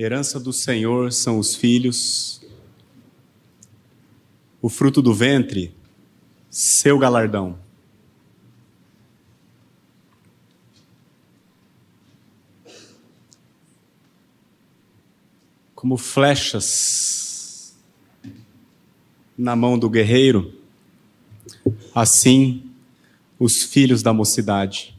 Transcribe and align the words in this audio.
Herança 0.00 0.38
do 0.38 0.52
Senhor 0.52 1.12
são 1.12 1.40
os 1.40 1.56
filhos, 1.56 2.40
o 4.62 4.68
fruto 4.68 5.02
do 5.02 5.12
ventre, 5.12 5.74
seu 6.48 6.96
galardão. 7.00 7.58
Como 15.74 15.96
flechas 15.96 17.76
na 19.36 19.56
mão 19.56 19.76
do 19.76 19.90
guerreiro, 19.90 20.54
assim 21.92 22.70
os 23.36 23.64
filhos 23.64 24.00
da 24.00 24.12
mocidade. 24.12 24.96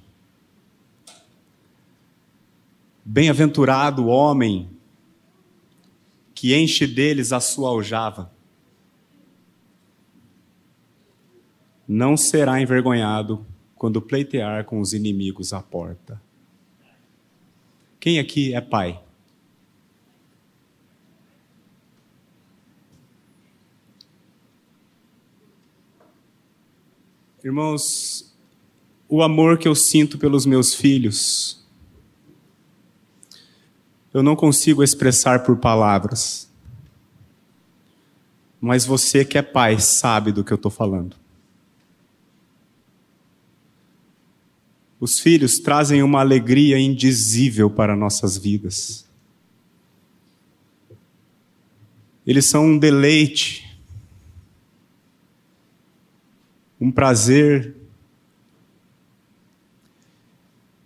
Bem-aventurado 3.05 4.03
o 4.03 4.07
homem 4.07 4.77
que 6.39 6.55
enche 6.55 6.87
deles 6.87 7.33
a 7.33 7.41
sua 7.41 7.67
aljava. 7.67 8.31
Não 11.85 12.15
será 12.15 12.61
envergonhado 12.61 13.45
quando 13.75 14.01
pleitear 14.01 14.63
com 14.63 14.79
os 14.79 14.93
inimigos 14.93 15.51
à 15.51 15.61
porta. 15.61 16.21
Quem 17.99 18.19
aqui 18.19 18.53
é 18.53 18.61
pai? 18.61 19.03
Irmãos, 27.43 28.33
o 29.09 29.21
amor 29.21 29.57
que 29.57 29.67
eu 29.67 29.75
sinto 29.75 30.17
pelos 30.17 30.45
meus 30.45 30.73
filhos 30.73 31.58
eu 34.13 34.23
não 34.23 34.35
consigo 34.35 34.83
expressar 34.83 35.43
por 35.43 35.57
palavras. 35.57 36.49
Mas 38.59 38.85
você 38.85 39.23
que 39.23 39.37
é 39.37 39.41
pai 39.41 39.79
sabe 39.79 40.31
do 40.31 40.43
que 40.43 40.51
eu 40.51 40.55
estou 40.55 40.71
falando. 40.71 41.15
Os 44.99 45.19
filhos 45.19 45.59
trazem 45.59 46.03
uma 46.03 46.19
alegria 46.19 46.77
indizível 46.77 47.69
para 47.69 47.95
nossas 47.95 48.37
vidas. 48.37 49.07
Eles 52.27 52.45
são 52.45 52.65
um 52.65 52.77
deleite, 52.77 53.79
um 56.81 56.91
prazer 56.91 57.75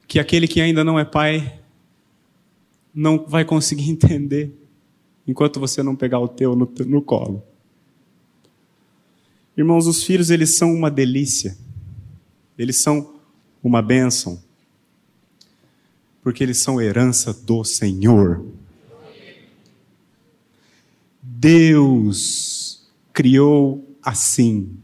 que 0.08 0.20
aquele 0.20 0.48
que 0.48 0.62
ainda 0.62 0.84
não 0.84 1.00
é 1.00 1.04
pai 1.04 1.60
não 2.94 3.26
vai 3.26 3.44
conseguir 3.44 3.90
entender 3.92 4.54
enquanto 5.28 5.60
você 5.60 5.82
não 5.82 5.96
pegar 5.96 6.20
o 6.20 6.28
teu 6.28 6.56
no, 6.56 6.72
no 6.86 7.02
colo. 7.02 7.44
Irmãos, 9.56 9.88
os 9.88 10.04
filhos, 10.04 10.30
eles 10.30 10.58
são 10.58 10.74
uma 10.74 10.90
delícia. 10.90 11.56
Eles 12.58 12.82
são 12.82 13.16
uma 13.64 13.82
bênção. 13.82 14.42
Porque 16.22 16.44
eles 16.44 16.62
são 16.62 16.82
herança 16.82 17.34
do 17.34 17.64
Senhor. 17.64 18.44
Deus 21.22 22.90
criou 23.12 23.88
assim. 24.02 24.76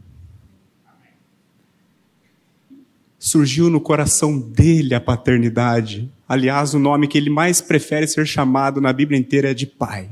Surgiu 3.30 3.70
no 3.70 3.80
coração 3.80 4.36
dele 4.36 4.92
a 4.92 5.00
paternidade. 5.00 6.10
Aliás, 6.28 6.74
o 6.74 6.80
nome 6.80 7.06
que 7.06 7.16
ele 7.16 7.30
mais 7.30 7.60
prefere 7.60 8.08
ser 8.08 8.26
chamado 8.26 8.80
na 8.80 8.92
Bíblia 8.92 9.16
inteira 9.16 9.52
é 9.52 9.54
de 9.54 9.68
Pai. 9.68 10.10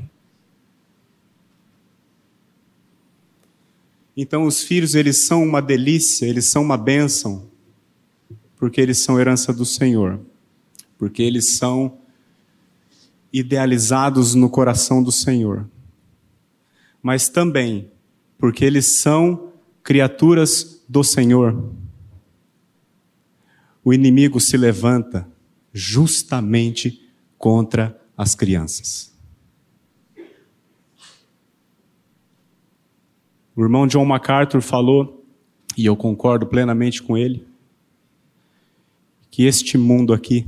Então, 4.15 4.45
os 4.45 4.63
filhos, 4.63 4.95
eles 4.95 5.25
são 5.25 5.43
uma 5.43 5.61
delícia, 5.61 6.25
eles 6.25 6.49
são 6.49 6.61
uma 6.61 6.77
bênção, 6.77 7.45
porque 8.55 8.79
eles 8.79 8.99
são 8.99 9.19
herança 9.19 9.51
do 9.51 9.65
Senhor, 9.65 10.17
porque 10.97 11.21
eles 11.21 11.57
são 11.57 11.97
idealizados 13.33 14.33
no 14.33 14.49
coração 14.49 15.03
do 15.03 15.11
Senhor, 15.11 15.69
mas 17.03 17.27
também 17.27 17.91
porque 18.37 18.63
eles 18.63 19.01
são 19.01 19.51
criaturas 19.83 20.81
do 20.87 21.03
Senhor. 21.03 21.78
O 23.89 23.93
inimigo 23.93 24.39
se 24.39 24.55
levanta 24.55 25.27
justamente 25.73 27.09
contra 27.39 27.99
as 28.15 28.35
crianças. 28.35 29.11
O 33.55 33.63
irmão 33.63 33.87
John 33.87 34.05
MacArthur 34.05 34.61
falou, 34.61 35.25
e 35.75 35.87
eu 35.87 35.95
concordo 35.95 36.45
plenamente 36.45 37.01
com 37.01 37.17
ele, 37.17 37.47
que 39.31 39.45
este 39.45 39.75
mundo 39.75 40.13
aqui 40.13 40.45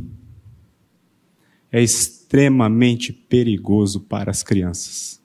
é 1.72 1.82
extremamente 1.82 3.12
perigoso 3.12 4.02
para 4.02 4.30
as 4.30 4.44
crianças. 4.44 5.20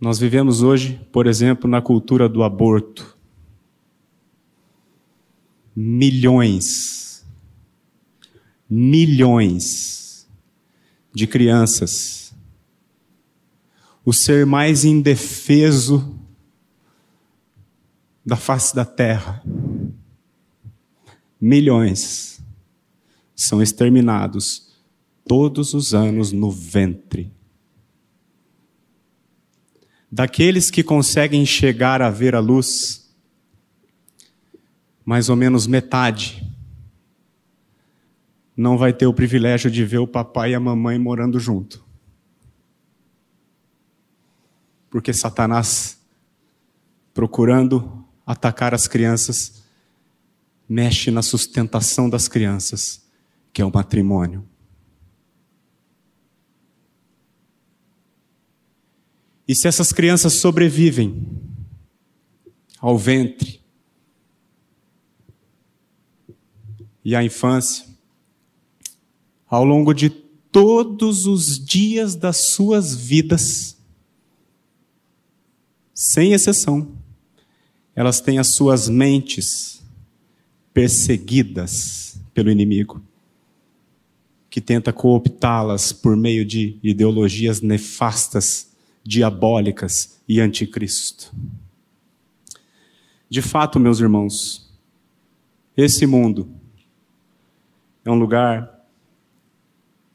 Nós 0.00 0.18
vivemos 0.18 0.60
hoje, 0.60 1.00
por 1.12 1.28
exemplo, 1.28 1.70
na 1.70 1.80
cultura 1.80 2.28
do 2.28 2.42
aborto 2.42 3.13
milhões, 5.74 7.24
milhões 8.68 10.28
de 11.12 11.26
crianças. 11.26 12.34
O 14.04 14.12
ser 14.12 14.44
mais 14.44 14.84
indefeso 14.84 16.18
da 18.24 18.36
face 18.36 18.74
da 18.74 18.84
terra. 18.84 19.42
Milhões 21.40 22.40
são 23.34 23.62
exterminados 23.62 24.72
todos 25.26 25.74
os 25.74 25.94
anos 25.94 26.32
no 26.32 26.50
ventre. 26.50 27.32
Daqueles 30.10 30.70
que 30.70 30.82
conseguem 30.82 31.44
chegar 31.44 32.00
a 32.00 32.08
ver 32.08 32.34
a 32.34 32.40
luz, 32.40 33.03
mais 35.04 35.28
ou 35.28 35.36
menos 35.36 35.66
metade 35.66 36.50
não 38.56 38.78
vai 38.78 38.92
ter 38.92 39.06
o 39.06 39.12
privilégio 39.14 39.70
de 39.70 39.84
ver 39.84 39.98
o 39.98 40.06
papai 40.06 40.52
e 40.52 40.54
a 40.54 40.60
mamãe 40.60 40.98
morando 40.98 41.40
junto. 41.40 41.84
Porque 44.88 45.12
Satanás, 45.12 45.98
procurando 47.12 48.04
atacar 48.24 48.72
as 48.72 48.86
crianças, 48.86 49.64
mexe 50.68 51.10
na 51.10 51.20
sustentação 51.20 52.08
das 52.08 52.28
crianças, 52.28 53.04
que 53.52 53.60
é 53.60 53.64
o 53.64 53.72
matrimônio. 53.72 54.48
E 59.46 59.54
se 59.54 59.66
essas 59.66 59.92
crianças 59.92 60.34
sobrevivem 60.34 61.28
ao 62.78 62.96
ventre, 62.96 63.63
e 67.04 67.14
a 67.14 67.22
infância, 67.22 67.86
ao 69.46 69.64
longo 69.64 69.92
de 69.92 70.08
todos 70.08 71.26
os 71.26 71.62
dias 71.62 72.14
das 72.14 72.52
suas 72.52 72.94
vidas, 72.94 73.76
sem 75.92 76.32
exceção, 76.32 76.88
elas 77.94 78.20
têm 78.20 78.38
as 78.38 78.54
suas 78.54 78.88
mentes 78.88 79.82
perseguidas 80.72 82.18
pelo 82.32 82.50
inimigo, 82.50 83.02
que 84.50 84.60
tenta 84.60 84.92
cooptá-las 84.92 85.92
por 85.92 86.16
meio 86.16 86.44
de 86.44 86.78
ideologias 86.82 87.60
nefastas, 87.60 88.68
diabólicas 89.04 90.20
e 90.28 90.40
anticristo. 90.40 91.32
De 93.28 93.42
fato, 93.42 93.78
meus 93.78 94.00
irmãos, 94.00 94.72
esse 95.76 96.06
mundo 96.06 96.48
é 98.04 98.10
um 98.10 98.14
lugar 98.14 98.84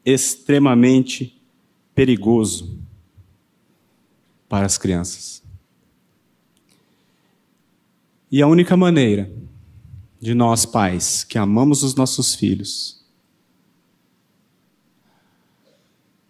extremamente 0.04 1.40
perigoso 1.94 2.78
para 4.48 4.66
as 4.66 4.78
crianças. 4.78 5.42
E 8.30 8.40
a 8.40 8.46
única 8.46 8.76
maneira 8.76 9.30
de 10.20 10.34
nós, 10.34 10.64
pais, 10.64 11.24
que 11.24 11.38
amamos 11.38 11.82
os 11.82 11.94
nossos 11.94 12.34
filhos, 12.34 13.04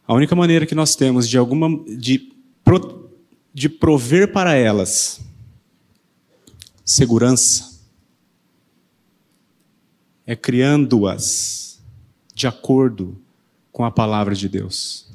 a 0.06 0.14
única 0.14 0.34
maneira 0.34 0.66
que 0.66 0.74
nós 0.74 0.96
temos 0.96 1.28
de 1.28 1.38
alguma 1.38 1.68
de, 1.86 2.32
de 3.52 3.68
prover 3.68 4.32
para 4.32 4.54
elas 4.54 5.20
segurança, 6.84 7.69
é 10.26 10.36
criando-as 10.36 11.80
de 12.34 12.46
acordo 12.46 13.20
com 13.72 13.84
a 13.84 13.90
palavra 13.90 14.34
de 14.34 14.48
Deus 14.48 15.10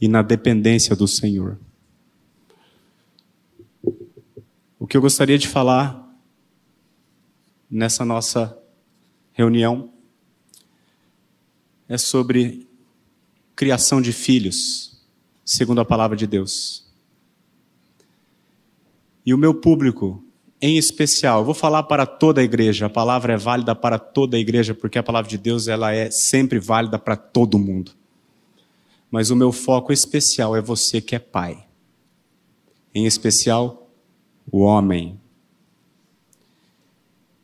e 0.00 0.08
na 0.08 0.22
dependência 0.22 0.96
do 0.96 1.06
Senhor. 1.06 1.58
O 4.78 4.86
que 4.86 4.96
eu 4.96 5.00
gostaria 5.00 5.38
de 5.38 5.46
falar 5.46 6.02
nessa 7.70 8.04
nossa 8.04 8.58
reunião 9.32 9.92
é 11.88 11.96
sobre 11.96 12.68
criação 13.54 14.02
de 14.02 14.12
filhos, 14.12 15.00
segundo 15.44 15.80
a 15.80 15.84
palavra 15.84 16.16
de 16.16 16.26
Deus. 16.26 16.90
E 19.24 19.32
o 19.32 19.38
meu 19.38 19.54
público, 19.54 20.22
em 20.62 20.78
especial, 20.78 21.40
eu 21.40 21.44
vou 21.44 21.54
falar 21.54 21.82
para 21.82 22.06
toda 22.06 22.40
a 22.40 22.44
igreja, 22.44 22.86
a 22.86 22.88
palavra 22.88 23.32
é 23.32 23.36
válida 23.36 23.74
para 23.74 23.98
toda 23.98 24.36
a 24.36 24.40
igreja, 24.40 24.72
porque 24.72 24.96
a 24.96 25.02
palavra 25.02 25.28
de 25.28 25.36
Deus 25.36 25.66
ela 25.66 25.92
é 25.92 26.08
sempre 26.08 26.60
válida 26.60 27.00
para 27.00 27.16
todo 27.16 27.58
mundo. 27.58 27.90
Mas 29.10 29.30
o 29.30 29.36
meu 29.36 29.50
foco 29.50 29.92
especial 29.92 30.54
é 30.54 30.62
você 30.62 31.00
que 31.00 31.16
é 31.16 31.18
pai. 31.18 31.66
Em 32.94 33.06
especial, 33.06 33.90
o 34.52 34.60
homem. 34.60 35.20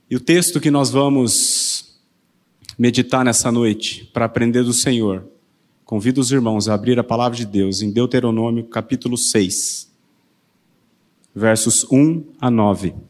E 0.09 0.15
o 0.15 0.21
texto 0.21 0.61
que 0.61 0.71
nós 0.71 0.89
vamos 0.89 1.99
meditar 2.79 3.25
nessa 3.25 3.51
noite, 3.51 4.05
para 4.13 4.27
aprender 4.27 4.63
do 4.63 4.73
Senhor, 4.73 5.27
convido 5.85 6.21
os 6.21 6.31
irmãos 6.31 6.69
a 6.69 6.75
abrir 6.75 7.01
a 7.01 7.05
palavra 7.05 7.37
de 7.37 7.45
Deus 7.45 7.83
em 7.83 7.91
Deuteronômio 7.91 8.69
capítulo 8.69 9.19
6, 9.19 9.91
versos 11.35 11.85
1 11.91 12.25
a 12.41 12.49
9. 12.49 13.08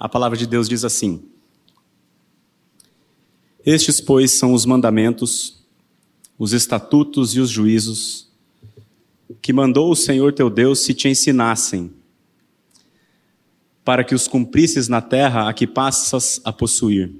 A 0.00 0.08
palavra 0.08 0.38
de 0.38 0.46
Deus 0.46 0.66
diz 0.66 0.82
assim: 0.82 1.22
Estes, 3.66 4.00
pois, 4.00 4.38
são 4.38 4.54
os 4.54 4.64
mandamentos, 4.64 5.62
os 6.38 6.54
estatutos 6.54 7.36
e 7.36 7.40
os 7.40 7.50
juízos 7.50 8.30
que 9.42 9.52
mandou 9.52 9.92
o 9.92 9.96
Senhor 9.96 10.32
teu 10.32 10.48
Deus 10.48 10.82
se 10.84 10.94
te 10.94 11.06
ensinassem, 11.06 11.92
para 13.84 14.02
que 14.02 14.14
os 14.14 14.26
cumprisses 14.26 14.88
na 14.88 15.02
terra 15.02 15.48
a 15.48 15.52
que 15.52 15.66
passas 15.66 16.40
a 16.44 16.52
possuir. 16.52 17.12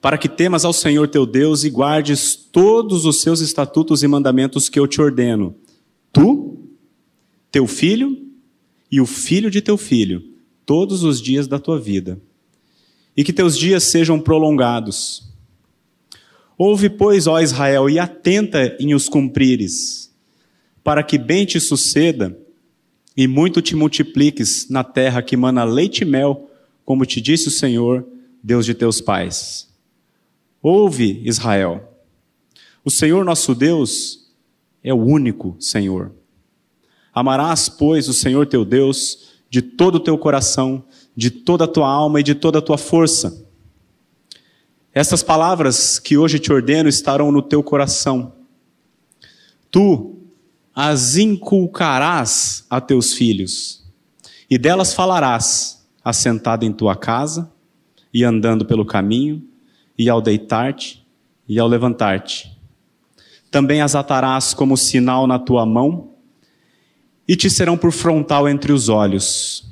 Para 0.00 0.18
que 0.18 0.28
temas 0.28 0.64
ao 0.64 0.72
Senhor 0.72 1.08
teu 1.08 1.24
Deus 1.24 1.62
e 1.62 1.70
guardes 1.70 2.34
todos 2.34 3.04
os 3.04 3.20
seus 3.20 3.40
estatutos 3.40 4.02
e 4.02 4.08
mandamentos 4.08 4.68
que 4.68 4.80
eu 4.80 4.86
te 4.88 5.00
ordeno, 5.00 5.54
tu, 6.12 6.58
teu 7.52 7.66
filho 7.66 8.26
e 8.90 9.00
o 9.00 9.06
filho 9.06 9.50
de 9.50 9.60
teu 9.60 9.76
filho 9.76 10.29
todos 10.70 11.02
os 11.02 11.20
dias 11.20 11.48
da 11.48 11.58
tua 11.58 11.80
vida, 11.80 12.20
e 13.16 13.24
que 13.24 13.32
teus 13.32 13.58
dias 13.58 13.90
sejam 13.90 14.20
prolongados. 14.20 15.28
Ouve, 16.56 16.88
pois, 16.88 17.26
ó 17.26 17.40
Israel, 17.40 17.90
e 17.90 17.98
atenta 17.98 18.76
em 18.78 18.94
os 18.94 19.08
cumprires, 19.08 20.14
para 20.84 21.02
que 21.02 21.18
bem 21.18 21.44
te 21.44 21.58
suceda 21.58 22.38
e 23.16 23.26
muito 23.26 23.60
te 23.60 23.74
multipliques 23.74 24.68
na 24.70 24.84
terra 24.84 25.20
que 25.20 25.36
mana 25.36 25.64
leite 25.64 26.02
e 26.02 26.04
mel, 26.04 26.48
como 26.84 27.04
te 27.04 27.20
disse 27.20 27.48
o 27.48 27.50
Senhor, 27.50 28.06
Deus 28.40 28.64
de 28.64 28.72
teus 28.72 29.00
pais. 29.00 29.68
Ouve, 30.62 31.20
Israel, 31.24 32.00
o 32.84 32.92
Senhor 32.92 33.24
nosso 33.24 33.56
Deus 33.56 34.30
é 34.84 34.94
o 34.94 35.04
único 35.04 35.56
Senhor. 35.58 36.12
Amarás, 37.12 37.68
pois, 37.68 38.08
o 38.08 38.14
Senhor 38.14 38.46
teu 38.46 38.64
Deus 38.64 39.29
de 39.50 39.60
todo 39.60 39.96
o 39.96 40.00
teu 40.00 40.16
coração, 40.16 40.84
de 41.14 41.30
toda 41.30 41.64
a 41.64 41.68
tua 41.68 41.88
alma 41.88 42.20
e 42.20 42.22
de 42.22 42.36
toda 42.36 42.60
a 42.60 42.62
tua 42.62 42.78
força. 42.78 43.44
Essas 44.94 45.22
palavras 45.22 45.98
que 45.98 46.16
hoje 46.16 46.38
te 46.38 46.52
ordeno 46.52 46.88
estarão 46.88 47.30
no 47.32 47.42
teu 47.42 47.62
coração. 47.62 48.32
Tu 49.70 50.16
as 50.74 51.16
inculcarás 51.16 52.64
a 52.70 52.80
teus 52.80 53.12
filhos, 53.12 53.84
e 54.48 54.56
delas 54.56 54.94
falarás, 54.94 55.86
assentado 56.02 56.64
em 56.64 56.72
tua 56.72 56.96
casa, 56.96 57.52
e 58.14 58.24
andando 58.24 58.64
pelo 58.64 58.86
caminho, 58.86 59.44
e 59.98 60.08
ao 60.08 60.22
deitar-te, 60.22 61.06
e 61.48 61.58
ao 61.58 61.68
levantar-te. 61.68 62.56
Também 63.50 63.82
as 63.82 63.94
atarás 63.94 64.54
como 64.54 64.76
sinal 64.76 65.26
na 65.26 65.38
tua 65.38 65.66
mão, 65.66 66.09
e 67.26 67.36
te 67.36 67.48
serão 67.48 67.76
por 67.76 67.92
frontal 67.92 68.48
entre 68.48 68.72
os 68.72 68.88
olhos, 68.88 69.64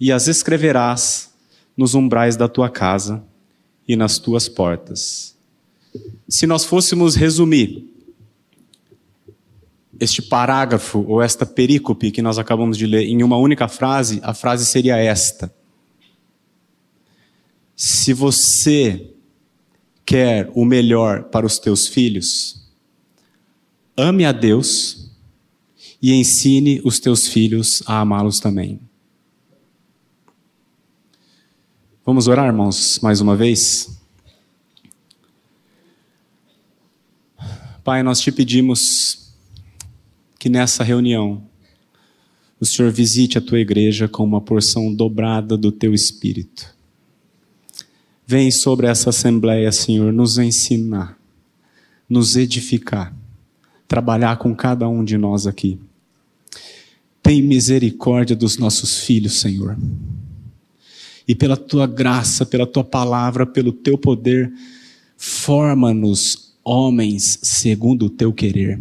e 0.00 0.12
as 0.12 0.28
escreverás 0.28 1.32
nos 1.76 1.94
umbrais 1.94 2.36
da 2.36 2.48
tua 2.48 2.68
casa 2.68 3.24
e 3.86 3.96
nas 3.96 4.18
tuas 4.18 4.48
portas. 4.48 5.36
Se 6.28 6.46
nós 6.46 6.64
fôssemos 6.64 7.14
resumir 7.14 7.88
este 10.00 10.22
parágrafo 10.22 11.04
ou 11.08 11.22
esta 11.22 11.44
perícope 11.44 12.10
que 12.10 12.22
nós 12.22 12.38
acabamos 12.38 12.76
de 12.76 12.86
ler 12.86 13.04
em 13.04 13.22
uma 13.22 13.36
única 13.36 13.66
frase, 13.66 14.20
a 14.22 14.32
frase 14.32 14.64
seria 14.66 14.96
esta: 14.96 15.52
Se 17.74 18.12
você 18.12 19.10
quer 20.04 20.50
o 20.54 20.64
melhor 20.64 21.24
para 21.24 21.46
os 21.46 21.58
teus 21.58 21.86
filhos, 21.86 22.66
ame 23.96 24.24
a 24.24 24.32
Deus 24.32 24.97
e 26.00 26.12
ensine 26.12 26.80
os 26.84 27.00
teus 27.00 27.26
filhos 27.26 27.82
a 27.86 28.00
amá-los 28.00 28.40
também. 28.40 28.80
Vamos 32.04 32.26
orar, 32.26 32.46
irmãos, 32.46 32.98
mais 33.02 33.20
uma 33.20 33.36
vez? 33.36 33.98
Pai, 37.84 38.02
nós 38.02 38.20
te 38.20 38.32
pedimos 38.32 39.34
que 40.38 40.48
nessa 40.48 40.84
reunião 40.84 41.42
o 42.60 42.66
Senhor 42.66 42.90
visite 42.90 43.38
a 43.38 43.40
tua 43.40 43.58
igreja 43.58 44.08
com 44.08 44.24
uma 44.24 44.40
porção 44.40 44.92
dobrada 44.92 45.56
do 45.56 45.70
teu 45.70 45.94
espírito. 45.94 46.74
Vem 48.26 48.50
sobre 48.50 48.86
essa 48.86 49.10
assembleia, 49.10 49.70
Senhor, 49.72 50.12
nos 50.12 50.38
ensinar, 50.38 51.18
nos 52.08 52.36
edificar, 52.36 53.14
trabalhar 53.86 54.36
com 54.36 54.54
cada 54.54 54.88
um 54.88 55.04
de 55.04 55.16
nós 55.16 55.46
aqui. 55.46 55.80
Tem 57.28 57.42
misericórdia 57.42 58.34
dos 58.34 58.56
nossos 58.56 59.00
filhos, 59.00 59.34
Senhor. 59.34 59.76
E 61.28 61.34
pela 61.34 61.58
tua 61.58 61.86
graça, 61.86 62.46
pela 62.46 62.66
tua 62.66 62.82
palavra, 62.82 63.44
pelo 63.44 63.70
teu 63.70 63.98
poder, 63.98 64.50
forma-nos 65.14 66.54
homens 66.64 67.38
segundo 67.42 68.06
o 68.06 68.08
teu 68.08 68.32
querer. 68.32 68.80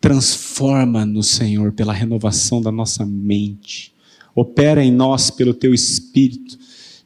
Transforma-nos, 0.00 1.26
Senhor, 1.26 1.72
pela 1.72 1.92
renovação 1.92 2.62
da 2.62 2.70
nossa 2.70 3.04
mente. 3.04 3.92
Opera 4.32 4.84
em 4.84 4.92
nós 4.92 5.28
pelo 5.28 5.52
teu 5.52 5.74
espírito, 5.74 6.56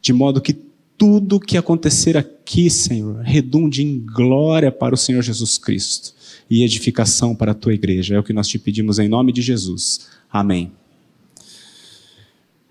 de 0.03 0.12
modo 0.12 0.43
que 0.43 0.53
tudo 0.99 1.41
que 1.41 1.57
acontecer 1.57 2.19
aqui, 2.19 2.69
Senhor, 2.69 3.23
redunde 3.23 3.83
em 3.83 3.99
glória 3.99 4.71
para 4.71 4.95
o 4.95 4.99
Senhor 4.99 5.23
Jesus 5.23 5.57
Cristo 5.57 6.20
e 6.50 6.64
edificação 6.64 7.35
para 7.35 7.52
a 7.52 7.54
tua 7.54 7.73
igreja. 7.73 8.16
É 8.16 8.19
o 8.19 8.25
que 8.25 8.33
nós 8.33 8.49
te 8.49 8.59
pedimos 8.59 8.99
em 8.99 9.09
nome 9.09 9.33
de 9.33 9.40
Jesus. 9.40 10.09
Amém. 10.28 10.73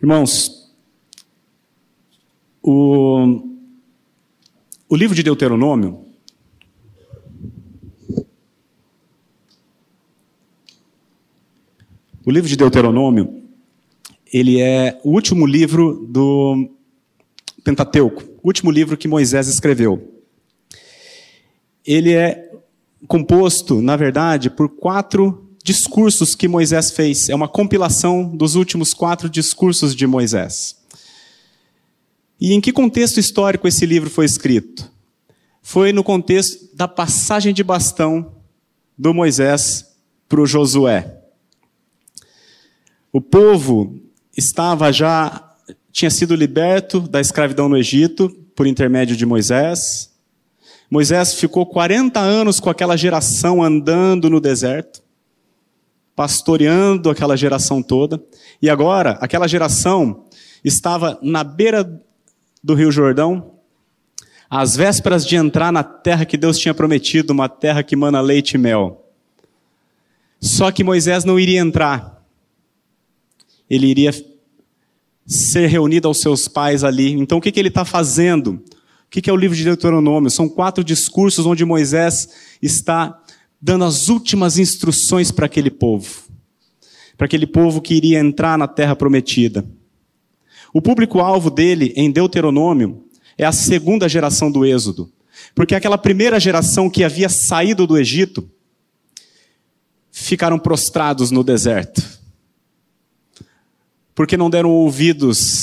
Irmãos, 0.02 0.70
o, 2.62 3.42
o 4.90 4.96
livro 4.96 5.16
de 5.16 5.24
Deuteronômio, 5.24 6.06
o 12.26 12.32
livro 12.32 12.50
de 12.50 12.58
Deuteronômio, 12.58 13.44
ele 14.32 14.60
é 14.60 15.00
o 15.04 15.12
último 15.12 15.46
livro 15.46 16.06
do 16.08 16.70
Pentateuco, 17.64 18.24
o 18.44 18.48
último 18.48 18.72
livro 18.72 18.98
que 18.98 19.08
Moisés 19.08 19.48
escreveu. 19.48 20.22
Ele 21.86 22.14
é 22.14 22.49
composto, 23.08 23.82
na 23.82 23.96
verdade, 23.96 24.50
por 24.50 24.70
quatro 24.70 25.50
discursos 25.64 26.36
que 26.36 26.48
Moisés 26.48 26.92
fez. 26.92 27.30
É 27.30 27.36
uma 27.36 27.48
compilação 27.48 28.36
dos 28.36 28.56
últimos 28.56 28.94
quatro 28.94 29.30
discursos 29.30 29.96
de 29.96 30.08
Moisés. 30.08 30.78
E 32.40 32.54
em 32.54 32.62
que 32.62 32.72
contexto 32.72 33.20
histórico 33.20 33.68
esse 33.68 33.86
livro 33.86 34.10
foi 34.10 34.26
escrito? 34.26 34.90
Foi 35.62 35.92
no 35.92 36.04
contexto 36.04 36.76
da 36.76 36.88
passagem 36.88 37.54
de 37.54 37.64
bastão 37.64 38.34
do 38.98 39.14
Moisés 39.14 39.86
para 40.28 40.42
o 40.42 40.46
Josué. 40.46 41.18
O 43.12 43.20
povo 43.20 44.00
estava 44.36 44.92
já 44.92 45.54
tinha 45.92 46.10
sido 46.10 46.36
liberto 46.36 47.02
da 47.02 47.20
escravidão 47.20 47.68
no 47.68 47.78
Egito 47.78 48.30
por 48.56 48.68
intermédio 48.68 49.16
de 49.16 49.26
Moisés 49.26 50.10
Moisés 50.90 51.36
ficou 51.36 51.66
40 51.66 52.20
anos 52.20 52.60
com 52.60 52.70
aquela 52.70 52.98
geração 52.98 53.62
andando 53.64 54.30
no 54.30 54.42
deserto, 54.42 55.04
pastoreando 56.16 57.10
aquela 57.10 57.38
geração 57.38 57.82
toda, 57.84 58.22
e 58.62 58.70
agora 58.70 59.12
aquela 59.22 59.48
geração 59.48 60.26
estava 60.64 61.20
na 61.22 61.44
beira 61.44 62.02
do 62.64 62.74
Rio 62.74 62.92
Jordão, 62.92 63.54
às 64.50 64.76
vésperas 64.76 65.26
de 65.26 65.36
entrar 65.36 65.72
na 65.72 65.84
terra 65.84 66.26
que 66.26 66.36
Deus 66.36 66.58
tinha 66.58 66.74
prometido, 66.74 67.32
uma 67.32 67.48
terra 67.48 67.84
que 67.84 67.96
mana 67.96 68.20
leite 68.20 68.56
e 68.56 68.58
mel. 68.58 69.06
Só 70.42 70.72
que 70.72 70.84
Moisés 70.84 71.24
não 71.24 71.40
iria 71.40 71.60
entrar. 71.60 72.26
Ele 73.70 73.88
iria 73.88 74.12
ser 75.28 75.68
reunido 75.68 76.08
aos 76.08 76.20
seus 76.20 76.48
pais 76.48 76.84
ali. 76.84 77.12
Então 77.12 77.38
o 77.38 77.42
que, 77.42 77.52
que 77.52 77.60
ele 77.60 77.68
está 77.68 77.86
fazendo? 77.86 78.64
O 79.10 79.12
que, 79.12 79.28
é 79.28 79.34
o 79.34 79.36
livro 79.36 79.58
de 79.58 79.64
Deuteronômio? 79.64 80.30
São 80.30 80.48
quatro 80.48 80.84
discursos 80.84 81.44
onde 81.48 81.66
Moisés 81.66 82.30
está 82.62 83.20
dando 83.60 83.86
as 83.86 84.08
últimas 84.08 84.60
instruções 84.60 85.32
para 85.32 85.48
aquele 85.48 85.72
povo. 85.72 86.30
Para 87.18 87.26
aquele 87.26 87.48
povo 87.48 87.82
que 87.82 87.96
iria 87.96 88.20
entrar 88.20 88.56
na 88.56 88.68
terra 88.68 88.96
prometida. 88.96 89.66
O 90.72 90.80
público-alvo 90.80 91.50
dele 91.50 91.92
em 91.96 92.12
Deuteronômio 92.12 93.04
é 93.36 93.46
a 93.46 93.52
segunda 93.52 94.08
geração 94.08 94.52
do 94.52 94.64
Êxodo. 94.64 95.12
Porque 95.56 95.74
aquela 95.74 95.98
primeira 95.98 96.40
geração 96.40 96.88
que 96.88 97.04
havia 97.04 97.30
saído 97.30 97.88
do 97.88 97.98
Egito 97.98 98.48
ficaram 100.12 100.60
prostrados 100.60 101.32
no 101.32 101.44
deserto. 101.44 102.04
Porque 104.14 104.38
não 104.38 104.52
deram 104.52 104.70
ouvidos 104.70 105.59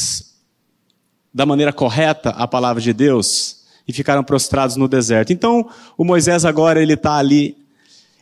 da 1.36 1.44
maneira 1.44 1.70
correta 1.70 2.30
à 2.30 2.48
palavra 2.48 2.80
de 2.82 2.94
Deus 2.94 3.66
e 3.86 3.92
ficaram 3.92 4.24
prostrados 4.24 4.76
no 4.76 4.88
deserto. 4.88 5.34
Então, 5.34 5.68
o 5.94 6.02
Moisés 6.02 6.46
agora 6.46 6.80
ele 6.80 6.94
está 6.94 7.18
ali 7.18 7.58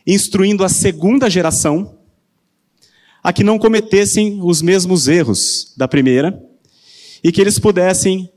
instruindo 0.05 0.65
a 0.65 0.69
segunda 0.69 1.29
geração 1.29 1.97
a 3.23 3.31
que 3.31 3.41
não 3.41 3.57
cometessem 3.57 4.41
os 4.43 4.61
mesmos 4.61 5.07
erros 5.07 5.73
da 5.77 5.87
primeira 5.87 6.43
e 7.23 7.31
que 7.31 7.39
eles 7.39 7.57
pudessem 7.57 8.29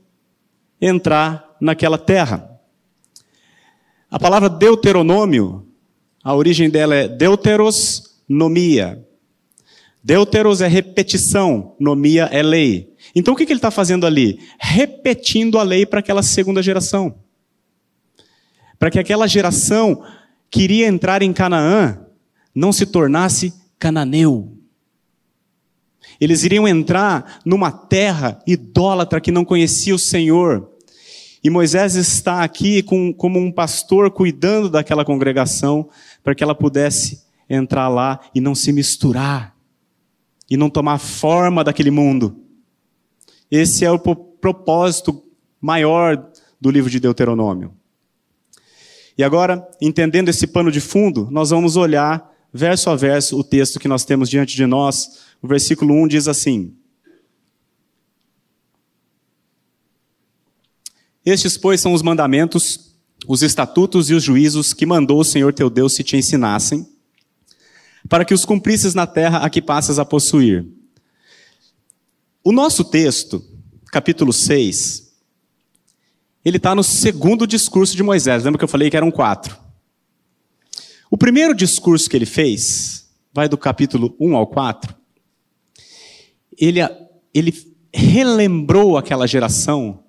entrar 0.79 1.57
naquela 1.59 1.97
terra. 1.97 2.49
A 4.09 4.17
palavra 4.17 4.47
Deuteronômio 4.47 5.67
a 6.23 6.33
origem 6.33 6.69
dela 6.69 6.95
é 6.95 7.05
deuteros 7.05 8.15
nomia. 8.29 9.05
Deuteros 10.01 10.61
é 10.61 10.67
repetição, 10.67 11.75
nomia 11.77 12.29
é 12.31 12.41
lei. 12.41 12.88
Então 13.15 13.33
o 13.33 13.37
que 13.37 13.43
ele 13.43 13.53
está 13.53 13.71
fazendo 13.71 14.05
ali? 14.05 14.39
Repetindo 14.59 15.57
a 15.57 15.63
lei 15.63 15.85
para 15.85 15.99
aquela 15.99 16.23
segunda 16.23 16.61
geração. 16.61 17.15
Para 18.77 18.89
que 18.89 18.99
aquela 18.99 19.27
geração 19.27 20.03
que 20.49 20.61
iria 20.61 20.87
entrar 20.87 21.21
em 21.21 21.33
Canaã 21.33 21.99
não 22.53 22.71
se 22.71 22.85
tornasse 22.85 23.53
cananeu. 23.77 24.57
Eles 26.19 26.43
iriam 26.43 26.67
entrar 26.67 27.39
numa 27.45 27.71
terra 27.71 28.39
idólatra 28.45 29.21
que 29.21 29.31
não 29.31 29.45
conhecia 29.45 29.95
o 29.95 29.99
Senhor. 29.99 30.69
E 31.41 31.49
Moisés 31.49 31.95
está 31.95 32.43
aqui 32.43 32.83
com, 32.83 33.13
como 33.13 33.39
um 33.39 33.51
pastor 33.51 34.11
cuidando 34.11 34.69
daquela 34.69 35.05
congregação, 35.05 35.89
para 36.21 36.35
que 36.35 36.43
ela 36.43 36.53
pudesse 36.53 37.23
entrar 37.49 37.87
lá 37.87 38.19
e 38.35 38.41
não 38.41 38.53
se 38.53 38.73
misturar, 38.73 39.55
e 40.49 40.57
não 40.57 40.69
tomar 40.69 40.97
forma 40.97 41.63
daquele 41.63 41.91
mundo. 41.91 42.35
Esse 43.51 43.85
é 43.85 43.91
o 43.91 43.99
propósito 43.99 45.23
maior 45.59 46.31
do 46.59 46.69
livro 46.69 46.89
de 46.89 46.99
Deuteronômio. 46.99 47.73
E 49.17 49.23
agora, 49.23 49.67
entendendo 49.81 50.29
esse 50.29 50.47
pano 50.47 50.71
de 50.71 50.79
fundo, 50.79 51.27
nós 51.29 51.49
vamos 51.49 51.75
olhar 51.75 52.33
verso 52.53 52.89
a 52.89 52.95
verso 52.95 53.37
o 53.37 53.43
texto 53.43 53.79
que 53.79 53.87
nós 53.87 54.05
temos 54.05 54.29
diante 54.29 54.55
de 54.55 54.65
nós. 54.65 55.25
O 55.41 55.47
versículo 55.47 55.93
1 55.93 56.07
diz 56.07 56.27
assim: 56.27 56.73
Estes, 61.25 61.57
pois, 61.57 61.81
são 61.81 61.93
os 61.93 62.01
mandamentos 62.01 62.89
os 63.27 63.41
estatutos 63.41 64.09
e 64.09 64.13
os 64.13 64.23
juízos 64.23 64.73
que 64.73 64.85
mandou 64.85 65.19
o 65.19 65.25
Senhor 65.25 65.53
teu 65.53 65.69
Deus 65.69 65.93
se 65.93 66.03
te 66.03 66.17
ensinassem, 66.17 66.87
para 68.07 68.23
que 68.23 68.33
os 68.33 68.45
cumprisses 68.45 68.93
na 68.93 69.05
terra 69.05 69.39
a 69.39 69.49
que 69.49 69.61
passas 69.61 69.99
a 69.99 70.05
possuir. 70.05 70.65
O 72.43 72.53
nosso 72.53 72.85
texto, 72.85 73.43
capítulo 73.91 74.31
6, 74.31 75.11
ele 76.43 76.55
está 76.55 76.73
no 76.73 76.83
segundo 76.83 77.45
discurso 77.45 77.95
de 77.95 78.01
Moisés. 78.01 78.43
Lembra 78.43 78.57
que 78.57 78.63
eu 78.63 78.69
falei 78.69 78.89
que 78.89 78.95
eram 78.95 79.11
quatro? 79.11 79.57
O 81.11 81.17
primeiro 81.17 81.53
discurso 81.53 82.09
que 82.09 82.15
ele 82.15 82.25
fez, 82.25 83.09
vai 83.33 83.49
do 83.49 83.57
capítulo 83.57 84.15
1 84.19 84.35
ao 84.37 84.47
4, 84.47 84.95
ele, 86.57 86.79
ele 87.33 87.53
relembrou 87.93 88.97
aquela 88.97 89.27
geração 89.27 90.03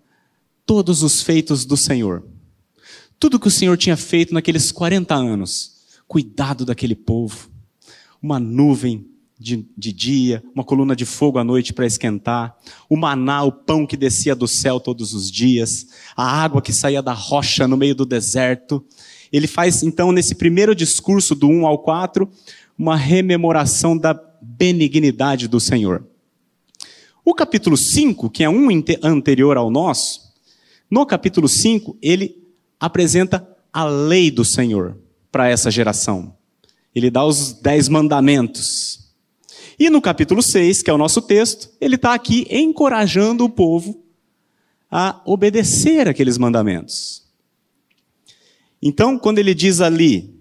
todos 0.65 1.03
os 1.03 1.23
feitos 1.23 1.65
do 1.65 1.77
Senhor. 1.77 2.25
Tudo 3.19 3.41
que 3.41 3.49
o 3.49 3.51
Senhor 3.51 3.77
tinha 3.77 3.97
feito 3.97 4.33
naqueles 4.33 4.71
40 4.71 5.15
anos, 5.15 5.81
cuidado 6.07 6.65
daquele 6.65 6.95
povo, 6.95 7.51
uma 8.23 8.39
nuvem 8.39 9.11
de, 9.41 9.67
de 9.77 9.91
dia, 9.91 10.43
uma 10.55 10.63
coluna 10.63 10.95
de 10.95 11.07
fogo 11.07 11.39
à 11.39 11.45
noite 11.45 11.73
para 11.73 11.87
esquentar, 11.87 12.55
o 12.91 12.97
maná, 12.97 13.43
o 13.43 13.51
pão 13.51 13.87
que 13.87 13.97
descia 13.97 14.37
do 14.37 14.47
céu 14.47 14.79
todos 14.79 15.15
os 15.15 15.31
dias, 15.31 15.87
a 16.15 16.43
água 16.43 16.61
que 16.61 16.75
saía 16.75 17.01
da 17.01 17.15
rocha 17.15 17.67
no 17.67 17.75
meio 17.75 17.95
do 17.95 18.05
deserto. 18.05 18.85
Ele 19.33 19.47
faz, 19.47 19.83
então, 19.83 20.13
nesse 20.13 20.35
primeiro 20.35 20.75
discurso, 20.75 21.35
do 21.35 21.49
1 21.49 21.67
ao 21.67 21.79
4, 21.79 22.31
uma 22.79 22.97
rememoração 22.97 23.97
da 23.97 24.13
benignidade 24.43 25.49
do 25.49 25.59
Senhor. 25.59 26.07
O 27.25 27.35
capítulo 27.35 27.79
5, 27.79 28.29
que 28.29 28.45
é 28.45 28.51
um 28.51 28.69
anterior 29.03 29.57
ao 29.57 29.71
nosso, 29.71 30.35
no 30.91 31.07
capítulo 31.07 31.49
5, 31.49 31.97
ele 32.03 32.37
apresenta 32.79 33.47
a 33.73 33.85
lei 33.85 34.31
do 34.31 34.45
Senhor 34.45 34.99
para 35.33 35.49
essa 35.49 35.71
geração. 35.71 36.35
Ele 36.95 37.11
dá 37.11 37.25
os 37.25 37.53
dez 37.53 37.89
mandamentos. 37.89 39.00
E 39.81 39.89
no 39.89 40.03
capítulo 40.03 40.43
6, 40.43 40.83
que 40.83 40.91
é 40.91 40.93
o 40.93 40.99
nosso 40.99 41.23
texto, 41.23 41.71
ele 41.81 41.95
está 41.95 42.13
aqui 42.13 42.47
encorajando 42.51 43.45
o 43.45 43.49
povo 43.49 44.05
a 44.91 45.23
obedecer 45.25 46.07
aqueles 46.07 46.37
mandamentos. 46.37 47.25
Então, 48.83 49.19
quando 49.19 49.39
ele 49.39 49.55
diz 49.55 49.81
ali, 49.81 50.39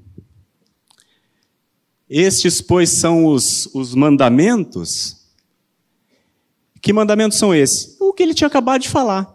estes, 2.10 2.60
pois, 2.60 2.89
são 2.89 3.25
os, 3.25 3.67
os 3.74 3.96
mandamentos, 3.96 5.15
que 6.81 6.91
mandamentos 6.91 7.38
são 7.38 7.55
esses? 7.55 7.96
O 8.00 8.12
que 8.12 8.24
ele 8.24 8.34
tinha 8.34 8.48
acabado 8.48 8.81
de 8.81 8.89
falar. 8.89 9.34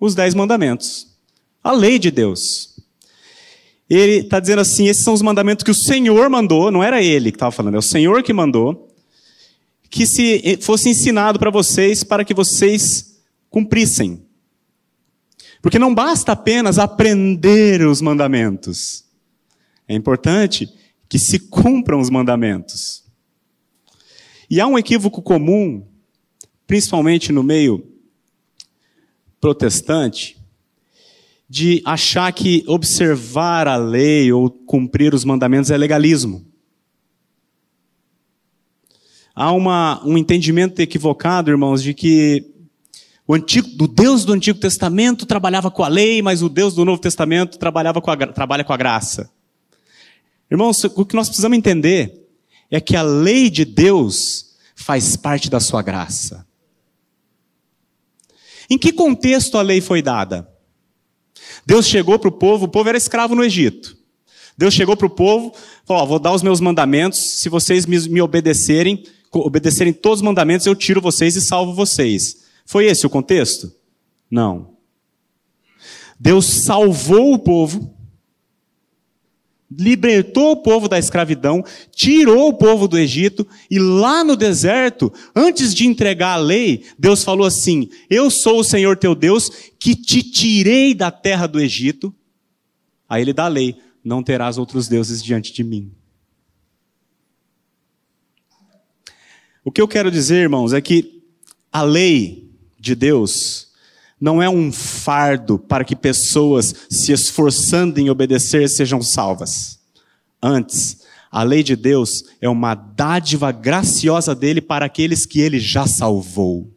Os 0.00 0.16
dez 0.16 0.34
mandamentos 0.34 1.14
a 1.64 1.72
lei 1.72 1.98
de 1.98 2.10
Deus. 2.10 2.74
Ele 3.88 4.18
está 4.18 4.38
dizendo 4.38 4.60
assim: 4.60 4.86
esses 4.86 5.02
são 5.02 5.14
os 5.14 5.22
mandamentos 5.22 5.64
que 5.64 5.70
o 5.70 5.74
Senhor 5.74 6.28
mandou, 6.28 6.70
não 6.70 6.82
era 6.82 7.02
ele 7.02 7.32
que 7.32 7.36
estava 7.36 7.50
falando, 7.50 7.76
é 7.76 7.78
o 7.78 7.82
Senhor 7.82 8.22
que 8.22 8.32
mandou, 8.32 8.83
que 9.94 10.06
se 10.08 10.58
fosse 10.60 10.88
ensinado 10.88 11.38
para 11.38 11.50
vocês 11.50 12.02
para 12.02 12.24
que 12.24 12.34
vocês 12.34 13.22
cumprissem. 13.48 14.26
Porque 15.62 15.78
não 15.78 15.94
basta 15.94 16.32
apenas 16.32 16.80
aprender 16.80 17.80
os 17.86 18.00
mandamentos, 18.00 19.04
é 19.86 19.94
importante 19.94 20.68
que 21.08 21.16
se 21.16 21.38
cumpram 21.38 22.00
os 22.00 22.10
mandamentos. 22.10 23.04
E 24.50 24.60
há 24.60 24.66
um 24.66 24.76
equívoco 24.76 25.22
comum, 25.22 25.86
principalmente 26.66 27.30
no 27.30 27.44
meio 27.44 27.86
protestante, 29.40 30.36
de 31.48 31.80
achar 31.84 32.32
que 32.32 32.64
observar 32.66 33.68
a 33.68 33.76
lei 33.76 34.32
ou 34.32 34.50
cumprir 34.50 35.14
os 35.14 35.24
mandamentos 35.24 35.70
é 35.70 35.76
legalismo. 35.76 36.44
Há 39.34 39.50
uma, 39.52 40.00
um 40.04 40.16
entendimento 40.16 40.80
equivocado, 40.80 41.50
irmãos, 41.50 41.82
de 41.82 41.92
que 41.92 42.54
o 43.26 43.34
antigo, 43.34 43.68
do 43.70 43.88
Deus 43.88 44.24
do 44.24 44.32
Antigo 44.32 44.58
Testamento 44.58 45.26
trabalhava 45.26 45.70
com 45.70 45.82
a 45.82 45.88
lei, 45.88 46.22
mas 46.22 46.42
o 46.42 46.48
Deus 46.48 46.74
do 46.74 46.84
Novo 46.84 47.00
Testamento 47.00 47.58
trabalhava 47.58 48.00
com 48.00 48.10
a, 48.10 48.16
trabalha 48.16 48.62
com 48.62 48.72
a 48.72 48.76
graça. 48.76 49.30
Irmãos, 50.50 50.84
o 50.84 51.04
que 51.04 51.16
nós 51.16 51.28
precisamos 51.28 51.56
entender 51.56 52.28
é 52.70 52.80
que 52.80 52.94
a 52.94 53.02
lei 53.02 53.50
de 53.50 53.64
Deus 53.64 54.54
faz 54.76 55.16
parte 55.16 55.48
da 55.48 55.58
sua 55.58 55.82
graça. 55.82 56.46
Em 58.68 58.78
que 58.78 58.92
contexto 58.92 59.58
a 59.58 59.62
lei 59.62 59.80
foi 59.80 60.02
dada? 60.02 60.48
Deus 61.66 61.86
chegou 61.86 62.18
para 62.18 62.28
o 62.28 62.32
povo, 62.32 62.66
o 62.66 62.68
povo 62.68 62.88
era 62.88 62.98
escravo 62.98 63.34
no 63.34 63.42
Egito. 63.42 63.96
Deus 64.56 64.74
chegou 64.74 64.96
para 64.96 65.06
o 65.06 65.10
povo, 65.10 65.52
falou: 65.84 66.06
vou 66.06 66.18
dar 66.18 66.32
os 66.32 66.42
meus 66.42 66.60
mandamentos, 66.60 67.18
se 67.18 67.48
vocês 67.48 67.86
me, 67.86 67.98
me 68.08 68.20
obedecerem, 68.20 69.02
obedecerem 69.34 69.92
todos 69.92 70.20
os 70.20 70.24
mandamentos, 70.24 70.66
eu 70.66 70.74
tiro 70.74 71.00
vocês 71.00 71.36
e 71.36 71.40
salvo 71.40 71.74
vocês. 71.74 72.44
Foi 72.66 72.86
esse 72.86 73.06
o 73.06 73.10
contexto? 73.10 73.72
Não. 74.30 74.74
Deus 76.18 76.46
salvou 76.46 77.34
o 77.34 77.38
povo, 77.38 77.94
libertou 79.70 80.52
o 80.52 80.62
povo 80.62 80.88
da 80.88 80.98
escravidão, 80.98 81.64
tirou 81.94 82.48
o 82.48 82.54
povo 82.54 82.86
do 82.86 82.98
Egito, 82.98 83.46
e 83.70 83.78
lá 83.78 84.22
no 84.24 84.36
deserto, 84.36 85.12
antes 85.34 85.74
de 85.74 85.86
entregar 85.86 86.34
a 86.34 86.36
lei, 86.36 86.84
Deus 86.98 87.24
falou 87.24 87.46
assim: 87.46 87.88
Eu 88.08 88.30
sou 88.30 88.60
o 88.60 88.64
Senhor 88.64 88.96
teu 88.96 89.14
Deus, 89.14 89.50
que 89.78 89.94
te 89.94 90.22
tirei 90.22 90.94
da 90.94 91.10
terra 91.10 91.46
do 91.46 91.60
Egito. 91.60 92.14
Aí 93.08 93.22
ele 93.22 93.32
dá 93.32 93.44
a 93.44 93.48
lei: 93.48 93.76
Não 94.02 94.22
terás 94.22 94.56
outros 94.56 94.88
deuses 94.88 95.22
diante 95.22 95.52
de 95.52 95.64
mim. 95.64 95.92
O 99.64 99.72
que 99.72 99.80
eu 99.80 99.88
quero 99.88 100.10
dizer, 100.10 100.42
irmãos, 100.42 100.74
é 100.74 100.80
que 100.80 101.22
a 101.72 101.82
lei 101.82 102.50
de 102.78 102.94
Deus 102.94 103.72
não 104.20 104.42
é 104.42 104.48
um 104.48 104.70
fardo 104.70 105.58
para 105.58 105.84
que 105.84 105.96
pessoas 105.96 106.74
se 106.90 107.12
esforçando 107.12 107.98
em 107.98 108.10
obedecer 108.10 108.68
sejam 108.68 109.00
salvas. 109.00 109.80
Antes, 110.40 111.02
a 111.30 111.42
lei 111.42 111.62
de 111.62 111.74
Deus 111.74 112.24
é 112.40 112.48
uma 112.48 112.74
dádiva 112.74 113.50
graciosa 113.50 114.34
dele 114.34 114.60
para 114.60 114.84
aqueles 114.84 115.24
que 115.24 115.40
ele 115.40 115.58
já 115.58 115.86
salvou. 115.86 116.70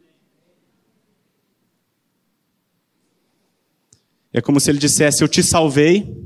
É 4.32 4.40
como 4.40 4.58
se 4.58 4.70
ele 4.70 4.78
dissesse: 4.78 5.22
Eu 5.22 5.28
te 5.28 5.42
salvei, 5.42 6.16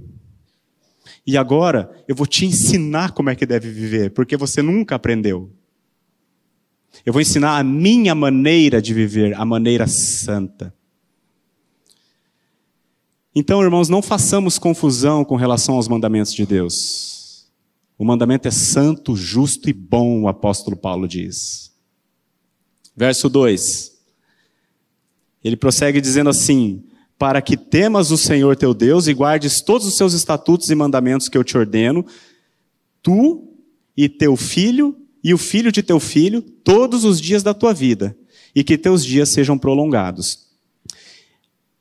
e 1.26 1.36
agora 1.36 1.90
eu 2.06 2.14
vou 2.14 2.26
te 2.26 2.46
ensinar 2.46 3.12
como 3.12 3.30
é 3.30 3.34
que 3.34 3.46
deve 3.46 3.68
viver, 3.70 4.10
porque 4.12 4.36
você 4.36 4.62
nunca 4.62 4.94
aprendeu. 4.94 5.50
Eu 7.04 7.12
vou 7.12 7.22
ensinar 7.22 7.58
a 7.58 7.64
minha 7.64 8.14
maneira 8.14 8.80
de 8.80 8.92
viver, 8.94 9.34
a 9.34 9.44
maneira 9.44 9.86
santa. 9.86 10.74
Então, 13.34 13.62
irmãos, 13.62 13.88
não 13.88 14.02
façamos 14.02 14.58
confusão 14.58 15.24
com 15.24 15.36
relação 15.36 15.76
aos 15.76 15.88
mandamentos 15.88 16.34
de 16.34 16.44
Deus. 16.44 17.48
O 17.98 18.04
mandamento 18.04 18.46
é 18.46 18.50
santo, 18.50 19.16
justo 19.16 19.70
e 19.70 19.72
bom, 19.72 20.22
o 20.22 20.28
apóstolo 20.28 20.76
Paulo 20.76 21.08
diz. 21.08 21.72
Verso 22.94 23.28
2. 23.28 23.92
Ele 25.42 25.56
prossegue 25.56 26.00
dizendo 26.00 26.28
assim: 26.28 26.84
Para 27.18 27.40
que 27.40 27.56
temas 27.56 28.10
o 28.10 28.18
Senhor 28.18 28.54
teu 28.54 28.74
Deus 28.74 29.06
e 29.06 29.14
guardes 29.14 29.62
todos 29.62 29.86
os 29.86 29.96
seus 29.96 30.12
estatutos 30.12 30.70
e 30.70 30.74
mandamentos 30.74 31.28
que 31.28 31.38
eu 31.38 31.44
te 31.44 31.56
ordeno, 31.56 32.04
tu 33.02 33.48
e 33.96 34.08
teu 34.08 34.36
filho 34.36 35.01
e 35.22 35.32
o 35.32 35.38
filho 35.38 35.70
de 35.70 35.82
teu 35.82 36.00
filho 36.00 36.42
todos 36.42 37.04
os 37.04 37.20
dias 37.20 37.42
da 37.42 37.54
tua 37.54 37.72
vida, 37.72 38.16
e 38.54 38.62
que 38.62 38.76
teus 38.76 39.04
dias 39.04 39.30
sejam 39.30 39.56
prolongados. 39.56 40.50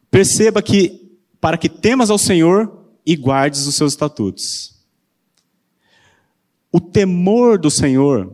Perceba 0.10 0.62
que 0.62 1.02
para 1.40 1.58
que 1.58 1.68
temas 1.68 2.10
ao 2.10 2.18
Senhor 2.18 2.86
e 3.06 3.16
guardes 3.16 3.66
os 3.66 3.76
seus 3.76 3.94
estatutos. 3.94 4.76
O 6.72 6.80
temor 6.80 7.58
do 7.58 7.72
Senhor 7.72 8.32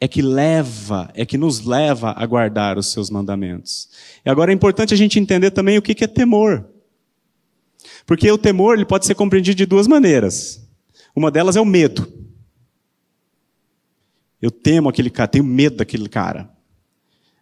é 0.00 0.08
que 0.08 0.22
leva, 0.22 1.10
é 1.14 1.26
que 1.26 1.36
nos 1.36 1.64
leva 1.64 2.14
a 2.16 2.24
guardar 2.24 2.78
os 2.78 2.90
seus 2.90 3.10
mandamentos. 3.10 3.88
E 4.24 4.30
agora 4.30 4.50
é 4.50 4.54
importante 4.54 4.94
a 4.94 4.96
gente 4.96 5.18
entender 5.18 5.50
também 5.50 5.76
o 5.76 5.82
que 5.82 6.02
é 6.02 6.06
temor. 6.06 6.64
Porque 8.06 8.30
o 8.30 8.38
temor 8.38 8.74
ele 8.74 8.86
pode 8.86 9.06
ser 9.06 9.14
compreendido 9.14 9.56
de 9.56 9.66
duas 9.66 9.86
maneiras. 9.86 10.66
Uma 11.14 11.30
delas 11.30 11.56
é 11.56 11.60
o 11.60 11.64
medo. 11.64 12.17
Eu 14.40 14.50
temo 14.50 14.88
aquele 14.88 15.10
cara, 15.10 15.28
tenho 15.28 15.44
medo 15.44 15.76
daquele 15.76 16.08
cara. 16.08 16.50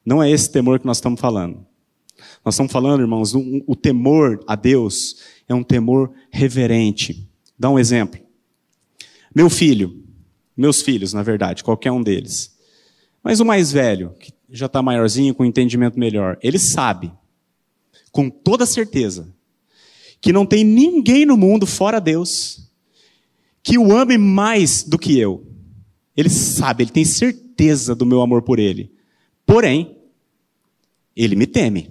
Não 0.05 0.23
é 0.23 0.31
esse 0.31 0.51
temor 0.51 0.79
que 0.79 0.87
nós 0.87 0.99
estamos 0.99 1.21
falando. 1.21 1.67
Nós 2.45 2.55
estamos 2.55 2.73
falando, 2.73 3.01
irmãos, 3.01 3.35
um, 3.35 3.63
o 3.67 3.77
temor 3.77 4.43
a 4.47 4.55
Deus 4.55 5.17
é 5.49 5.55
um 5.55 5.63
temor 5.63 6.13
reverente. 6.31 7.29
Dá 7.59 7.69
um 7.69 7.79
exemplo. 7.79 8.21
Meu 9.35 9.51
filho, 9.51 10.05
meus 10.57 10.81
filhos, 10.81 11.13
na 11.13 11.23
verdade, 11.23 11.63
qualquer 11.63 11.93
um 11.93 12.03
deles. 12.03 12.57
Mas 13.23 13.41
o 13.41 13.45
mais 13.45 13.73
velho, 13.73 14.15
que 14.19 14.33
já 14.49 14.67
está 14.67 14.81
maiorzinho, 14.81 15.35
com 15.35 15.45
entendimento 15.45 15.99
melhor, 15.99 16.39
ele 16.43 16.59
sabe, 16.59 17.13
com 18.13 18.31
toda 18.31 18.65
certeza, 18.65 19.35
que 20.21 20.33
não 20.33 20.47
tem 20.47 20.65
ninguém 20.65 21.27
no 21.27 21.37
mundo 21.37 21.67
fora 21.67 22.01
Deus 22.01 22.67
que 23.63 23.77
o 23.77 23.97
ame 23.97 24.17
mais 24.17 24.85
do 24.85 24.97
que 24.97 25.19
eu. 25.19 25.45
Ele 26.17 26.31
sabe, 26.31 26.85
ele 26.85 26.91
tem 26.91 27.05
certeza 27.05 27.95
do 27.95 28.07
meu 28.07 28.23
amor 28.23 28.43
por 28.43 28.59
ele. 28.59 28.93
Porém, 29.45 29.99
ele 31.15 31.37
me 31.37 31.47
teme. 31.47 31.91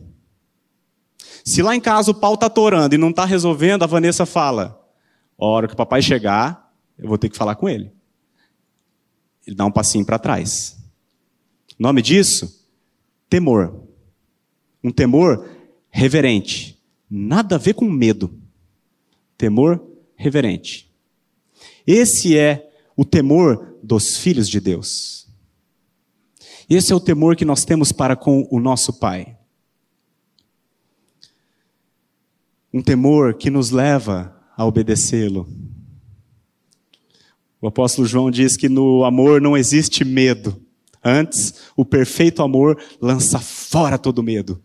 Se 1.44 1.62
lá 1.62 1.76
em 1.76 1.80
casa 1.80 2.10
o 2.10 2.16
pau 2.16 2.34
está 2.34 2.50
torando 2.50 2.96
e 2.96 2.98
não 2.98 3.12
está 3.12 3.24
resolvendo, 3.24 3.84
a 3.84 3.88
Vanessa 3.88 4.26
fala: 4.26 4.84
a 5.38 5.46
hora 5.46 5.68
que 5.68 5.74
o 5.74 5.78
papai 5.78 6.02
chegar, 6.02 6.74
eu 6.98 7.08
vou 7.08 7.18
ter 7.18 7.30
que 7.30 7.38
falar 7.38 7.56
com 7.56 7.70
ele. 7.70 7.92
Ele 9.46 9.56
dá 9.56 9.66
um 9.66 9.72
passinho 9.72 10.06
para 10.06 10.18
trás. 10.18 10.76
O 11.80 11.84
nome 11.84 12.02
disso? 12.02 12.66
Temor. 13.30 13.84
Um 14.84 14.92
temor 14.92 15.48
reverente. 15.90 16.82
Nada 17.10 17.56
a 17.56 17.60
ver 17.60 17.74
com 17.74 17.86
medo. 17.86 18.40
Temor 19.38 19.84
reverente. 20.16 20.92
Esse 21.86 22.38
é 22.38 22.72
o 22.96 23.06
temor 23.06 23.75
dos 23.86 24.18
filhos 24.18 24.50
de 24.50 24.60
Deus. 24.60 25.28
Esse 26.70 26.92
é 26.92 26.96
o 26.96 27.00
temor 27.00 27.36
que 27.36 27.46
nós 27.46 27.64
temos 27.64 27.92
para 27.92 28.16
com 28.16 28.48
o 28.52 28.60
nosso 28.60 28.94
Pai. 28.94 29.38
um 32.76 32.82
temor 32.82 33.36
que 33.36 33.50
nos 33.50 33.72
leva 33.72 34.36
a 34.58 34.66
obedecê-lo. 34.66 35.48
O 37.62 37.68
apóstolo 37.68 38.06
João 38.06 38.30
diz 38.30 38.58
que 38.58 38.68
no 38.68 39.06
amor 39.06 39.40
não 39.40 39.56
existe 39.56 40.04
medo. 40.04 40.62
Antes, 41.02 41.54
o 41.74 41.86
perfeito 41.86 42.44
amor 42.44 42.78
lança 43.00 43.40
fora 43.40 43.98
todo 43.98 44.22
medo. 44.22 44.62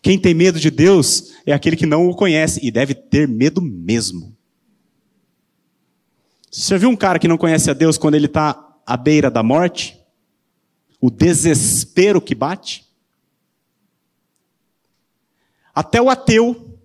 Quem 0.00 0.16
tem 0.16 0.32
medo 0.32 0.60
de 0.60 0.70
Deus 0.70 1.32
é 1.44 1.52
aquele 1.52 1.74
que 1.74 1.86
não 1.86 2.08
o 2.08 2.14
conhece 2.14 2.60
e 2.62 2.70
deve 2.70 2.94
ter 2.94 3.26
medo 3.26 3.60
mesmo. 3.60 4.32
Você 6.50 6.74
já 6.74 6.78
viu 6.78 6.88
um 6.88 6.96
cara 6.96 7.18
que 7.18 7.28
não 7.28 7.38
conhece 7.38 7.70
a 7.70 7.74
Deus 7.74 7.96
quando 7.96 8.16
ele 8.16 8.26
está 8.26 8.76
à 8.84 8.96
beira 8.96 9.30
da 9.30 9.42
morte? 9.42 9.98
O 11.00 11.10
desespero 11.10 12.20
que 12.20 12.34
bate? 12.34 12.84
Até 15.72 16.02
o 16.02 16.10
ateu 16.10 16.78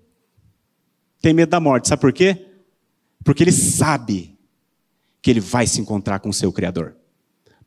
tem 1.19 1.33
medo 1.33 1.49
da 1.49 1.59
morte. 1.59 1.87
Sabe 1.87 1.99
por 1.99 2.13
quê? 2.13 2.45
Porque 3.23 3.43
ele 3.43 3.51
sabe 3.51 4.37
que 5.19 5.31
ele 5.31 5.39
vai 5.39 5.65
se 5.65 5.81
encontrar 5.81 6.19
com 6.19 6.29
o 6.29 6.33
seu 6.33 6.53
Criador. 6.53 6.95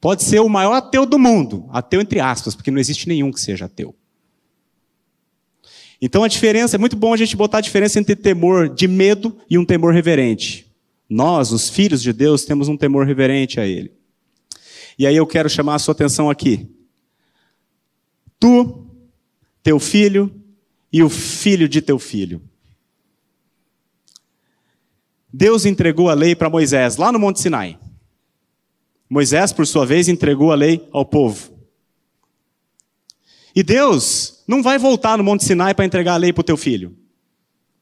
Pode 0.01 0.23
ser 0.23 0.39
o 0.39 0.49
maior 0.49 0.75
ateu 0.75 1.05
do 1.05 1.19
mundo, 1.19 1.69
ateu 1.73 2.01
entre 2.01 2.21
aspas, 2.21 2.55
porque 2.55 2.71
não 2.71 2.79
existe 2.79 3.09
nenhum 3.09 3.33
que 3.33 3.41
seja 3.41 3.65
ateu. 3.65 3.93
Então 6.01 6.23
a 6.23 6.29
diferença, 6.29 6.77
é 6.77 6.79
muito 6.79 6.97
bom 6.97 7.13
a 7.13 7.17
gente 7.17 7.35
botar 7.35 7.59
a 7.59 7.63
diferença 7.63 7.99
entre 7.99 8.15
temor 8.15 8.69
de 8.69 8.87
medo 8.87 9.37
e 9.51 9.59
um 9.59 9.65
temor 9.65 9.93
reverente. 9.93 10.68
Nós, 11.09 11.53
os 11.53 11.68
filhos 11.71 12.03
de 12.03 12.12
Deus, 12.12 12.44
temos 12.44 12.68
um 12.68 12.77
temor 12.77 13.07
reverente 13.07 13.59
a 13.59 13.66
Ele. 13.66 13.92
E 14.99 15.07
aí 15.07 15.16
eu 15.16 15.27
quero 15.27 15.49
chamar 15.49 15.77
a 15.77 15.79
sua 15.79 15.92
atenção 15.92 16.29
aqui. 16.29 16.68
Tu, 18.38 18.87
teu 19.62 19.79
filho 19.79 20.31
e 20.92 21.03
o 21.03 21.09
filho 21.09 21.68
de 21.68 21.81
teu 21.81 21.99
filho. 21.99 22.42
Deus 25.33 25.64
entregou 25.64 26.11
a 26.11 26.14
lei 26.14 26.35
para 26.35 26.51
Moisés, 26.51 26.97
lá 26.97 27.12
no 27.12 27.18
Monte 27.18 27.40
Sinai. 27.40 27.79
Moisés, 29.09 29.53
por 29.53 29.66
sua 29.66 29.87
vez, 29.87 30.09
entregou 30.09 30.53
a 30.53 30.55
lei 30.55 30.87
ao 30.92 31.05
povo. 31.05 31.57
E 33.55 33.62
Deus 33.62 34.42
não 34.47 34.62
vai 34.62 34.79
voltar 34.79 35.16
no 35.16 35.25
Monte 35.25 35.44
Sinai 35.44 35.75
para 35.75 35.85
entregar 35.85 36.14
a 36.14 36.18
lei 36.18 36.33
para 36.33 36.40
o 36.42 36.44
teu 36.44 36.57
filho. 36.57 36.97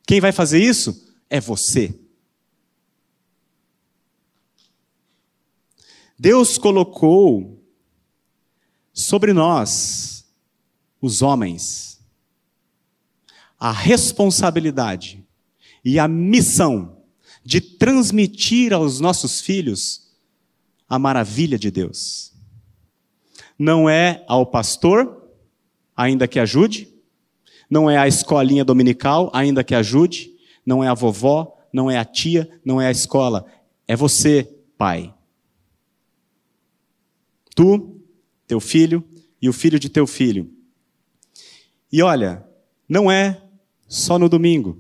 Quem 0.07 0.21
vai 0.21 0.33
fazer 0.33 0.63
isso 0.63 1.13
é 1.29 1.41
você. 1.41 1.95
Deus 6.19 6.57
colocou 6.57 7.63
sobre 8.93 9.33
nós, 9.33 10.25
os 11.01 11.21
homens, 11.21 12.01
a 13.59 13.71
responsabilidade 13.71 15.25
e 15.85 15.99
a 15.99 16.09
missão 16.09 16.97
de 17.45 17.61
transmitir 17.61 18.73
aos 18.73 18.99
nossos 18.99 19.41
filhos 19.41 20.11
a 20.89 20.99
maravilha 20.99 21.59
de 21.59 21.71
Deus. 21.71 22.33
Não 23.59 23.89
é 23.89 24.25
ao 24.27 24.47
pastor, 24.47 25.31
ainda 25.97 26.27
que 26.27 26.39
ajude, 26.39 26.89
não 27.69 27.91
é 27.91 27.97
a 27.97 28.09
escolinha 28.09 28.65
dominical, 28.65 29.31
ainda 29.33 29.65
que 29.65 29.75
ajude, 29.75 30.33
não 30.65 30.83
é 30.83 30.89
a 30.89 30.95
vovó, 30.95 31.57
não 31.73 31.91
é 31.91 31.99
a 31.99 32.05
tia, 32.05 32.49
não 32.65 32.81
é 32.81 32.87
a 32.87 32.91
escola, 32.91 33.45
é 33.87 33.95
você, 33.95 34.45
pai. 34.79 35.13
Tu, 37.57 37.99
teu 38.47 38.61
filho 38.61 39.03
e 39.41 39.49
o 39.49 39.53
filho 39.53 39.81
de 39.81 39.89
teu 39.89 40.07
filho. 40.07 40.53
E 41.91 42.03
olha, 42.03 42.47
não 42.87 43.11
é 43.11 43.43
só 43.89 44.19
no 44.19 44.29
domingo. 44.29 44.79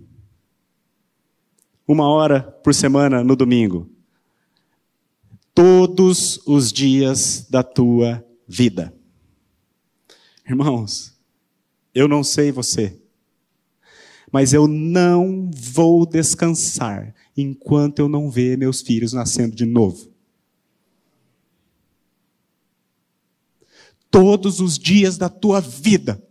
uma 1.88 2.06
hora 2.06 2.42
por 2.42 2.74
semana 2.74 3.24
no 3.24 3.34
domingo. 3.34 3.88
Todos 5.54 6.38
os 6.46 6.70
dias 6.70 7.46
da 7.48 7.62
tua 7.62 8.22
vida. 8.46 8.92
Irmãos, 10.46 11.16
eu 11.94 12.06
não 12.06 12.22
sei 12.22 12.52
você, 12.52 13.00
mas 14.30 14.52
eu 14.52 14.68
não 14.68 15.50
vou 15.50 16.04
descansar 16.04 17.14
enquanto 17.34 18.00
eu 18.00 18.08
não 18.08 18.30
ver 18.30 18.58
meus 18.58 18.82
filhos 18.82 19.14
nascendo 19.14 19.56
de 19.56 19.64
novo. 19.64 20.15
Todos 24.10 24.60
os 24.60 24.78
dias 24.78 25.18
da 25.18 25.28
tua 25.28 25.60
vida. 25.60 26.22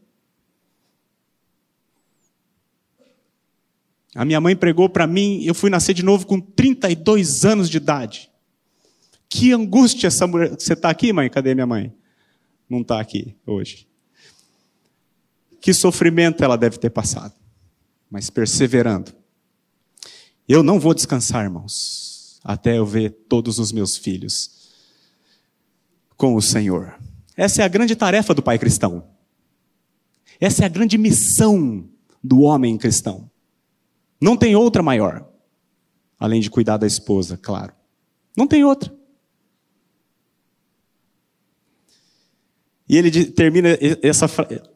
A 4.16 4.24
minha 4.24 4.40
mãe 4.40 4.56
pregou 4.56 4.88
para 4.88 5.06
mim, 5.06 5.44
eu 5.44 5.54
fui 5.54 5.70
nascer 5.70 5.94
de 5.94 6.02
novo 6.02 6.26
com 6.26 6.40
32 6.40 7.44
anos 7.44 7.70
de 7.70 7.78
idade. 7.78 8.32
Que 9.28 9.52
angústia 9.52 10.08
essa 10.08 10.26
mulher. 10.26 10.52
Você 10.52 10.72
está 10.72 10.90
aqui, 10.90 11.12
mãe? 11.12 11.30
Cadê 11.30 11.54
minha 11.54 11.68
mãe? 11.68 11.94
Não 12.70 12.80
está 12.80 13.02
aqui 13.02 13.36
hoje. 13.46 13.86
Que 15.60 15.74
sofrimento 15.74 16.44
ela 16.44 16.58
deve 16.58 16.78
ter 16.78 16.90
passado, 16.90 17.34
mas 18.10 18.30
perseverando. 18.30 19.12
Eu 20.48 20.64
não 20.64 20.80
vou 20.80 20.94
descansar, 20.94 21.44
irmãos, 21.44 22.40
até 22.44 22.78
eu 22.78 22.86
ver 22.86 23.10
todos 23.28 23.60
os 23.60 23.72
meus 23.72 23.98
filhos 23.98 24.72
com 26.16 26.36
o 26.36 26.42
Senhor. 26.42 26.98
Essa 27.36 27.62
é 27.62 27.66
a 27.66 27.70
grande 27.70 27.96
tarefa 27.96 28.34
do 28.34 28.42
pai 28.42 28.58
cristão. 28.58 29.04
Essa 30.40 30.64
é 30.64 30.66
a 30.66 30.70
grande 30.70 30.98
missão 30.98 31.88
do 32.24 32.42
homem 32.42 32.78
cristão. 32.78 33.30
Não 34.20 34.36
tem 34.36 34.56
outra 34.56 34.82
maior, 34.82 35.28
além 36.20 36.42
de 36.42 36.50
cuidar 36.50 36.78
da 36.78 36.88
esposa, 36.88 37.38
claro. 37.38 37.74
Não 38.36 38.48
tem 38.48 38.64
outra. 38.64 38.94
E 42.88 42.98
ele 42.98 43.26
termina 43.26 43.70
essa, 44.02 44.28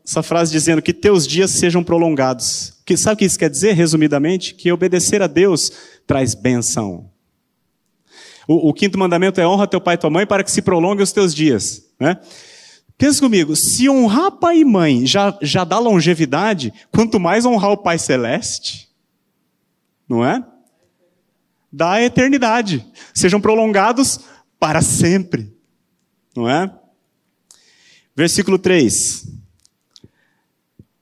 essa 0.04 0.24
frase 0.24 0.52
dizendo 0.52 0.82
que 0.82 0.94
teus 0.94 1.28
dias 1.28 1.52
sejam 1.52 1.84
prolongados. 1.84 2.74
Que, 2.84 2.98
sabe 2.98 3.14
o 3.14 3.18
que 3.18 3.26
isso 3.26 3.38
quer 3.38 3.50
dizer, 3.50 3.74
resumidamente? 3.74 4.56
Que 4.56 4.72
obedecer 4.72 5.22
a 5.22 5.28
Deus 5.28 5.72
traz 6.08 6.34
benção. 6.34 7.12
O, 8.50 8.70
o, 8.70 8.74
quinto 8.74 8.98
mandamento 8.98 9.40
é 9.40 9.48
honra 9.48 9.68
teu 9.68 9.80
pai 9.80 9.94
e 9.94 9.98
tua 10.00 10.10
mãe 10.10 10.26
para 10.26 10.44
que 10.44 10.50
se 10.50 10.64
prolonguem 10.64 11.04
os 11.04 11.12
teus 11.12 11.36
dias. 11.36 11.84
Né? 12.00 12.18
Pensa 12.98 13.20
comigo, 13.20 13.56
se 13.56 13.88
honrar 13.88 14.32
pai 14.32 14.62
e 14.62 14.66
mãe 14.66 15.06
já, 15.06 15.38
já 15.40 15.64
dá 15.64 15.78
longevidade, 15.78 16.74
quanto 16.92 17.20
mais 17.20 17.46
honrar 17.46 17.70
o 17.70 17.78
Pai 17.78 18.00
Celeste, 18.00 18.90
não 20.10 20.26
é? 20.26 20.44
Dá 21.72 21.92
a 21.92 22.02
eternidade. 22.02 22.84
Sejam 23.14 23.40
prolongados 23.40 24.20
para 24.60 24.82
sempre, 24.82 25.54
não 26.36 26.50
é? 26.50 26.74
Versículo 28.16 28.58
3. 28.58 29.28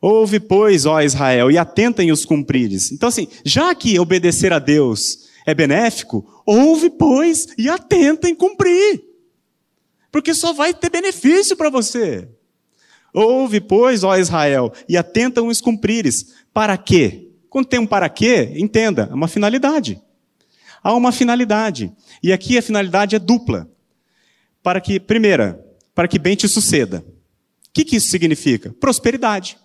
Ouve, 0.01 0.41
pois, 0.41 0.85
ó 0.85 1.01
Israel, 1.01 1.49
e 1.49 1.57
atentem 1.57 2.11
os 2.11 2.25
cumprires. 2.25 2.91
Então, 2.91 3.07
assim, 3.07 3.29
já 3.45 3.73
que 3.73 3.97
obedecer 3.97 4.51
a 4.51 4.59
Deus 4.59 5.26
é 5.47 5.53
benéfico, 5.53 6.43
ouve, 6.45 6.89
pois, 6.89 7.47
e 7.57 7.69
atentem 7.69 8.35
cumprir. 8.35 9.01
Porque 10.11 10.33
só 10.33 10.51
vai 10.51 10.73
ter 10.73 10.89
benefício 10.89 11.55
para 11.55 11.69
você. 11.69 12.27
Ouve, 13.13 13.61
pois, 13.61 14.03
ó 14.03 14.17
Israel, 14.17 14.73
e 14.89 14.97
atentam 14.97 15.47
os 15.47 15.61
cumprires. 15.61 16.33
Para 16.53 16.77
quê? 16.77 17.29
Quando 17.49 17.67
tem 17.67 17.79
um 17.79 17.87
para 17.87 18.09
quê, 18.09 18.51
entenda, 18.57 19.07
é 19.09 19.13
uma 19.13 19.29
finalidade. 19.29 20.01
Há 20.83 20.93
uma 20.93 21.13
finalidade. 21.13 21.93
E 22.21 22.33
aqui 22.33 22.57
a 22.57 22.61
finalidade 22.61 23.15
é 23.15 23.19
dupla. 23.19 23.71
Para 24.61 24.81
que, 24.81 24.99
primeira, 24.99 25.65
para 25.95 26.09
que 26.09 26.19
bem 26.19 26.35
te 26.35 26.49
suceda. 26.49 27.05
O 27.69 27.71
que, 27.71 27.85
que 27.85 27.95
isso 27.95 28.09
significa? 28.09 28.75
Prosperidade. 28.81 29.57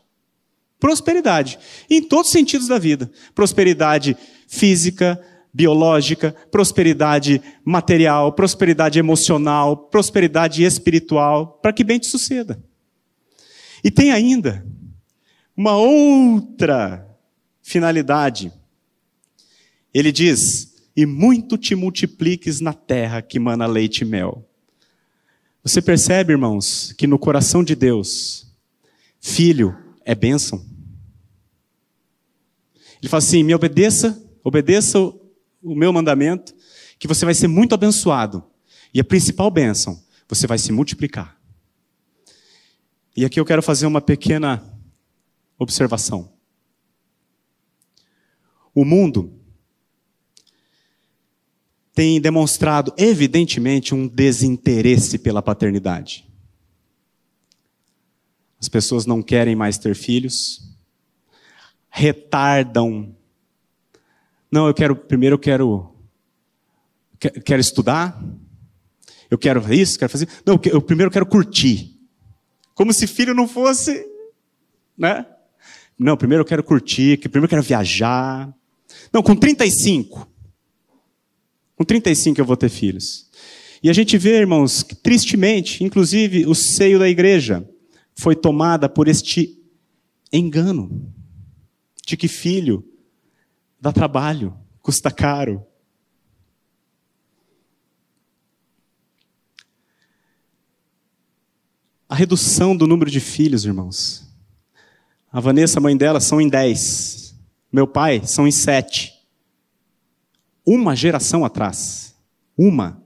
Prosperidade. 0.78 1.58
Em 1.90 2.00
todos 2.00 2.28
os 2.28 2.32
sentidos 2.32 2.68
da 2.68 2.78
vida. 2.78 3.10
Prosperidade 3.34 4.16
física, 4.46 5.20
biológica, 5.52 6.34
prosperidade 6.50 7.42
material, 7.64 8.32
prosperidade 8.32 8.98
emocional, 8.98 9.76
prosperidade 9.76 10.64
espiritual, 10.64 11.58
para 11.60 11.72
que 11.72 11.84
bem 11.84 11.98
te 11.98 12.06
suceda. 12.06 12.62
E 13.84 13.90
tem 13.90 14.12
ainda 14.12 14.64
uma 15.56 15.76
outra 15.76 17.06
finalidade. 17.60 18.52
Ele 19.92 20.10
diz: 20.10 20.74
E 20.96 21.04
muito 21.04 21.58
te 21.58 21.74
multipliques 21.74 22.60
na 22.60 22.72
terra 22.72 23.20
que 23.20 23.38
mana 23.38 23.66
leite 23.66 24.02
e 24.02 24.04
mel. 24.04 24.48
Você 25.62 25.80
percebe, 25.80 26.32
irmãos, 26.32 26.92
que 26.96 27.06
no 27.06 27.18
coração 27.18 27.62
de 27.62 27.76
Deus, 27.76 28.52
filho 29.20 29.76
é 30.04 30.14
bênção. 30.14 30.64
Ele 33.00 33.08
fala 33.08 33.18
assim: 33.18 33.42
me 33.42 33.54
obedeça, 33.54 34.20
obedeça 34.42 34.98
o, 35.62 35.74
meu 35.74 35.92
mandamento, 35.92 36.54
que 36.98 37.06
você 37.06 37.24
vai 37.24 37.34
ser 37.34 37.48
muito 37.48 37.74
abençoado. 37.74 38.44
E 38.92 39.00
a 39.00 39.04
principal 39.04 39.50
bênção, 39.50 40.02
você 40.28 40.46
vai 40.46 40.58
se 40.58 40.72
multiplicar. 40.72 41.38
E 43.16 43.24
aqui 43.24 43.38
eu 43.38 43.44
quero 43.44 43.62
fazer 43.62 43.86
uma 43.86 44.00
pequena 44.00 44.62
observação. 45.58 46.32
O 48.74 48.84
mundo 48.84 49.38
tem 51.94 52.20
demonstrado, 52.20 52.92
evidentemente, 52.96 53.94
um 53.94 54.08
desinteresse 54.08 55.18
pela 55.18 55.42
paternidade. 55.42 56.26
As 58.58 58.68
pessoas 58.68 59.04
não 59.04 59.22
querem 59.22 59.54
mais 59.54 59.76
ter 59.76 59.94
filhos, 59.94 60.72
retardam. 61.90 63.14
Não, 64.52 64.66
eu 64.66 64.74
quero, 64.74 64.94
primeiro 64.94 65.36
eu 65.36 65.38
quero, 65.38 65.96
quero 67.42 67.58
estudar, 67.58 68.22
eu 69.30 69.38
quero 69.38 69.72
isso, 69.72 69.98
quero 69.98 70.12
fazer. 70.12 70.28
Não, 70.44 70.60
eu 70.66 70.82
primeiro 70.82 71.10
quero 71.10 71.24
curtir. 71.24 71.98
Como 72.74 72.92
se 72.92 73.06
filho 73.06 73.34
não 73.34 73.48
fosse, 73.48 74.06
né? 74.96 75.24
Não, 75.98 76.18
primeiro 76.18 76.42
eu 76.42 76.46
quero 76.46 76.62
curtir, 76.62 77.16
primeiro 77.16 77.46
eu 77.46 77.48
quero 77.48 77.62
viajar. 77.62 78.54
Não, 79.10 79.22
com 79.22 79.34
35. 79.34 80.28
Com 81.74 81.84
35 81.84 82.38
eu 82.38 82.44
vou 82.44 82.56
ter 82.56 82.68
filhos. 82.68 83.30
E 83.82 83.88
a 83.88 83.92
gente 83.94 84.18
vê, 84.18 84.36
irmãos, 84.36 84.82
que 84.82 84.94
tristemente, 84.94 85.82
inclusive 85.82 86.44
o 86.44 86.54
seio 86.54 86.98
da 86.98 87.08
igreja 87.08 87.66
foi 88.14 88.36
tomada 88.36 88.86
por 88.86 89.08
este 89.08 89.58
engano 90.30 91.10
de 92.06 92.18
que 92.18 92.28
filho 92.28 92.91
dá 93.82 93.92
trabalho, 93.92 94.56
custa 94.80 95.10
caro. 95.10 95.66
A 102.08 102.14
redução 102.14 102.76
do 102.76 102.86
número 102.86 103.10
de 103.10 103.18
filhos, 103.18 103.64
irmãos. 103.64 104.24
A 105.32 105.40
Vanessa, 105.40 105.80
mãe 105.80 105.96
dela, 105.96 106.20
são 106.20 106.40
em 106.40 106.48
10. 106.48 107.34
Meu 107.72 107.88
pai, 107.88 108.24
são 108.24 108.46
em 108.46 108.52
7 108.52 109.20
uma 110.64 110.94
geração 110.94 111.44
atrás. 111.44 112.14
Uma. 112.56 113.02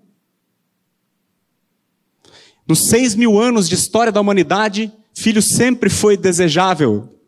Nos 2.69 2.89
seis 2.89 3.15
mil 3.15 3.41
anos 3.41 3.67
de 3.67 3.75
história 3.75 4.13
da 4.13 4.21
humanidade, 4.21 4.93
filho 5.15 5.41
sempre 5.41 5.89
foi 5.89 6.19
desejável. 6.19 7.19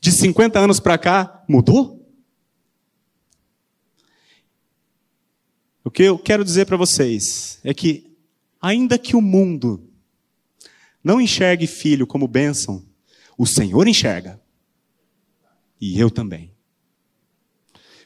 De 0.00 0.12
50 0.12 0.56
anos 0.56 0.78
para 0.78 0.96
cá, 0.96 1.42
mudou? 1.48 1.95
O 5.86 5.90
que 5.90 6.02
eu 6.02 6.18
quero 6.18 6.44
dizer 6.44 6.66
para 6.66 6.76
vocês 6.76 7.60
é 7.62 7.72
que, 7.72 8.12
ainda 8.60 8.98
que 8.98 9.14
o 9.14 9.22
mundo 9.22 9.88
não 11.02 11.20
enxergue 11.20 11.68
filho 11.68 12.08
como 12.08 12.26
bênção, 12.26 12.84
o 13.38 13.46
Senhor 13.46 13.86
enxerga. 13.86 14.42
E 15.80 15.96
eu 15.96 16.10
também. 16.10 16.50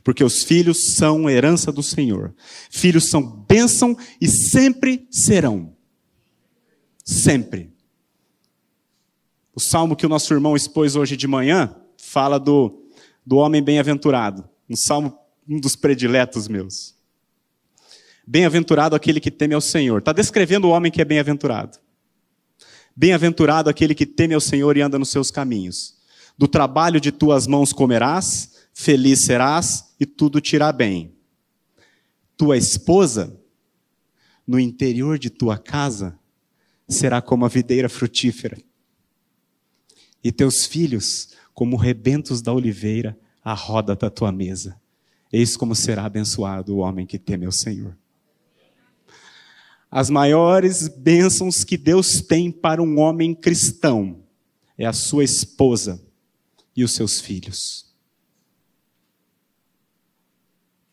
Porque 0.04 0.22
os 0.22 0.44
filhos 0.44 0.92
são 0.92 1.30
herança 1.30 1.72
do 1.72 1.82
Senhor. 1.82 2.34
Filhos 2.68 3.08
são 3.08 3.22
bênção 3.22 3.96
e 4.20 4.28
sempre 4.28 5.08
serão. 5.10 5.74
Sempre. 7.02 7.72
O 9.54 9.60
salmo 9.60 9.96
que 9.96 10.04
o 10.04 10.10
nosso 10.10 10.34
irmão 10.34 10.54
expôs 10.54 10.96
hoje 10.96 11.16
de 11.16 11.26
manhã 11.26 11.74
fala 11.96 12.38
do, 12.38 12.84
do 13.24 13.38
homem 13.38 13.62
bem-aventurado. 13.62 14.46
Um 14.68 14.76
salmo, 14.76 15.18
um 15.48 15.58
dos 15.58 15.74
prediletos 15.76 16.46
meus. 16.46 16.99
Bem-aventurado 18.26 18.94
aquele 18.94 19.20
que 19.20 19.30
teme 19.30 19.54
ao 19.54 19.60
Senhor. 19.60 19.98
Está 19.98 20.12
descrevendo 20.12 20.68
o 20.68 20.70
homem 20.70 20.92
que 20.92 21.00
é 21.00 21.04
bem-aventurado. 21.04 21.78
Bem-aventurado 22.94 23.70
aquele 23.70 23.94
que 23.94 24.06
teme 24.06 24.34
ao 24.34 24.40
Senhor 24.40 24.76
e 24.76 24.82
anda 24.82 24.98
nos 24.98 25.08
seus 25.08 25.30
caminhos. 25.30 25.96
Do 26.36 26.48
trabalho 26.48 27.00
de 27.00 27.12
tuas 27.12 27.46
mãos 27.46 27.72
comerás, 27.72 28.52
feliz 28.72 29.20
serás 29.20 29.94
e 29.98 30.06
tudo 30.06 30.40
te 30.40 30.56
irá 30.56 30.72
bem. 30.72 31.14
Tua 32.36 32.56
esposa, 32.56 33.38
no 34.46 34.58
interior 34.58 35.18
de 35.18 35.30
tua 35.30 35.58
casa, 35.58 36.18
será 36.88 37.20
como 37.20 37.44
a 37.44 37.48
videira 37.48 37.88
frutífera. 37.88 38.58
E 40.22 40.32
teus 40.32 40.66
filhos, 40.66 41.30
como 41.54 41.76
rebentos 41.76 42.42
da 42.42 42.52
oliveira, 42.52 43.18
à 43.44 43.54
roda 43.54 43.94
da 43.94 44.10
tua 44.10 44.32
mesa. 44.32 44.80
Eis 45.32 45.56
como 45.56 45.74
será 45.74 46.04
abençoado 46.04 46.74
o 46.74 46.78
homem 46.78 47.06
que 47.06 47.18
teme 47.18 47.46
ao 47.46 47.52
Senhor. 47.52 47.96
As 49.90 50.08
maiores 50.08 50.86
bênçãos 50.86 51.64
que 51.64 51.76
Deus 51.76 52.20
tem 52.20 52.52
para 52.52 52.82
um 52.82 52.98
homem 53.00 53.34
cristão 53.34 54.22
é 54.78 54.86
a 54.86 54.92
sua 54.92 55.24
esposa 55.24 56.00
e 56.76 56.84
os 56.84 56.92
seus 56.92 57.20
filhos. 57.20 57.90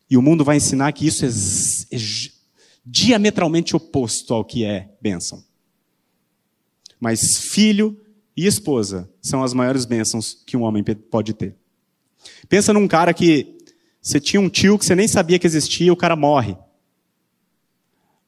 E 0.09 0.17
o 0.17 0.21
mundo 0.21 0.43
vai 0.43 0.57
ensinar 0.57 0.91
que 0.93 1.05
isso 1.05 1.25
é, 1.25 1.27
é 1.27 1.99
diametralmente 2.85 3.75
oposto 3.75 4.33
ao 4.33 4.43
que 4.43 4.63
é 4.63 4.89
bênção. 5.01 5.43
Mas 6.99 7.37
filho 7.37 7.99
e 8.35 8.47
esposa 8.47 9.09
são 9.21 9.43
as 9.43 9.53
maiores 9.53 9.85
bênçãos 9.85 10.41
que 10.45 10.57
um 10.57 10.63
homem 10.63 10.83
pode 10.83 11.33
ter. 11.33 11.55
Pensa 12.49 12.73
num 12.73 12.87
cara 12.87 13.13
que 13.13 13.57
você 14.01 14.19
tinha 14.19 14.39
um 14.39 14.49
tio 14.49 14.79
que 14.79 14.85
você 14.85 14.95
nem 14.95 15.07
sabia 15.07 15.37
que 15.37 15.45
existia, 15.45 15.91
o 15.91 15.97
cara 15.97 16.15
morre. 16.15 16.57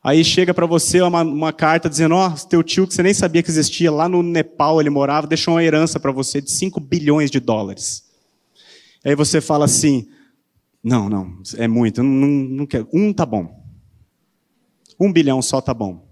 Aí 0.02 0.24
chega 0.24 0.54
para 0.54 0.66
você 0.66 1.02
uma, 1.02 1.22
uma, 1.24 1.52
carta 1.52 1.90
dizendo: 1.90 2.16
Ó, 2.16 2.30
oh, 2.30 2.48
teu 2.48 2.64
tio 2.64 2.88
que 2.88 2.94
você 2.94 3.04
nem 3.04 3.14
sabia 3.14 3.44
que 3.44 3.50
existia, 3.50 3.92
lá 3.92 4.08
no 4.08 4.24
Nepal 4.24 4.80
ele 4.80 4.90
morava, 4.90 5.28
deixou 5.28 5.56
uma 5.56 5.64
herança 5.64 6.00
para 6.00 6.12
você 6.12 6.42
de 6.42 6.52
5 6.52 6.80
bilhões 6.80 7.30
de 7.30 7.40
dólares. 7.40 8.06
Aí 9.04 9.14
você 9.14 9.42
fala 9.42 9.66
assim: 9.66 10.08
Não, 10.82 11.10
não, 11.10 11.42
é 11.58 11.68
muito, 11.68 12.02
não, 12.02 12.28
não, 12.28 12.66
quero. 12.66 12.88
Um 12.94 13.12
tá 13.12 13.26
bom. 13.26 13.60
Um 14.98 15.12
bilhão 15.12 15.42
só 15.42 15.60
tá 15.60 15.74
bom. 15.74 16.08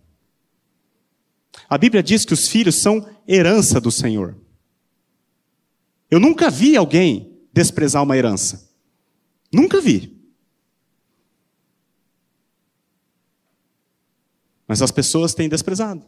A 1.69 1.77
Bíblia 1.77 2.03
diz 2.03 2.25
que 2.25 2.33
os 2.33 2.47
filhos 2.47 2.75
são 2.75 3.07
herança 3.27 3.79
do 3.79 3.91
Senhor. 3.91 4.37
Eu 6.11 6.19
nunca 6.19 6.49
vi 6.49 6.75
alguém 6.75 7.37
desprezar 7.53 8.03
uma 8.03 8.17
herança. 8.17 8.69
Nunca 9.51 9.81
vi. 9.81 10.16
Mas 14.67 14.81
as 14.81 14.91
pessoas 14.91 15.33
têm 15.33 15.47
desprezado. 15.47 16.05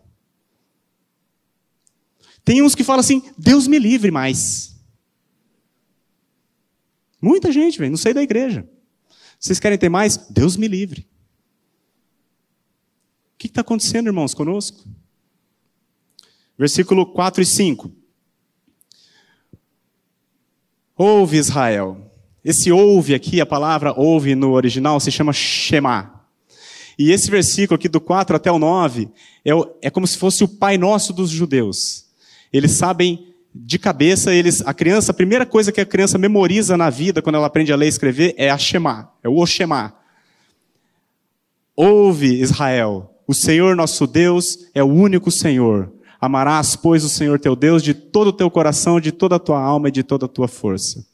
Tem 2.43 2.61
uns 2.61 2.75
que 2.75 2.83
falam 2.83 2.99
assim: 2.99 3.21
Deus 3.37 3.67
me 3.67 3.79
livre 3.79 4.11
mais. 4.11 4.75
Muita 7.21 7.51
gente, 7.51 7.77
velho, 7.77 7.91
não 7.91 7.97
sei 7.97 8.13
da 8.13 8.23
igreja. 8.23 8.67
Vocês 9.39 9.59
querem 9.59 9.77
ter 9.77 9.89
mais? 9.89 10.17
Deus 10.29 10.57
me 10.57 10.67
livre. 10.67 11.07
O 13.33 13.37
que 13.37 13.47
está 13.47 13.61
acontecendo, 13.61 14.07
irmãos, 14.07 14.33
conosco? 14.33 14.83
Versículo 16.57 17.05
4 17.13 17.41
e 17.41 17.45
5. 17.45 17.91
Ouve, 20.95 21.37
Israel. 21.37 22.11
Esse 22.43 22.71
ouve 22.71 23.13
aqui, 23.13 23.39
a 23.39 23.45
palavra 23.45 23.93
ouve 23.93 24.35
no 24.35 24.51
original, 24.51 24.99
se 24.99 25.11
chama 25.11 25.31
Shema. 25.31 26.18
E 26.99 27.11
esse 27.13 27.31
versículo 27.31 27.77
aqui 27.77 27.87
do 27.87 28.01
4 28.01 28.35
até 28.35 28.51
o 28.51 28.59
9 28.59 29.07
é, 29.45 29.51
é 29.83 29.89
como 29.89 30.05
se 30.05 30.17
fosse 30.17 30.43
o 30.43 30.47
Pai 30.49 30.77
Nosso 30.77 31.13
dos 31.13 31.29
judeus. 31.29 32.05
Eles 32.51 32.71
sabem 32.71 33.33
de 33.55 33.79
cabeça, 33.79 34.33
eles, 34.33 34.61
a 34.65 34.73
criança, 34.73 35.11
a 35.11 35.13
primeira 35.13 35.45
coisa 35.45 35.71
que 35.71 35.79
a 35.79 35.85
criança 35.85 36.17
memoriza 36.17 36.75
na 36.75 36.89
vida, 36.89 37.21
quando 37.21 37.35
ela 37.35 37.47
aprende 37.47 37.71
a 37.71 37.75
ler 37.77 37.85
e 37.85 37.89
escrever, 37.89 38.35
é 38.37 38.49
a 38.49 38.57
Shema, 38.57 39.13
é 39.23 39.29
o 39.29 39.37
Oshema. 39.37 39.95
Ouve, 41.73 42.41
Israel, 42.41 43.09
o 43.25 43.33
Senhor 43.33 43.77
nosso 43.77 44.05
Deus 44.05 44.67
é 44.73 44.83
o 44.83 44.87
único 44.87 45.31
Senhor. 45.31 45.93
Amarás, 46.19 46.75
pois, 46.75 47.05
o 47.05 47.09
Senhor 47.09 47.39
teu 47.39 47.55
Deus 47.55 47.81
de 47.81 47.93
todo 47.93 48.27
o 48.27 48.33
teu 48.33 48.51
coração, 48.51 48.99
de 48.99 49.13
toda 49.13 49.37
a 49.37 49.39
tua 49.39 49.61
alma 49.61 49.87
e 49.87 49.91
de 49.91 50.03
toda 50.03 50.25
a 50.25 50.29
tua 50.29 50.49
força. 50.49 51.05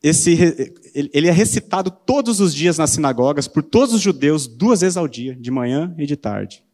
Esse, 0.00 0.72
ele 0.94 1.28
é 1.28 1.30
recitado 1.30 1.90
todos 1.90 2.40
os 2.40 2.54
dias 2.54 2.78
nas 2.78 2.90
sinagogas 2.90 3.48
por 3.48 3.62
todos 3.62 3.94
os 3.94 4.00
judeus, 4.00 4.46
duas 4.46 4.80
vezes 4.80 4.96
ao 4.96 5.08
dia, 5.08 5.34
de 5.34 5.50
manhã 5.50 5.94
e 5.98 6.06
de 6.06 6.16
tarde. 6.16 6.64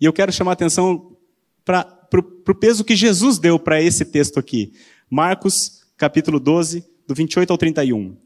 E 0.00 0.04
eu 0.04 0.12
quero 0.12 0.32
chamar 0.32 0.52
a 0.52 0.54
atenção 0.54 1.16
para 1.64 2.08
o 2.12 2.54
peso 2.54 2.84
que 2.84 2.96
Jesus 2.96 3.38
deu 3.38 3.58
para 3.58 3.82
esse 3.82 4.04
texto 4.04 4.38
aqui. 4.38 4.72
Marcos, 5.10 5.84
capítulo 5.96 6.38
12, 6.38 6.84
do 7.06 7.14
28 7.14 7.50
ao 7.50 7.58
31. 7.58 8.16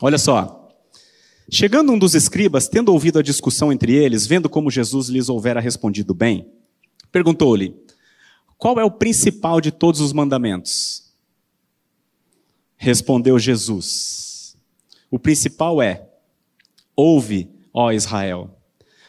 Olha 0.00 0.18
só. 0.18 0.56
Chegando 1.50 1.92
um 1.92 1.98
dos 1.98 2.14
escribas, 2.14 2.68
tendo 2.68 2.92
ouvido 2.92 3.18
a 3.18 3.22
discussão 3.22 3.72
entre 3.72 3.92
eles, 3.92 4.26
vendo 4.26 4.48
como 4.48 4.70
Jesus 4.70 5.08
lhes 5.08 5.28
houvera 5.28 5.60
respondido 5.60 6.14
bem, 6.14 6.48
perguntou-lhe: 7.10 7.74
Qual 8.60 8.78
é 8.78 8.84
o 8.84 8.90
principal 8.90 9.58
de 9.58 9.72
todos 9.72 10.02
os 10.02 10.12
mandamentos? 10.12 11.10
Respondeu 12.76 13.38
Jesus: 13.38 14.54
O 15.10 15.18
principal 15.18 15.80
é: 15.80 16.06
Ouve, 16.94 17.48
ó 17.72 17.90
Israel. 17.90 18.54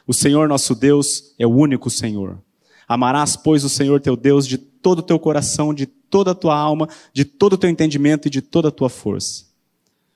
O 0.07 0.13
Senhor 0.13 0.47
nosso 0.47 0.73
Deus 0.73 1.35
é 1.37 1.45
o 1.45 1.51
único 1.51 1.89
Senhor. 1.89 2.41
Amarás, 2.87 3.35
pois, 3.35 3.65
o 3.65 3.69
Senhor 3.69 3.99
teu 3.99 4.15
Deus 4.15 4.47
de 4.47 4.57
todo 4.57 4.99
o 4.99 5.03
teu 5.03 5.19
coração, 5.19 5.73
de 5.73 5.85
toda 5.85 6.31
a 6.31 6.35
tua 6.35 6.57
alma, 6.57 6.87
de 7.13 7.25
todo 7.25 7.53
o 7.53 7.57
teu 7.57 7.69
entendimento 7.69 8.29
e 8.29 8.31
de 8.31 8.41
toda 8.41 8.69
a 8.69 8.71
tua 8.71 8.89
força. 8.89 9.47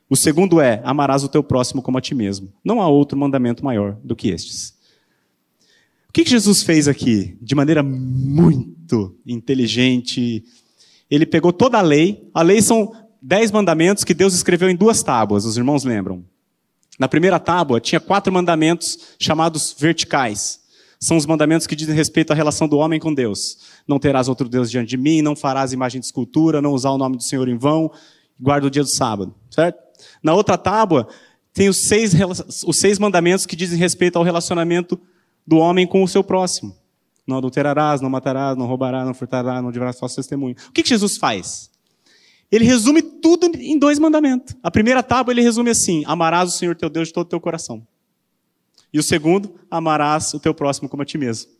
O 0.09 0.15
segundo 0.15 0.61
é: 0.61 0.81
amarás 0.85 1.25
o 1.25 1.29
teu 1.29 1.43
próximo 1.43 1.81
como 1.81 1.97
a 1.97 2.01
ti 2.01 2.15
mesmo. 2.15 2.53
Não 2.63 2.81
há 2.81 2.87
outro 2.87 3.17
mandamento 3.17 3.65
maior 3.65 3.97
do 4.01 4.15
que 4.15 4.29
estes. 4.29 4.74
O 6.15 6.23
que 6.23 6.29
Jesus 6.29 6.63
fez 6.63 6.87
aqui? 6.87 7.37
De 7.41 7.53
maneira 7.53 7.83
muito 7.83 9.17
inteligente. 9.27 10.45
Ele 11.11 11.25
pegou 11.25 11.51
toda 11.51 11.77
a 11.77 11.81
lei. 11.81 12.29
A 12.33 12.41
lei 12.41 12.61
são 12.61 12.89
dez 13.21 13.51
mandamentos 13.51 14.05
que 14.05 14.13
Deus 14.13 14.33
escreveu 14.33 14.69
em 14.69 14.77
duas 14.77 15.03
tábuas, 15.03 15.43
os 15.43 15.57
irmãos 15.57 15.83
lembram? 15.83 16.23
Na 16.97 17.09
primeira 17.09 17.37
tábua 17.37 17.81
tinha 17.81 17.99
quatro 17.99 18.31
mandamentos 18.31 18.97
chamados 19.19 19.75
verticais. 19.77 20.61
São 21.01 21.17
os 21.17 21.25
mandamentos 21.25 21.67
que 21.67 21.75
dizem 21.75 21.93
respeito 21.93 22.31
à 22.31 22.33
relação 22.33 22.65
do 22.65 22.77
homem 22.77 22.97
com 22.97 23.13
Deus. 23.13 23.57
Não 23.85 23.99
terás 23.99 24.29
outro 24.29 24.47
Deus 24.47 24.71
diante 24.71 24.87
de 24.87 24.97
mim, 24.97 25.21
não 25.21 25.35
farás 25.35 25.73
imagem 25.73 25.99
de 25.99 26.05
escultura, 26.05 26.61
não 26.61 26.71
usar 26.71 26.91
o 26.91 26.97
nome 26.97 27.17
do 27.17 27.23
Senhor 27.23 27.49
em 27.49 27.57
vão, 27.57 27.91
guarda 28.39 28.67
o 28.67 28.69
dia 28.69 28.83
do 28.83 28.89
sábado. 28.89 29.35
Certo? 29.49 29.77
Na 30.23 30.33
outra 30.33 30.57
tábua, 30.57 31.09
tem 31.53 31.67
os 31.67 31.75
seis, 31.75 32.13
os 32.65 32.77
seis 32.77 32.99
mandamentos 32.99 33.45
que 33.45 33.57
dizem 33.57 33.77
respeito 33.77 34.15
ao 34.15 34.23
relacionamento 34.23 34.97
do 35.45 35.57
homem 35.57 35.85
com 35.85 36.03
o 36.03 36.07
seu 36.07 36.23
próximo. 36.23 36.75
Não 37.25 37.37
adulterarás, 37.37 38.01
não 38.01 38.09
matarás, 38.09 38.57
não 38.57 38.67
roubarás, 38.67 39.05
não 39.05 39.13
furtarás, 39.13 39.63
não 39.63 39.71
dirás 39.71 39.99
falso 39.99 40.15
testemunho. 40.15 40.55
O 40.69 40.71
que, 40.71 40.83
que 40.83 40.89
Jesus 40.89 41.17
faz? 41.17 41.71
Ele 42.51 42.63
resume 42.63 43.01
tudo 43.01 43.51
em 43.57 43.77
dois 43.77 43.97
mandamentos. 43.97 44.55
A 44.61 44.69
primeira 44.69 45.01
tábua 45.01 45.33
ele 45.33 45.41
resume 45.41 45.71
assim: 45.71 46.03
amarás 46.05 46.49
o 46.49 46.57
Senhor 46.57 46.75
teu 46.75 46.89
Deus 46.89 47.07
de 47.07 47.13
todo 47.13 47.25
o 47.25 47.29
teu 47.29 47.39
coração. 47.39 47.85
E 48.93 48.99
o 48.99 49.03
segundo, 49.03 49.55
amarás 49.69 50.33
o 50.33 50.39
teu 50.39 50.53
próximo 50.53 50.87
como 50.87 51.03
a 51.03 51.05
ti 51.05 51.17
mesmo. 51.17 51.51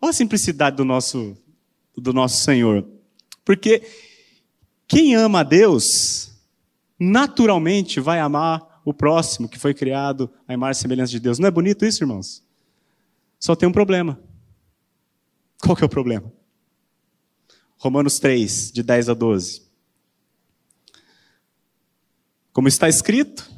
Olha 0.00 0.10
a 0.10 0.12
simplicidade 0.12 0.76
do 0.76 0.84
nosso, 0.84 1.36
do 1.96 2.12
nosso 2.12 2.42
Senhor. 2.42 2.86
Porque 3.44 3.82
quem 4.86 5.14
ama 5.14 5.40
a 5.40 5.42
Deus, 5.44 6.32
naturalmente 6.98 8.00
vai 8.00 8.18
amar 8.18 8.69
o 8.84 8.94
próximo 8.94 9.48
que 9.48 9.58
foi 9.58 9.74
criado 9.74 10.30
à 10.46 10.54
imagem 10.54 10.78
e 10.78 10.82
semelhança 10.82 11.12
de 11.12 11.20
Deus. 11.20 11.38
Não 11.38 11.48
é 11.48 11.50
bonito 11.50 11.84
isso, 11.84 12.02
irmãos? 12.02 12.42
Só 13.38 13.54
tem 13.54 13.68
um 13.68 13.72
problema. 13.72 14.20
Qual 15.60 15.76
que 15.76 15.82
é 15.82 15.86
o 15.86 15.90
problema? 15.90 16.32
Romanos 17.76 18.18
3, 18.18 18.72
de 18.72 18.82
10 18.82 19.08
a 19.08 19.14
12. 19.14 19.62
Como 22.52 22.68
está 22.68 22.88
escrito, 22.88 23.50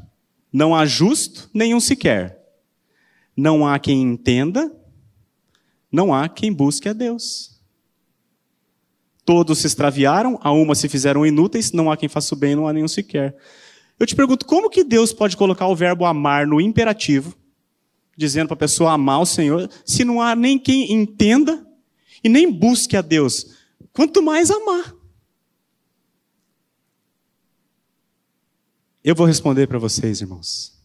não 0.53 0.75
há 0.75 0.85
justo 0.87 1.51
nenhum 1.53 1.81
sequer. 1.81 2.41
Não 3.37 3.67
há 3.67 3.79
quem 3.79 4.03
entenda, 4.03 4.71
não 5.91 6.15
há 6.15 6.29
quem 6.29 6.53
busque 6.53 6.89
a 6.89 6.93
Deus. 6.93 7.61
Todos 9.25 9.59
se 9.59 9.67
extraviaram, 9.67 10.39
a 10.43 10.53
uma 10.53 10.75
se 10.75 10.89
fizeram 10.89 11.25
inúteis, 11.25 11.73
não 11.73 11.91
há 11.91 11.97
quem 11.97 12.09
faça 12.09 12.35
o 12.35 12.39
bem, 12.39 12.55
não 12.55 12.69
há 12.69 12.73
nenhum 12.73 12.89
sequer. 12.89 13.37
Eu 14.03 14.07
te 14.07 14.17
pergunto, 14.17 14.45
como 14.45 14.69
que 14.69 14.83
Deus 14.83 15.13
pode 15.13 15.37
colocar 15.37 15.69
o 15.69 15.77
verbo 15.77 16.05
amar 16.05 16.45
no 16.45 16.61
imperativo, 16.61 17.37
dizendo 18.17 18.49
para 18.49 18.55
a 18.55 18.59
pessoa 18.59 18.91
amar 18.91 19.21
o 19.21 19.25
Senhor, 19.25 19.71
se 19.87 20.05
não 20.05 20.21
há 20.21 20.35
nem 20.35 20.59
quem 20.59 20.93
entenda 20.93 21.65
e 22.21 22.29
nem 22.29 22.51
busque 22.51 22.97
a 22.97 23.01
Deus? 23.01 23.55
Quanto 23.93 24.21
mais 24.21 24.51
amar. 24.51 24.93
Eu 29.05 29.15
vou 29.15 29.25
responder 29.25 29.69
para 29.69 29.79
vocês, 29.79 30.21
irmãos. 30.21 30.77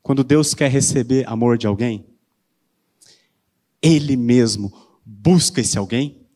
Quando 0.00 0.24
Deus 0.24 0.54
quer 0.54 0.70
receber 0.70 1.28
amor 1.28 1.58
de 1.58 1.66
alguém, 1.66 2.06
Ele 3.82 4.16
mesmo 4.16 4.72
busca 5.04 5.60
esse 5.60 5.76
alguém 5.76 6.26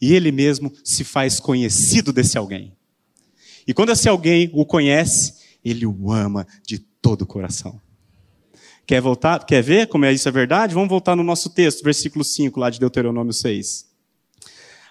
e 0.00 0.14
ele 0.14 0.32
mesmo 0.32 0.72
se 0.82 1.04
faz 1.04 1.38
conhecido 1.38 2.14
desse 2.14 2.38
alguém. 2.38 2.77
E 3.68 3.74
quando 3.74 3.90
esse 3.90 4.08
alguém 4.08 4.50
o 4.54 4.64
conhece, 4.64 5.34
ele 5.62 5.84
o 5.84 6.10
ama 6.10 6.46
de 6.66 6.78
todo 6.78 7.22
o 7.22 7.26
coração. 7.26 7.78
Quer 8.86 9.02
voltar? 9.02 9.44
Quer 9.44 9.62
ver 9.62 9.86
como 9.88 10.06
é 10.06 10.12
isso 10.12 10.26
é 10.26 10.32
verdade? 10.32 10.72
Vamos 10.72 10.88
voltar 10.88 11.14
no 11.14 11.22
nosso 11.22 11.50
texto, 11.50 11.84
versículo 11.84 12.24
5, 12.24 12.58
lá 12.58 12.70
de 12.70 12.80
Deuteronômio 12.80 13.34
6. 13.34 13.86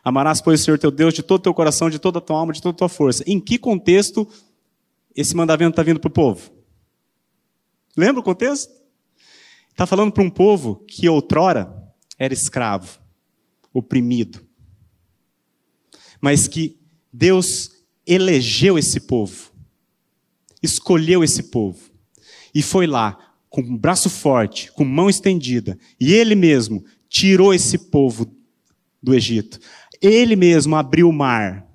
Amarás, 0.03 0.39
pois, 0.39 0.61
o 0.61 0.63
Senhor 0.63 0.77
teu 0.77 0.91
Deus 0.91 1.15
de 1.15 1.23
todo 1.23 1.39
o 1.39 1.43
teu 1.43 1.53
coração, 1.55 1.89
de 1.89 1.97
toda 1.97 2.19
a 2.19 2.21
tua 2.21 2.37
alma, 2.37 2.53
de 2.53 2.61
toda 2.61 2.75
a 2.75 2.77
tua 2.77 2.87
força. 2.87 3.23
Em 3.25 3.39
que 3.39 3.57
contexto 3.57 4.27
esse 5.15 5.35
mandamento 5.35 5.71
está 5.71 5.81
vindo 5.81 5.99
para 5.99 6.09
o 6.09 6.11
povo? 6.11 6.51
Lembra 7.97 8.21
o 8.21 8.23
contexto? 8.23 8.71
Está 9.71 9.87
falando 9.87 10.11
para 10.11 10.23
um 10.23 10.29
povo 10.29 10.75
que 10.87 11.09
outrora 11.09 11.75
era 12.19 12.33
escravo, 12.33 12.99
oprimido, 13.73 14.45
mas 16.21 16.47
que 16.47 16.79
Deus 17.11 17.76
elegeu 18.07 18.77
esse 18.77 19.01
povo, 19.01 19.51
escolheu 20.63 21.23
esse 21.23 21.43
povo, 21.43 21.79
e 22.55 22.61
foi 22.61 22.87
lá, 22.87 23.17
com 23.49 23.61
um 23.61 23.77
braço 23.77 24.09
forte, 24.09 24.71
com 24.71 24.83
mão 24.85 25.09
estendida, 25.09 25.77
e 25.99 26.13
ele 26.13 26.35
mesmo 26.35 26.83
tirou 27.09 27.53
esse 27.53 27.77
povo 27.77 28.31
do 29.01 29.13
Egito. 29.13 29.59
Ele 30.01 30.35
mesmo 30.35 30.75
abriu 30.75 31.09
o 31.09 31.13
mar. 31.13 31.65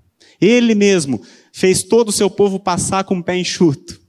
Ele 0.41 0.75
mesmo 0.75 1.23
fez 1.53 1.83
todo 1.83 2.09
o 2.09 2.13
seu 2.13 2.29
povo 2.29 2.59
passar 2.59 3.05
com 3.05 3.19
o 3.19 3.23
pé 3.23 3.37
enxuto. 3.37 4.01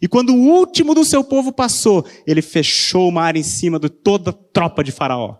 E 0.00 0.06
quando 0.06 0.34
o 0.34 0.38
último 0.38 0.94
do 0.94 1.04
seu 1.04 1.24
povo 1.24 1.52
passou, 1.52 2.06
ele 2.26 2.40
fechou 2.40 3.08
o 3.08 3.12
mar 3.12 3.36
em 3.36 3.42
cima 3.42 3.78
de 3.78 3.88
toda 3.88 4.30
a 4.30 4.32
tropa 4.32 4.84
de 4.84 4.92
Faraó. 4.92 5.36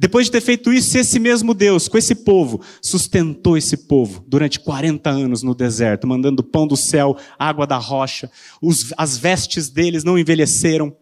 Depois 0.00 0.24
de 0.24 0.32
ter 0.32 0.40
feito 0.40 0.72
isso, 0.72 0.96
esse 0.96 1.18
mesmo 1.18 1.52
Deus, 1.52 1.86
com 1.86 1.98
esse 1.98 2.14
povo, 2.14 2.62
sustentou 2.80 3.54
esse 3.58 3.76
povo 3.76 4.24
durante 4.26 4.58
40 4.58 5.10
anos 5.10 5.42
no 5.42 5.54
deserto, 5.54 6.06
mandando 6.06 6.42
pão 6.42 6.66
do 6.66 6.74
céu, 6.74 7.18
água 7.38 7.66
da 7.66 7.76
rocha, 7.76 8.30
os, 8.62 8.94
as 8.96 9.18
vestes 9.18 9.68
deles 9.68 10.02
não 10.02 10.18
envelheceram. 10.18 10.96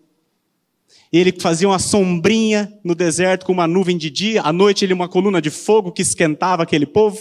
Ele 1.13 1.33
fazia 1.39 1.69
uma 1.69 1.79
sombrinha 1.79 2.73
no 2.83 2.93
deserto 2.93 3.47
com 3.47 3.53
uma 3.53 3.69
nuvem 3.69 3.97
de 3.97 4.11
dia, 4.11 4.43
à 4.43 4.53
noite 4.53 4.85
ele 4.85 4.95
uma 4.95 5.09
coluna 5.09 5.41
de 5.41 5.49
fogo 5.49 5.93
que 5.93 6.03
esquentava 6.03 6.65
aquele 6.65 6.85
povo. 6.85 7.21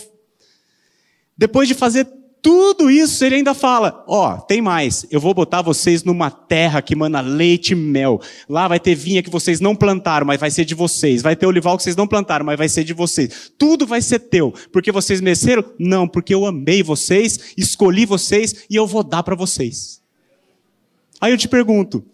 Depois 1.38 1.68
de 1.68 1.76
fazer 1.76 2.08
tudo 2.42 2.90
isso, 2.90 3.24
ele 3.26 3.36
ainda 3.36 3.54
fala: 3.54 4.04
Ó, 4.08 4.34
oh, 4.34 4.42
tem 4.42 4.62
mais, 4.62 5.06
eu 5.12 5.20
vou 5.20 5.34
botar 5.34 5.62
vocês 5.62 6.04
numa 6.04 6.32
terra 6.32 6.82
que 6.82 6.96
mana 6.96 7.20
leite 7.22 7.72
e 7.72 7.76
mel. 7.76 8.22
Lá 8.48 8.68
vai 8.68 8.80
ter 8.80 8.96
vinha 8.96 9.22
que 9.22 9.30
vocês 9.30 9.60
não 9.60 9.76
plantaram, 9.76 10.26
mas 10.26 10.40
vai 10.40 10.50
ser 10.50 10.64
de 10.64 10.76
vocês. 10.76 11.22
Vai 11.22 11.36
ter 11.36 11.46
olival 11.46 11.78
que 11.78 11.84
vocês 11.84 11.96
não 11.96 12.08
plantaram, 12.08 12.46
mas 12.46 12.58
vai 12.58 12.70
ser 12.70 12.84
de 12.84 12.94
vocês. 12.94 13.52
Tudo 13.58 13.86
vai 13.86 14.02
ser 14.02 14.20
teu. 14.20 14.54
Porque 14.72 14.92
vocês 14.92 15.20
mereceram? 15.20 15.64
Não, 15.78 16.08
porque 16.08 16.34
eu 16.34 16.46
amei 16.46 16.82
vocês, 16.82 17.54
escolhi 17.58 18.06
vocês 18.06 18.66
e 18.70 18.76
eu 18.76 18.88
vou 18.88 19.04
dar 19.04 19.24
para 19.24 19.36
vocês. 19.36 20.02
Aí 21.20 21.32
eu 21.32 21.38
te 21.38 21.48
pergunto: 21.48 22.06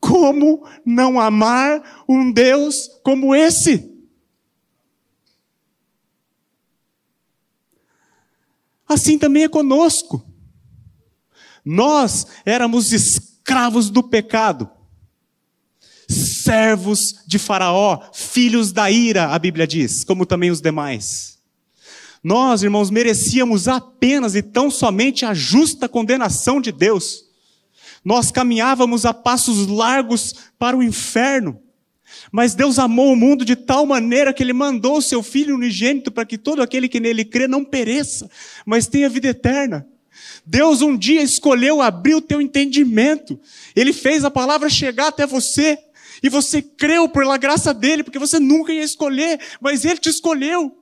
como 0.00 0.66
não 0.84 1.20
amar 1.20 2.04
um 2.08 2.32
Deus 2.32 2.90
como 3.04 3.34
esse? 3.34 3.91
Assim 8.92 9.18
também 9.18 9.44
é 9.44 9.48
conosco. 9.48 10.24
Nós 11.64 12.26
éramos 12.44 12.92
escravos 12.92 13.88
do 13.88 14.02
pecado, 14.02 14.68
servos 16.08 17.14
de 17.26 17.38
Faraó, 17.38 18.00
filhos 18.12 18.72
da 18.72 18.90
ira, 18.90 19.28
a 19.28 19.38
Bíblia 19.38 19.66
diz, 19.66 20.04
como 20.04 20.26
também 20.26 20.50
os 20.50 20.60
demais. 20.60 21.38
Nós, 22.22 22.62
irmãos, 22.62 22.90
merecíamos 22.90 23.66
apenas 23.66 24.34
e 24.34 24.42
tão 24.42 24.70
somente 24.70 25.24
a 25.24 25.34
justa 25.34 25.88
condenação 25.88 26.60
de 26.60 26.70
Deus. 26.70 27.24
Nós 28.04 28.30
caminhávamos 28.30 29.06
a 29.06 29.14
passos 29.14 29.66
largos 29.66 30.34
para 30.58 30.76
o 30.76 30.82
inferno. 30.82 31.60
Mas 32.30 32.54
Deus 32.54 32.78
amou 32.78 33.12
o 33.12 33.16
mundo 33.16 33.44
de 33.44 33.56
tal 33.56 33.84
maneira 33.86 34.32
que 34.32 34.42
Ele 34.42 34.52
mandou 34.52 34.98
o 34.98 35.02
seu 35.02 35.22
Filho 35.22 35.54
unigênito 35.54 36.10
para 36.10 36.24
que 36.24 36.38
todo 36.38 36.62
aquele 36.62 36.88
que 36.88 37.00
nele 37.00 37.24
crê 37.24 37.48
não 37.48 37.64
pereça, 37.64 38.30
mas 38.64 38.86
tenha 38.86 39.08
vida 39.08 39.28
eterna. 39.28 39.86
Deus 40.44 40.82
um 40.82 40.96
dia 40.96 41.22
escolheu 41.22 41.80
abrir 41.80 42.14
o 42.14 42.20
teu 42.20 42.40
entendimento. 42.40 43.38
Ele 43.74 43.92
fez 43.92 44.24
a 44.24 44.30
palavra 44.30 44.68
chegar 44.68 45.08
até 45.08 45.26
você. 45.26 45.78
E 46.22 46.28
você 46.28 46.62
creu 46.62 47.08
pela 47.08 47.36
graça 47.36 47.74
dele, 47.74 48.04
porque 48.04 48.18
você 48.18 48.38
nunca 48.38 48.72
ia 48.72 48.84
escolher, 48.84 49.40
mas 49.60 49.84
ele 49.84 49.98
te 49.98 50.08
escolheu. 50.08 50.76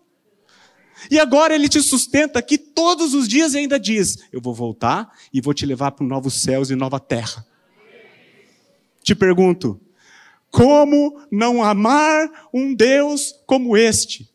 E 1.11 1.19
agora 1.19 1.55
ele 1.55 1.69
te 1.69 1.81
sustenta 1.81 2.39
aqui 2.39 2.59
todos 2.59 3.15
os 3.15 3.27
dias 3.27 3.55
e 3.55 3.59
ainda 3.59 3.79
diz: 3.79 4.19
Eu 4.31 4.41
vou 4.41 4.55
voltar 4.55 5.11
e 5.33 5.41
vou 5.41 5.55
te 5.55 5.65
levar 5.65 5.93
para 5.93 6.07
novos 6.07 6.43
céus 6.43 6.71
e 6.71 6.75
nova 6.75 7.01
terra. 7.01 7.47
Te 9.03 9.15
pergunto, 9.15 9.81
como 10.51 11.27
não 11.31 11.63
amar 11.63 12.51
um 12.53 12.75
Deus 12.75 13.33
como 13.47 13.77
este? 13.77 14.31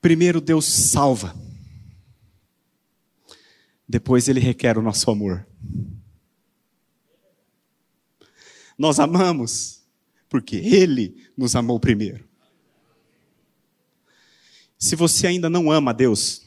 Primeiro, 0.00 0.40
Deus 0.40 0.66
salva. 0.66 1.34
Depois, 3.88 4.28
Ele 4.28 4.40
requer 4.40 4.76
o 4.76 4.82
nosso 4.82 5.10
amor. 5.10 5.46
Nós 8.76 8.98
amamos 8.98 9.82
porque 10.28 10.56
Ele 10.56 11.30
nos 11.36 11.54
amou 11.54 11.78
primeiro. 11.78 12.28
Se 14.76 14.96
você 14.96 15.28
ainda 15.28 15.48
não 15.48 15.70
ama 15.70 15.92
a 15.92 15.94
Deus, 15.94 16.41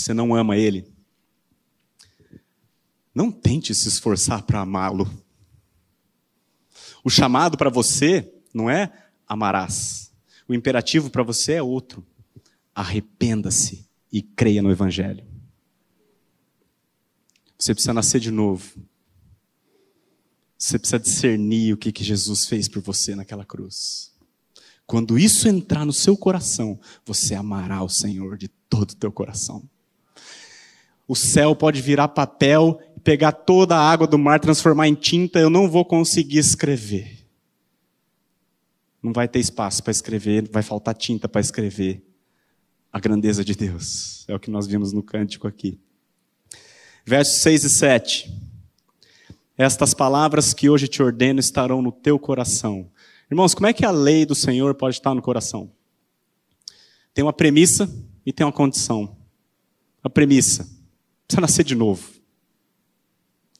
você 0.00 0.14
não 0.14 0.34
ama 0.34 0.56
Ele, 0.56 0.90
não 3.14 3.30
tente 3.30 3.74
se 3.74 3.88
esforçar 3.88 4.42
para 4.42 4.60
amá-lo. 4.60 5.08
O 7.04 7.10
chamado 7.10 7.56
para 7.56 7.70
você 7.70 8.32
não 8.54 8.70
é 8.70 9.10
amarás. 9.26 10.12
O 10.48 10.54
imperativo 10.54 11.10
para 11.10 11.22
você 11.22 11.54
é 11.54 11.62
outro. 11.62 12.06
Arrependa-se 12.74 13.88
e 14.12 14.22
creia 14.22 14.62
no 14.62 14.70
Evangelho. 14.70 15.26
Você 17.58 17.74
precisa 17.74 17.92
nascer 17.92 18.20
de 18.20 18.30
novo. 18.30 18.82
Você 20.56 20.78
precisa 20.78 20.98
discernir 20.98 21.74
o 21.74 21.76
que, 21.76 21.92
que 21.92 22.04
Jesus 22.04 22.46
fez 22.46 22.68
por 22.68 22.82
você 22.82 23.14
naquela 23.14 23.44
cruz. 23.44 24.14
Quando 24.86 25.18
isso 25.18 25.48
entrar 25.48 25.84
no 25.84 25.92
seu 25.92 26.16
coração, 26.16 26.78
você 27.04 27.34
amará 27.34 27.82
o 27.82 27.88
Senhor 27.88 28.36
de 28.36 28.48
todo 28.48 28.90
o 28.90 28.96
teu 28.96 29.12
coração. 29.12 29.68
O 31.10 31.16
céu 31.16 31.56
pode 31.56 31.82
virar 31.82 32.06
papel, 32.06 32.80
pegar 33.02 33.32
toda 33.32 33.74
a 33.74 33.80
água 33.80 34.06
do 34.06 34.16
mar, 34.16 34.38
transformar 34.38 34.86
em 34.86 34.94
tinta, 34.94 35.40
eu 35.40 35.50
não 35.50 35.68
vou 35.68 35.84
conseguir 35.84 36.38
escrever. 36.38 37.26
Não 39.02 39.12
vai 39.12 39.26
ter 39.26 39.40
espaço 39.40 39.82
para 39.82 39.90
escrever, 39.90 40.48
vai 40.48 40.62
faltar 40.62 40.94
tinta 40.94 41.28
para 41.28 41.40
escrever 41.40 42.00
a 42.92 43.00
grandeza 43.00 43.44
de 43.44 43.56
Deus. 43.56 44.24
É 44.28 44.36
o 44.36 44.38
que 44.38 44.52
nós 44.52 44.68
vimos 44.68 44.92
no 44.92 45.02
cântico 45.02 45.48
aqui. 45.48 45.80
Versos 47.04 47.42
6 47.42 47.64
e 47.64 47.70
7. 47.70 48.34
Estas 49.58 49.92
palavras 49.92 50.54
que 50.54 50.70
hoje 50.70 50.86
te 50.86 51.02
ordeno 51.02 51.40
estarão 51.40 51.82
no 51.82 51.90
teu 51.90 52.20
coração. 52.20 52.88
Irmãos, 53.28 53.52
como 53.52 53.66
é 53.66 53.72
que 53.72 53.84
a 53.84 53.90
lei 53.90 54.24
do 54.24 54.36
Senhor 54.36 54.76
pode 54.76 54.94
estar 54.94 55.12
no 55.12 55.22
coração? 55.22 55.72
Tem 57.12 57.24
uma 57.24 57.32
premissa 57.32 57.92
e 58.24 58.32
tem 58.32 58.46
uma 58.46 58.52
condição. 58.52 59.16
A 60.04 60.08
premissa: 60.08 60.78
Precisa 61.30 61.40
nascer 61.40 61.64
de 61.64 61.76
novo. 61.76 62.10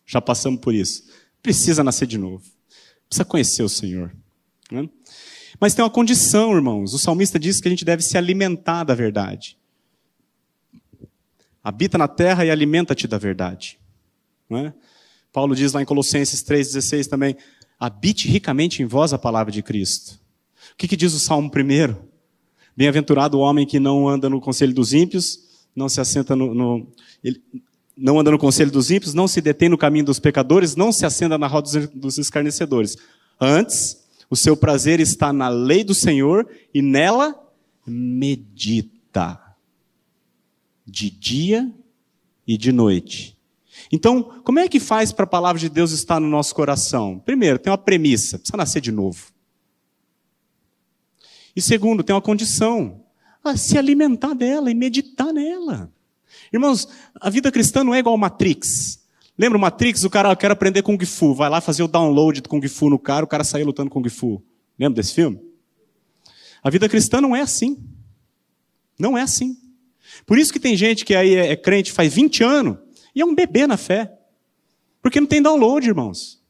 Já 0.05 0.21
passamos 0.21 0.59
por 0.59 0.75
isso. 0.75 1.05
Precisa 1.41 1.85
nascer 1.85 2.05
de 2.05 2.18
novo. 2.18 2.43
Precisa 3.09 3.25
conhecer 3.25 3.62
o 3.62 3.68
Senhor. 3.68 4.12
Né? 4.73 4.89
Mas 5.61 5.73
tem 5.73 5.85
uma 5.85 5.91
condição, 5.91 6.53
irmãos. 6.53 6.95
O 6.95 6.99
salmista 6.99 7.39
diz 7.39 7.61
que 7.61 7.68
a 7.68 7.71
gente 7.71 7.85
deve 7.85 8.03
se 8.03 8.18
alimentar 8.18 8.83
da 8.83 8.93
verdade. 8.93 9.57
Habita 11.62 11.97
na 11.97 12.09
terra 12.09 12.45
e 12.45 12.51
alimenta-te 12.51 13.07
da 13.07 13.18
verdade. 13.18 13.79
É? 14.51 14.73
Paulo 15.33 15.55
diz 15.55 15.73
lá 15.73 15.81
em 15.81 15.85
Colossenses 15.85 16.43
3,16 16.43 17.07
também: 17.07 17.37
habite 17.79 18.27
ricamente 18.27 18.83
em 18.83 18.87
vós 18.87 19.12
a 19.12 19.18
palavra 19.18 19.53
de 19.53 19.62
Cristo. 19.62 20.18
O 20.73 20.77
que, 20.77 20.89
que 20.89 20.97
diz 20.97 21.14
o 21.14 21.21
Salmo 21.21 21.49
primeiro? 21.49 22.05
Bem-aventurado 22.77 23.39
o 23.39 23.41
homem 23.41 23.64
que 23.64 23.79
não 23.79 24.09
anda 24.09 24.29
no 24.29 24.41
conselho 24.41 24.75
dos 24.75 24.93
ímpios, 24.93 25.49
não 25.75 25.89
se 25.89 26.01
assenta 26.01 26.35
no, 26.35 26.55
no 26.55 26.87
ele, 27.23 27.41
não 27.97 28.18
anda 28.18 28.31
no 28.31 28.39
conselho 28.39 28.71
dos 28.71 28.91
ímpios, 28.91 29.12
não 29.12 29.29
se 29.29 29.41
detém 29.41 29.68
no 29.68 29.77
caminho 29.77 30.07
dos 30.07 30.18
pecadores, 30.18 30.75
não 30.75 30.91
se 30.91 31.05
assenta 31.05 31.37
na 31.37 31.47
roda 31.47 31.87
dos 31.95 32.16
escarnecedores. 32.16 32.97
Antes, 33.39 34.05
o 34.31 34.37
seu 34.37 34.57
prazer 34.57 35.01
está 35.01 35.33
na 35.33 35.49
lei 35.49 35.85
do 35.85 35.95
Senhor 35.95 36.49
e 36.73 36.81
nela 36.81 37.39
medita. 37.87 39.39
De 40.87 41.11
dia 41.11 41.71
e 42.47 42.57
de 42.57 42.73
noite. 42.73 43.39
Então, 43.93 44.23
como 44.43 44.59
é 44.59 44.68
que 44.68 44.81
faz 44.81 45.12
para 45.12 45.25
a 45.25 45.29
palavra 45.29 45.61
de 45.61 45.68
Deus 45.68 45.93
estar 45.93 46.18
no 46.18 46.29
nosso 46.29 46.55
coração? 46.55 47.18
Primeiro, 47.18 47.59
tem 47.59 47.71
uma 47.71 47.79
premissa, 47.79 48.39
precisa 48.39 48.57
nascer 48.57 48.81
de 48.81 48.91
novo. 48.91 49.33
E 51.55 51.61
segundo, 51.61 52.03
tem 52.03 52.14
uma 52.14 52.23
condição, 52.23 52.99
a 53.43 53.57
se 53.57 53.78
alimentar 53.78 54.34
dela 54.34 54.70
e 54.70 54.74
meditar 54.74 55.32
nela. 55.32 55.93
Irmãos, 56.53 56.88
a 57.20 57.30
vida 57.30 57.51
cristã 57.51 57.82
não 57.82 57.95
é 57.95 57.99
igual 57.99 58.16
Matrix. 58.16 59.01
Lembra 59.38 59.57
o 59.57 59.61
Matrix? 59.61 60.05
O 60.05 60.11
cara 60.11 60.34
quer 60.36 60.51
aprender 60.51 60.82
Kung 60.82 61.03
Fu, 61.05 61.34
vai 61.34 61.49
lá 61.49 61.61
fazer 61.61 61.82
o 61.82 61.88
download 61.88 62.41
do 62.41 62.49
Kung 62.49 62.66
Fu 62.68 62.91
no 62.91 62.99
cara, 62.99 63.24
o 63.24 63.28
cara 63.28 63.45
sai 63.45 63.62
lutando 63.64 63.91
Kung 63.91 64.07
Fu. 64.09 64.43
Lembra 64.78 64.97
desse 64.97 65.14
filme? 65.14 65.41
A 66.62 66.68
vida 66.68 66.88
cristã 66.88 67.20
não 67.20 67.34
é 67.34 67.41
assim. 67.41 67.78
Não 68.99 69.16
é 69.16 69.22
assim. 69.22 69.57
Por 70.26 70.38
isso 70.38 70.53
que 70.53 70.61
tem 70.61 70.76
gente 70.76 71.05
que 71.05 71.14
aí 71.14 71.34
é, 71.34 71.53
é 71.53 71.57
crente 71.57 71.93
faz 71.93 72.12
20 72.12 72.45
anos 72.45 72.76
e 73.14 73.20
é 73.20 73.24
um 73.24 73.34
bebê 73.34 73.66
na 73.66 73.76
fé. 73.76 74.12
Porque 75.01 75.20
não 75.20 75.26
tem 75.26 75.41
download, 75.41 75.88
irmãos. 75.88 76.41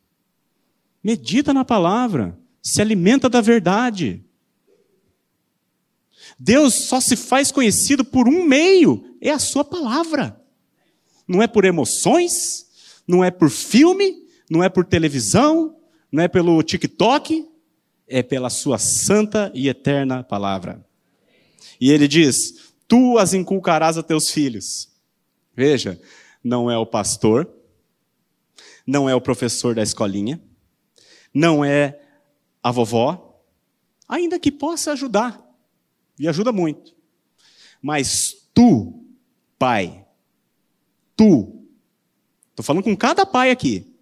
Medita 1.02 1.54
na 1.54 1.64
palavra, 1.64 2.36
se 2.62 2.80
alimenta 2.80 3.28
da 3.28 3.40
verdade. 3.40 4.24
Deus 6.42 6.86
só 6.86 7.02
se 7.02 7.16
faz 7.16 7.52
conhecido 7.52 8.02
por 8.02 8.26
um 8.26 8.42
meio, 8.42 9.04
é 9.20 9.30
a 9.30 9.38
sua 9.38 9.62
palavra. 9.62 10.40
Não 11.28 11.42
é 11.42 11.46
por 11.46 11.66
emoções, 11.66 12.66
não 13.06 13.22
é 13.22 13.30
por 13.30 13.50
filme, 13.50 14.26
não 14.50 14.64
é 14.64 14.70
por 14.70 14.86
televisão, 14.86 15.76
não 16.10 16.22
é 16.22 16.28
pelo 16.28 16.62
TikTok, 16.62 17.46
é 18.08 18.22
pela 18.22 18.48
sua 18.48 18.78
santa 18.78 19.52
e 19.54 19.68
eterna 19.68 20.24
palavra. 20.24 20.82
E 21.78 21.90
ele 21.90 22.08
diz: 22.08 22.72
Tu 22.88 23.18
as 23.18 23.34
inculcarás 23.34 23.98
a 23.98 24.02
teus 24.02 24.30
filhos. 24.30 24.88
Veja, 25.54 26.00
não 26.42 26.70
é 26.70 26.78
o 26.78 26.86
pastor, 26.86 27.50
não 28.86 29.10
é 29.10 29.14
o 29.14 29.20
professor 29.20 29.74
da 29.74 29.82
escolinha, 29.82 30.40
não 31.34 31.62
é 31.62 32.00
a 32.62 32.72
vovó, 32.72 33.42
ainda 34.08 34.38
que 34.38 34.50
possa 34.50 34.92
ajudar, 34.92 35.49
e 36.20 36.28
ajuda 36.28 36.52
muito. 36.52 36.94
Mas 37.82 38.48
tu, 38.54 39.02
pai, 39.58 40.06
tu, 41.16 41.64
estou 42.50 42.64
falando 42.64 42.84
com 42.84 42.96
cada 42.96 43.26
pai 43.26 43.50
aqui, 43.50 43.92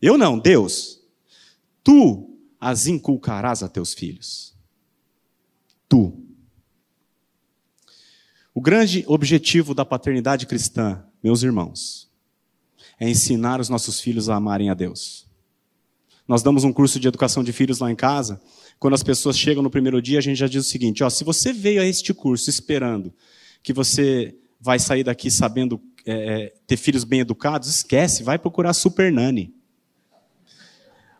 eu 0.00 0.16
não, 0.16 0.38
Deus, 0.38 1.00
tu 1.82 2.38
as 2.60 2.86
inculcarás 2.86 3.62
a 3.64 3.68
teus 3.68 3.92
filhos. 3.92 4.54
Tu. 5.88 6.16
O 8.54 8.60
grande 8.60 9.04
objetivo 9.08 9.74
da 9.74 9.84
paternidade 9.84 10.46
cristã 10.46 11.04
meus 11.22 11.42
irmãos, 11.42 12.10
é 12.98 13.08
ensinar 13.08 13.60
os 13.60 13.68
nossos 13.68 14.00
filhos 14.00 14.28
a 14.28 14.34
amarem 14.34 14.70
a 14.70 14.74
Deus. 14.74 15.26
Nós 16.26 16.42
damos 16.42 16.64
um 16.64 16.72
curso 16.72 16.98
de 16.98 17.08
educação 17.08 17.44
de 17.44 17.52
filhos 17.52 17.78
lá 17.78 17.90
em 17.90 17.96
casa. 17.96 18.40
Quando 18.82 18.94
as 18.94 19.02
pessoas 19.04 19.38
chegam 19.38 19.62
no 19.62 19.70
primeiro 19.70 20.02
dia, 20.02 20.18
a 20.18 20.20
gente 20.20 20.38
já 20.38 20.48
diz 20.48 20.66
o 20.66 20.68
seguinte: 20.68 21.04
ó, 21.04 21.08
se 21.08 21.22
você 21.22 21.52
veio 21.52 21.80
a 21.80 21.86
este 21.86 22.12
curso 22.12 22.50
esperando 22.50 23.14
que 23.62 23.72
você 23.72 24.36
vai 24.60 24.80
sair 24.80 25.04
daqui 25.04 25.30
sabendo 25.30 25.80
é, 26.04 26.14
é 26.46 26.54
ter 26.66 26.76
filhos 26.76 27.04
bem 27.04 27.20
educados, 27.20 27.68
esquece, 27.68 28.24
vai 28.24 28.40
procurar 28.40 28.72
super 28.72 29.12
nani. 29.12 29.54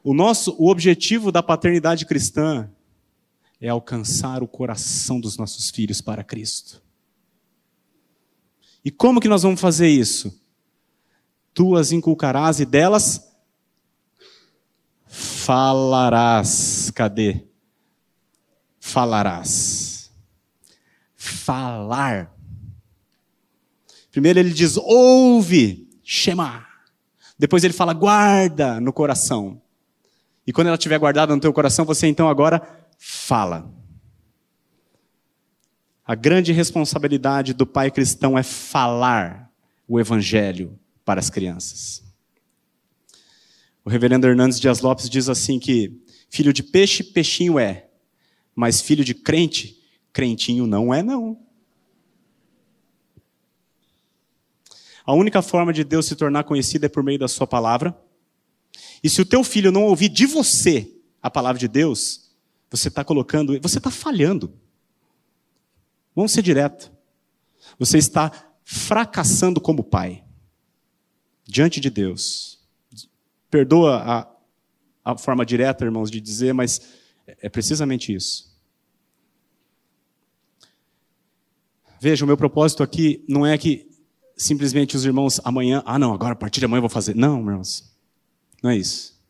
O 0.03 0.13
nosso, 0.13 0.57
o 0.59 0.69
objetivo 0.69 1.31
da 1.31 1.41
paternidade 1.41 2.05
cristã 2.05 2.69
é 3.61 3.69
alcançar 3.69 4.43
o 4.43 4.49
coração 4.49 5.21
dos 5.21 5.37
nossos 5.37 5.71
filhos 5.71 6.01
para 6.01 6.25
Cristo. 6.25 6.83
E 8.85 8.91
como 8.91 9.21
que 9.21 9.29
nós 9.29 9.45
vamos 9.45 9.61
fazer 9.61 9.87
isso? 9.87 10.37
Tu 11.55 11.77
as 11.77 11.93
inculcarás 11.93 12.59
e 12.59 12.67
delas 12.67 13.25
falarás. 15.07 16.91
Cadê? 16.93 17.52
Falarás. 18.93 20.11
Falar. 21.17 22.31
Primeiro 24.11 24.39
ele 24.39 24.51
diz 24.51 24.77
ouve, 24.77 25.89
chama. 26.05 26.67
Depois 27.39 27.65
ele 27.65 27.73
fala 27.73 27.95
guarda 27.95 28.79
no 28.83 28.93
coração. 28.93 29.63
E 30.47 30.53
quando 30.53 30.67
ela 30.67 30.77
estiver 30.77 30.99
guardada 30.99 31.35
no 31.35 31.41
teu 31.41 31.55
coração, 31.55 31.87
você 31.87 32.07
então 32.07 32.29
agora 32.29 32.61
fala. 32.99 33.73
A 36.05 36.15
grande 36.15 36.53
responsabilidade 36.53 37.55
do 37.55 37.67
pai 37.67 37.91
cristão 37.91 38.37
é 38.37 38.43
falar 38.43 39.51
o 39.89 39.99
evangelho 39.99 40.79
para 41.03 41.19
as 41.19 41.31
crianças. 41.31 42.05
O 43.83 43.89
reverendo 43.89 44.27
Hernandes 44.27 44.61
Dias 44.61 44.83
Lopes 44.83 45.09
diz 45.09 45.31
assim 45.31 45.59
que 45.59 46.05
filho 46.29 46.53
de 46.53 46.63
peixe, 46.63 47.03
peixinho 47.03 47.59
é, 47.59 47.89
mas 48.55 48.81
filho 48.81 49.05
de 49.05 49.15
crente, 49.15 49.81
crentinho 50.13 50.67
não 50.67 50.93
é 50.93 51.03
não. 51.03 51.39
A 55.05 55.15
única 55.15 55.43
forma 55.43 55.73
de 55.73 55.83
Deus 55.83 56.07
se 56.07 56.15
tornar 56.15 56.45
conhecido 56.45 56.87
é 56.87 56.89
por 56.89 57.03
meio 57.03 57.19
da 57.19 57.29
sua 57.29 57.47
palavra. 57.47 57.97
E 59.03 59.11
se 59.11 59.21
o 59.21 59.27
teu 59.27 59.43
filho 59.43 59.73
não 59.73 59.85
ouvir 59.85 60.09
de 60.09 60.27
você 60.27 60.89
a 61.21 61.31
palavra 61.31 61.59
de 61.59 61.67
Deus, 61.67 62.31
você 62.71 62.89
está 62.89 63.05
colocando, 63.05 63.59
você 63.61 63.79
está 63.79 63.91
falhando. 63.91 64.53
Vamos 66.15 66.33
ser 66.33 66.43
direto. 66.43 66.93
Você 67.79 67.99
está 67.99 68.31
fracassando 68.65 69.61
como 69.61 69.83
pai 69.83 70.25
diante 71.45 71.81
de 71.81 71.91
Deus. 71.91 72.61
Perdoa 73.51 73.97
a, 75.05 75.13
a 75.13 75.19
forma 75.19 75.45
direta, 75.45 75.85
irmãos, 75.85 76.11
de 76.11 76.21
dizer, 76.21 76.55
mas 76.55 76.81
é 77.41 77.49
precisamente 77.49 78.15
isso. 78.15 78.53
Veja, 82.01 82.25
o 82.25 82.27
meu 82.27 82.37
propósito 82.37 82.83
aqui 82.83 83.25
não 83.29 83.47
é 83.47 83.57
que 83.57 83.89
simplesmente 84.37 84.97
os 84.97 85.05
irmãos 85.05 85.41
amanhã, 85.45 85.83
ah, 85.87 85.99
não, 85.99 86.13
agora 86.13 86.33
a 86.33 86.37
partir 86.37 86.61
de 86.61 86.67
amanhã 86.67 86.79
eu 86.79 86.83
vou 86.83 86.91
fazer. 86.91 87.15
Não, 87.15 87.39
irmãos, 87.39 87.95
não 88.63 88.71
é 88.71 88.77
isso. 88.77 89.21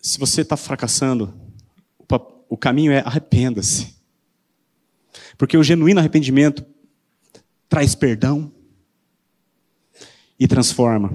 Se 0.00 0.18
você 0.18 0.42
está 0.42 0.56
fracassando, 0.56 1.34
o 2.48 2.56
caminho 2.56 2.92
é 2.92 3.00
arrependa-se. 3.00 3.94
Porque 5.36 5.56
o 5.56 5.62
genuíno 5.62 6.00
arrependimento 6.00 6.64
traz 7.68 7.94
perdão 7.94 8.50
e 10.38 10.48
transforma. 10.48 11.12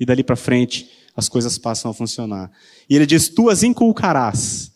E 0.00 0.06
dali 0.06 0.24
para 0.24 0.36
frente 0.36 0.90
as 1.18 1.28
coisas 1.28 1.58
passam 1.58 1.90
a 1.90 1.94
funcionar. 1.94 2.48
E 2.88 2.94
ele 2.94 3.04
diz: 3.04 3.28
Tu 3.28 3.50
as 3.50 3.64
inculcarás. 3.64 4.70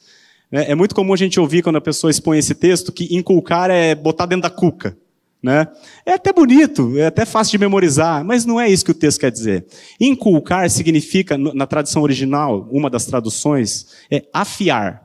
É, 0.50 0.72
é 0.72 0.74
muito 0.74 0.92
comum 0.92 1.14
a 1.14 1.16
gente 1.16 1.38
ouvir 1.38 1.62
quando 1.62 1.76
a 1.76 1.80
pessoa 1.80 2.10
expõe 2.10 2.36
esse 2.36 2.52
texto 2.52 2.90
que 2.90 3.14
inculcar 3.14 3.70
é 3.70 3.94
botar 3.94 4.26
dentro 4.26 4.42
da 4.42 4.50
cuca. 4.50 4.98
Né? 5.40 5.68
É 6.04 6.14
até 6.14 6.32
bonito, 6.32 6.98
é 6.98 7.06
até 7.06 7.24
fácil 7.24 7.52
de 7.52 7.58
memorizar, 7.58 8.24
mas 8.24 8.44
não 8.44 8.60
é 8.60 8.68
isso 8.68 8.84
que 8.84 8.90
o 8.90 8.94
texto 8.94 9.20
quer 9.20 9.30
dizer. 9.30 9.66
Inculcar 10.00 10.68
significa, 10.68 11.38
na 11.38 11.66
tradução 11.66 12.02
original, 12.02 12.68
uma 12.70 12.90
das 12.90 13.06
traduções, 13.06 13.86
é 14.10 14.24
afiar. 14.32 15.04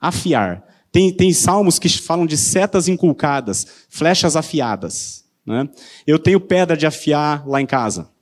Afiar. 0.00 0.64
Tem, 0.92 1.12
tem 1.12 1.32
salmos 1.32 1.78
que 1.78 1.88
falam 1.88 2.24
de 2.24 2.36
setas 2.36 2.86
inculcadas, 2.86 3.66
flechas 3.88 4.36
afiadas. 4.36 5.24
Né? 5.44 5.68
Eu 6.06 6.20
tenho 6.20 6.40
pedra 6.40 6.76
de 6.76 6.86
afiar 6.86 7.46
lá 7.46 7.60
em 7.60 7.66
casa. 7.66 8.13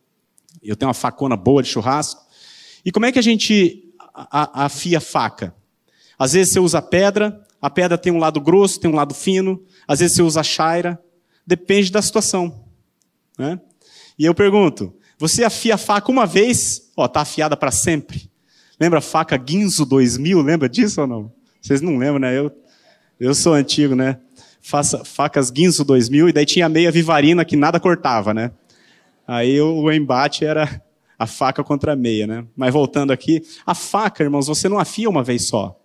Eu 0.62 0.76
tenho 0.76 0.88
uma 0.88 0.94
facona 0.94 1.36
boa 1.36 1.62
de 1.62 1.68
churrasco. 1.68 2.22
E 2.84 2.92
como 2.92 3.06
é 3.06 3.12
que 3.12 3.18
a 3.18 3.22
gente 3.22 3.92
afia 4.14 5.00
faca? 5.00 5.54
Às 6.18 6.32
vezes 6.32 6.52
você 6.52 6.60
usa 6.60 6.80
pedra, 6.80 7.44
a 7.60 7.68
pedra 7.68 7.98
tem 7.98 8.12
um 8.12 8.18
lado 8.18 8.40
grosso, 8.40 8.78
tem 8.78 8.90
um 8.90 8.94
lado 8.94 9.14
fino. 9.14 9.62
Às 9.86 10.00
vezes 10.00 10.16
você 10.16 10.22
usa 10.22 10.42
chaira. 10.42 11.00
Depende 11.46 11.90
da 11.90 12.00
situação. 12.00 12.64
Né? 13.38 13.60
E 14.18 14.24
eu 14.24 14.34
pergunto: 14.34 14.94
você 15.18 15.44
afia 15.44 15.74
a 15.74 15.78
faca 15.78 16.10
uma 16.10 16.26
vez, 16.26 16.90
ó, 16.96 17.08
tá 17.08 17.20
afiada 17.20 17.56
para 17.56 17.70
sempre. 17.70 18.30
Lembra 18.78 18.98
a 18.98 19.02
faca 19.02 19.36
Guinzo 19.36 19.84
2000? 19.84 20.40
Lembra 20.40 20.68
disso 20.68 21.00
ou 21.00 21.06
não? 21.06 21.32
Vocês 21.60 21.80
não 21.80 21.96
lembram, 21.96 22.20
né? 22.20 22.38
Eu 22.38 22.52
eu 23.22 23.36
sou 23.36 23.54
antigo, 23.54 23.94
né? 23.94 24.18
Faça, 24.60 25.04
facas 25.04 25.48
Guinso 25.48 25.84
2000, 25.84 26.28
e 26.28 26.32
daí 26.32 26.44
tinha 26.44 26.68
meia 26.68 26.90
vivarina 26.90 27.44
que 27.44 27.54
nada 27.54 27.78
cortava, 27.78 28.34
né? 28.34 28.50
Aí 29.32 29.58
o, 29.62 29.90
embate 29.90 30.44
era 30.44 30.82
a 31.18 31.26
faca 31.26 31.64
contra 31.64 31.94
a 31.94 31.96
meia, 31.96 32.26
né? 32.26 32.46
Mas 32.54 32.70
voltando 32.70 33.14
aqui, 33.14 33.42
a 33.64 33.74
faca, 33.74 34.22
irmãos, 34.22 34.46
você 34.46 34.68
não 34.68 34.78
afia 34.78 35.08
uma 35.08 35.24
vez 35.24 35.46
só. 35.48 35.80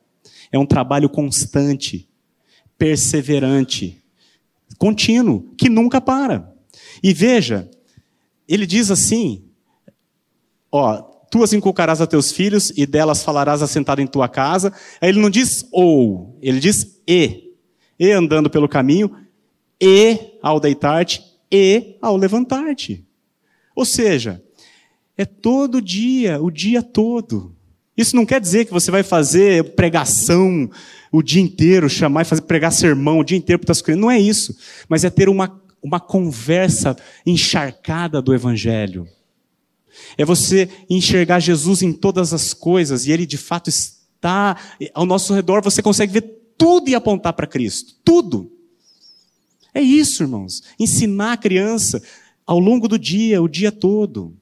É 0.51 0.59
um 0.59 0.65
trabalho 0.65 1.07
constante, 1.07 2.09
perseverante, 2.77 4.03
contínuo, 4.77 5.49
que 5.57 5.69
nunca 5.69 6.01
para. 6.01 6.53
E 7.01 7.13
veja, 7.13 7.71
ele 8.49 8.65
diz 8.65 8.91
assim: 8.91 9.45
ó, 10.69 10.97
tu 11.31 11.41
as 11.41 11.53
inculcarás 11.53 12.01
a 12.01 12.07
teus 12.07 12.33
filhos 12.33 12.73
e 12.75 12.85
delas 12.85 13.23
falarás 13.23 13.61
assentado 13.61 14.01
em 14.01 14.07
tua 14.07 14.27
casa. 14.27 14.73
Aí 14.99 15.07
ele 15.07 15.21
não 15.21 15.29
diz 15.29 15.65
ou, 15.71 16.37
ele 16.41 16.59
diz 16.59 16.99
e. 17.07 17.53
E 17.97 18.11
andando 18.11 18.49
pelo 18.49 18.67
caminho, 18.67 19.15
e 19.81 20.37
ao 20.43 20.59
deitar-te, 20.59 21.23
e 21.49 21.95
ao 22.01 22.17
levantar-te. 22.17 23.07
Ou 23.78 23.86
seja, 23.86 24.43
é 25.15 25.23
todo 25.23 25.80
dia, 25.80 26.41
o 26.41 26.49
dia 26.49 26.82
todo. 26.82 27.55
Isso 27.95 28.15
não 28.15 28.25
quer 28.25 28.41
dizer 28.41 28.65
que 28.65 28.73
você 28.73 28.89
vai 28.89 29.03
fazer 29.03 29.75
pregação 29.75 30.67
o 31.11 31.21
dia 31.21 31.43
inteiro, 31.43 31.88
chamar 31.88 32.23
e 32.23 32.25
fazer 32.25 32.41
pregar 32.41 32.71
sermão 32.71 33.19
o 33.19 33.23
dia 33.23 33.38
inteiro 33.38 33.61
para 33.61 33.71
as 33.71 33.80
crianças. 33.80 34.01
Não 34.01 34.09
é 34.09 34.19
isso. 34.19 34.57
Mas 34.89 35.03
é 35.03 35.11
ter 35.11 35.30
uma, 35.30 35.61
uma 35.80 35.99
conversa 35.99 36.97
encharcada 37.23 38.19
do 38.19 38.34
Evangelho. 38.34 39.07
É 40.17 40.25
você 40.25 40.67
enxergar 40.89 41.39
Jesus 41.39 41.84
em 41.84 41.93
todas 41.93 42.34
as 42.34 42.55
coisas 42.55 43.05
e 43.05 43.11
Ele 43.11 43.28
de 43.28 43.38
fato 43.38 43.69
está 43.69 44.57
ao 44.91 45.05
nosso 45.05 45.36
redor. 45.36 45.61
Você 45.61 45.84
consegue 45.84 46.13
ver 46.13 46.23
tudo 46.57 46.89
e 46.89 46.95
apontar 46.95 47.34
para 47.34 47.45
Cristo. 47.45 47.93
Tudo. 48.03 48.51
É 49.71 49.82
isso, 49.82 50.23
irmãos. 50.23 50.63
Ensinar 50.80 51.34
a 51.34 51.38
criança 51.38 52.01
ao 52.47 52.59
longo 52.59 52.87
do 52.87 52.97
dia, 52.97 53.41
o 53.41 53.49
dia 53.49 53.73
todo. 53.73 54.33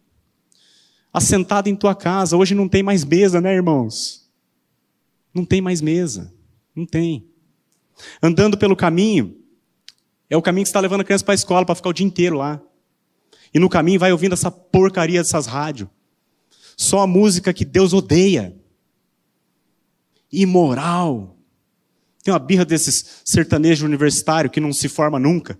Assentado 1.11 1.67
em 1.67 1.75
tua 1.75 1.95
casa. 1.95 2.37
Hoje 2.37 2.53
não 2.53 2.69
tem 2.69 2.83
mais 2.83 3.03
mesa, 3.03 3.41
né, 3.41 3.55
irmãos? 3.55 4.29
Não 5.33 5.43
tem 5.43 5.59
mais 5.59 5.81
mesa. 5.81 6.31
Não 6.75 6.85
tem. 6.85 7.27
Andando 8.21 8.57
pelo 8.57 8.75
caminho, 8.75 9.35
é 10.29 10.37
o 10.37 10.41
caminho 10.41 10.65
que 10.65 10.69
está 10.69 10.79
levando 10.79 11.01
a 11.01 11.03
criança 11.03 11.25
para 11.25 11.33
a 11.33 11.35
escola, 11.35 11.65
para 11.65 11.73
ficar 11.73 11.89
o 11.89 11.93
dia 11.93 12.05
inteiro 12.05 12.37
lá. 12.37 12.61
E 13.51 13.59
no 13.59 13.69
caminho 13.69 13.99
vai 13.99 14.11
ouvindo 14.11 14.33
essa 14.33 14.51
porcaria 14.51 15.21
dessas 15.21 15.47
rádios. 15.47 15.89
Só 16.77 16.99
a 16.99 17.07
música 17.07 17.53
que 17.53 17.65
Deus 17.65 17.91
odeia. 17.91 18.55
Imoral. 20.31 21.37
Tem 22.21 22.33
uma 22.33 22.39
birra 22.39 22.65
desses 22.65 23.21
sertanejos 23.23 23.83
universitários 23.83 24.51
que 24.51 24.59
não 24.59 24.73
se 24.73 24.89
forma 24.89 25.17
nunca. 25.17 25.57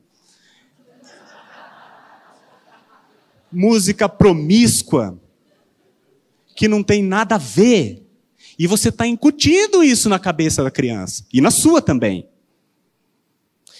Música 3.56 4.10
promíscua, 4.10 5.20
que 6.56 6.68
não 6.68 6.84
tem 6.84 7.01
nada 7.01 7.36
a 7.36 7.39
ver. 7.39 8.06
E 8.58 8.68
você 8.68 8.89
está 8.89 9.08
incutindo 9.08 9.84
isso 9.84 10.08
na 10.10 10.20
cabeça 10.20 10.64
da 10.64 10.72
criança. 10.72 11.26
E 11.32 11.41
na 11.41 11.51
sua 11.51 11.82
também. 11.82 12.28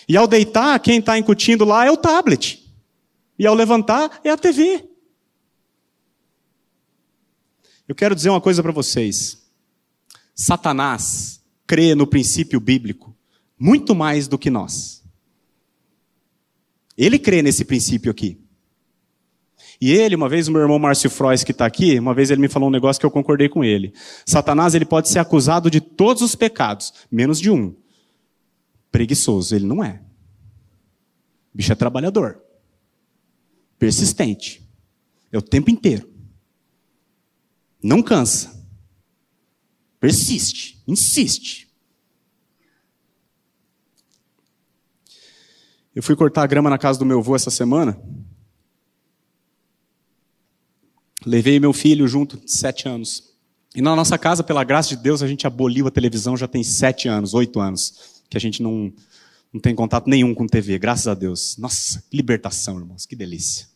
E 0.08 0.16
ao 0.18 0.28
deitar, 0.28 0.80
quem 0.80 1.00
está 1.00 1.18
incutindo 1.18 1.66
lá 1.66 1.86
é 1.86 1.92
o 1.92 1.98
tablet. 1.98 2.64
E 3.38 3.46
ao 3.46 3.54
levantar, 3.54 4.22
é 4.24 4.30
a 4.30 4.38
TV. 4.38 4.88
Eu 7.88 7.96
quero 7.96 8.16
dizer 8.16 8.30
uma 8.30 8.42
coisa 8.42 8.64
para 8.64 8.72
vocês. 8.72 9.46
Satanás 10.34 11.42
crê 11.68 11.96
no 11.96 12.08
princípio 12.08 12.60
bíblico 12.60 13.16
muito 13.58 13.96
mais 13.96 14.28
do 14.28 14.38
que 14.38 14.50
nós. 14.50 15.04
Ele 16.98 17.20
crê 17.20 17.42
nesse 17.42 17.66
princípio 17.66 18.12
aqui. 18.12 18.40
E 19.80 19.92
ele, 19.92 20.16
uma 20.16 20.30
vez, 20.30 20.48
o 20.48 20.52
meu 20.52 20.62
irmão 20.62 20.80
Márcio 20.80 21.10
Frois, 21.10 21.44
que 21.44 21.52
está 21.52 21.66
aqui, 21.66 22.00
uma 22.00 22.14
vez 22.14 22.32
ele 22.32 22.42
me 22.42 22.48
falou 22.48 22.70
um 22.70 22.72
negócio 22.72 23.00
que 23.00 23.06
eu 23.06 23.12
concordei 23.12 23.50
com 23.50 23.64
ele. 23.64 23.94
Satanás, 24.26 24.74
ele 24.74 24.86
pode 24.86 25.10
ser 25.10 25.20
acusado 25.20 25.70
de 25.70 25.82
todos 25.82 26.22
os 26.22 26.36
pecados, 26.36 26.94
menos 27.12 27.40
de 27.40 27.52
um. 27.52 27.76
Preguiçoso, 28.92 29.56
ele 29.56 29.66
não 29.66 29.84
é. 29.84 30.02
O 31.54 31.58
bicho 31.58 31.72
é 31.72 31.76
trabalhador. 31.76 32.42
Persistente. 33.78 34.66
É 35.32 35.38
o 35.38 35.42
tempo 35.42 35.70
inteiro. 35.70 36.10
Não 37.84 38.02
cansa. 38.02 38.56
Persiste, 40.00 40.82
insiste. 40.88 41.66
Eu 45.94 46.04
fui 46.04 46.16
cortar 46.16 46.44
a 46.44 46.48
grama 46.48 46.70
na 46.70 46.78
casa 46.78 47.00
do 47.00 47.06
meu 47.06 47.20
avô 47.20 47.36
essa 47.36 47.50
semana. 47.50 47.98
Levei 51.26 51.60
meu 51.60 51.74
filho 51.74 52.08
junto, 52.08 52.40
sete 52.46 52.88
anos. 52.88 53.36
E 53.76 53.82
na 53.82 53.96
nossa 53.96 54.18
casa, 54.18 54.44
pela 54.44 54.64
graça 54.64 54.90
de 54.90 54.98
Deus, 54.98 55.24
a 55.24 55.28
gente 55.28 55.48
aboliu 55.48 55.88
a 55.88 55.92
televisão 55.92 56.38
já 56.38 56.48
tem 56.48 56.64
sete 56.64 57.08
anos, 57.08 57.34
oito 57.34 57.60
anos, 57.60 58.24
que 58.30 58.38
a 58.38 58.40
gente 58.40 58.62
não, 58.62 58.94
não 59.52 59.60
tem 59.60 59.76
contato 59.76 60.10
nenhum 60.10 60.34
com 60.34 60.48
TV, 60.48 60.78
graças 60.78 61.08
a 61.08 61.14
Deus. 61.14 61.58
Nossa, 61.58 62.04
que 62.10 62.16
libertação, 62.16 62.78
irmãos, 62.80 63.06
que 63.06 63.16
delícia. 63.16 63.68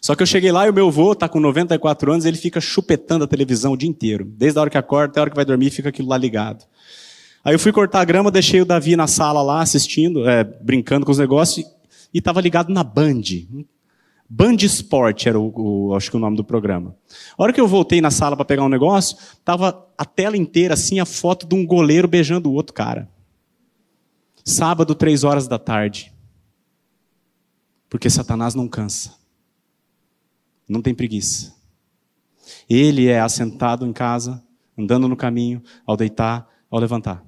Só 0.00 0.14
que 0.14 0.22
eu 0.22 0.26
cheguei 0.26 0.50
lá 0.50 0.66
e 0.66 0.70
o 0.70 0.72
meu 0.72 0.88
avô 0.88 1.12
está 1.12 1.28
com 1.28 1.38
94 1.38 2.12
anos, 2.12 2.24
ele 2.24 2.36
fica 2.36 2.60
chupetando 2.60 3.24
a 3.24 3.28
televisão 3.28 3.72
o 3.72 3.76
dia 3.76 3.88
inteiro. 3.88 4.24
Desde 4.24 4.58
a 4.58 4.62
hora 4.62 4.70
que 4.70 4.78
acorda 4.78 5.10
até 5.10 5.20
a 5.20 5.22
hora 5.22 5.30
que 5.30 5.36
vai 5.36 5.44
dormir, 5.44 5.70
fica 5.70 5.88
aquilo 5.88 6.08
lá 6.08 6.16
ligado. 6.16 6.64
Aí 7.44 7.54
eu 7.54 7.58
fui 7.58 7.72
cortar 7.72 8.00
a 8.00 8.04
grama, 8.04 8.30
deixei 8.30 8.60
o 8.60 8.64
Davi 8.64 8.96
na 8.96 9.06
sala 9.06 9.42
lá 9.42 9.60
assistindo, 9.60 10.28
é, 10.28 10.42
brincando 10.42 11.06
com 11.06 11.12
os 11.12 11.18
negócios, 11.18 11.64
e 12.12 12.18
estava 12.18 12.40
ligado 12.40 12.72
na 12.72 12.82
Band. 12.82 13.22
Band 14.28 14.56
Sport 14.56 15.26
era 15.26 15.38
o, 15.38 15.52
o, 15.54 15.94
acho 15.94 16.10
que 16.10 16.16
o 16.16 16.20
nome 16.20 16.36
do 16.36 16.44
programa. 16.44 16.96
A 17.38 17.42
hora 17.42 17.52
que 17.52 17.60
eu 17.60 17.68
voltei 17.68 18.00
na 18.00 18.10
sala 18.10 18.36
para 18.36 18.44
pegar 18.44 18.64
um 18.64 18.68
negócio, 18.68 19.16
tava 19.44 19.88
a 19.96 20.04
tela 20.04 20.36
inteira 20.36 20.74
assim 20.74 20.98
a 20.98 21.06
foto 21.06 21.46
de 21.46 21.54
um 21.54 21.64
goleiro 21.64 22.08
beijando 22.08 22.50
o 22.50 22.54
outro 22.54 22.74
cara. 22.74 23.08
Sábado, 24.44 24.94
três 24.94 25.22
horas 25.22 25.46
da 25.46 25.58
tarde. 25.58 26.12
Porque 27.88 28.10
Satanás 28.10 28.54
não 28.54 28.68
cansa. 28.68 29.14
Não 30.68 30.82
tem 30.82 30.94
preguiça. 30.94 31.54
Ele 32.68 33.06
é 33.06 33.20
assentado 33.20 33.86
em 33.86 33.92
casa, 33.92 34.42
andando 34.76 35.06
no 35.06 35.16
caminho, 35.16 35.62
ao 35.84 35.96
deitar, 35.96 36.48
ao 36.68 36.80
levantar. 36.80 37.24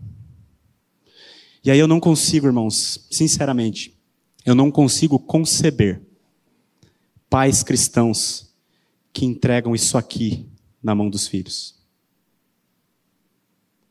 E 1.64 1.70
aí 1.70 1.78
eu 1.78 1.88
não 1.88 2.00
consigo, 2.00 2.46
irmãos, 2.46 3.06
sinceramente, 3.10 3.96
eu 4.44 4.54
não 4.54 4.70
consigo 4.70 5.18
conceber 5.18 6.07
pais 7.28 7.62
cristãos 7.62 8.48
que 9.12 9.24
entregam 9.24 9.74
isso 9.74 9.98
aqui 9.98 10.48
na 10.82 10.94
mão 10.94 11.10
dos 11.10 11.26
filhos. 11.26 11.76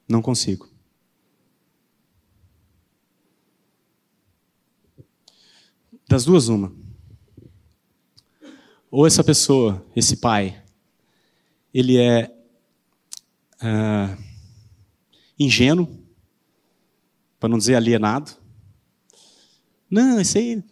Não 0.07 0.21
consigo. 0.21 0.69
Das 6.07 6.23
duas, 6.23 6.47
uma. 6.47 6.73
Ou 8.89 9.05
essa 9.05 9.23
pessoa, 9.23 9.85
esse 9.93 10.15
pai, 10.17 10.63
ele 11.73 11.97
é 11.97 12.33
uh, 13.61 14.23
ingênuo, 15.38 15.88
para 17.38 17.49
não 17.49 17.57
dizer 17.57 17.75
alienado. 17.75 18.31
Não, 19.89 20.21
isso 20.21 20.38
aí. 20.38 20.63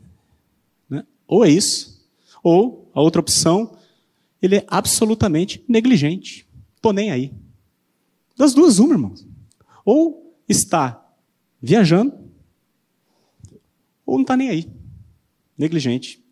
Né? 0.89 1.05
Ou 1.27 1.45
é 1.45 1.49
isso, 1.49 1.94
ou, 2.45 2.91
a 2.93 3.01
outra 3.01 3.19
opção, 3.19 3.75
ele 4.39 4.57
é 4.57 4.65
absolutamente 4.67 5.65
negligente. 5.67 6.47
Tô 6.79 6.93
nem 6.93 7.09
aí. 7.09 7.33
Das 8.37 8.53
duas, 8.53 8.77
uma, 8.77 8.93
irmão. 8.93 9.15
Ou 9.83 10.37
está 10.47 11.11
viajando, 11.59 12.13
ou 14.05 14.17
não 14.17 14.21
está 14.21 14.37
nem 14.37 14.49
aí. 14.49 14.69
Negligente. 15.57 16.23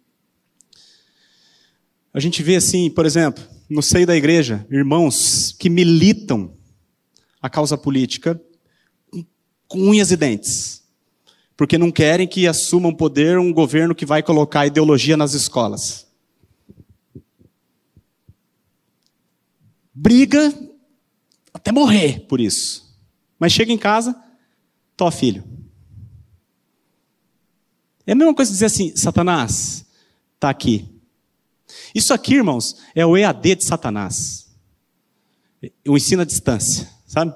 A 2.14 2.20
gente 2.20 2.44
vê 2.44 2.58
assim, 2.58 2.92
por 2.92 3.08
exemplo, 3.08 3.44
no 3.68 3.82
seio 3.82 4.06
da 4.06 4.16
igreja, 4.16 4.68
irmãos 4.70 5.52
que 5.58 5.68
militam 5.68 6.54
a 7.42 7.50
causa 7.50 7.76
política 7.76 8.40
com 9.68 9.80
unhas 9.80 10.12
e 10.12 10.16
dentes 10.16 10.83
porque 11.56 11.78
não 11.78 11.92
querem 11.92 12.28
que 12.28 12.48
assumam 12.48 12.94
poder 12.94 13.38
um 13.38 13.54
governo 13.54 13.94
que 13.94 14.06
vai 14.06 14.24
colocar 14.24 14.66
ideologia 14.66 15.16
nas 15.16 15.34
escolas. 15.34 16.08
Briga 19.94 20.54
até 21.54 21.72
morrer 21.72 22.22
por 22.28 22.40
isso. 22.40 22.98
Mas 23.38 23.52
chega 23.52 23.72
em 23.72 23.78
casa, 23.78 24.16
tô 24.98 25.10
filho. 25.12 25.44
É 28.06 28.12
a 28.12 28.16
mesma 28.16 28.34
coisa 28.34 28.52
dizer 28.52 28.66
assim, 28.66 28.96
Satanás, 28.96 29.86
está 30.36 30.50
aqui. 30.50 30.90
Isso 31.94 32.14
aqui, 32.14 32.36
irmãos, 32.36 32.78
é 32.94 33.06
o 33.06 33.16
EAD 33.16 33.56
de 33.56 33.64
Satanás. 33.64 34.52
O 35.88 35.96
ensino 35.96 36.22
à 36.22 36.26
distância, 36.26 36.90
sabe? 37.06 37.34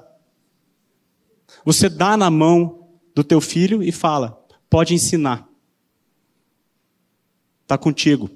Você 1.64 1.88
dá 1.88 2.16
na 2.16 2.30
mão 2.30 2.77
do 3.18 3.24
teu 3.24 3.40
filho 3.40 3.82
e 3.82 3.90
fala: 3.90 4.46
pode 4.70 4.94
ensinar. 4.94 5.48
Está 7.62 7.76
contigo. 7.76 8.30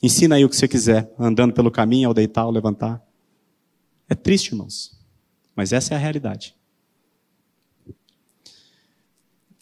Ensina 0.00 0.36
aí 0.36 0.44
o 0.44 0.48
que 0.48 0.56
você 0.56 0.68
quiser, 0.68 1.12
andando 1.18 1.52
pelo 1.52 1.70
caminho, 1.70 2.08
ao 2.08 2.14
deitar, 2.14 2.42
ao 2.42 2.52
levantar. 2.52 3.02
É 4.08 4.14
triste, 4.14 4.50
irmãos, 4.50 4.96
mas 5.56 5.72
essa 5.72 5.92
é 5.92 5.96
a 5.96 6.00
realidade. 6.00 6.54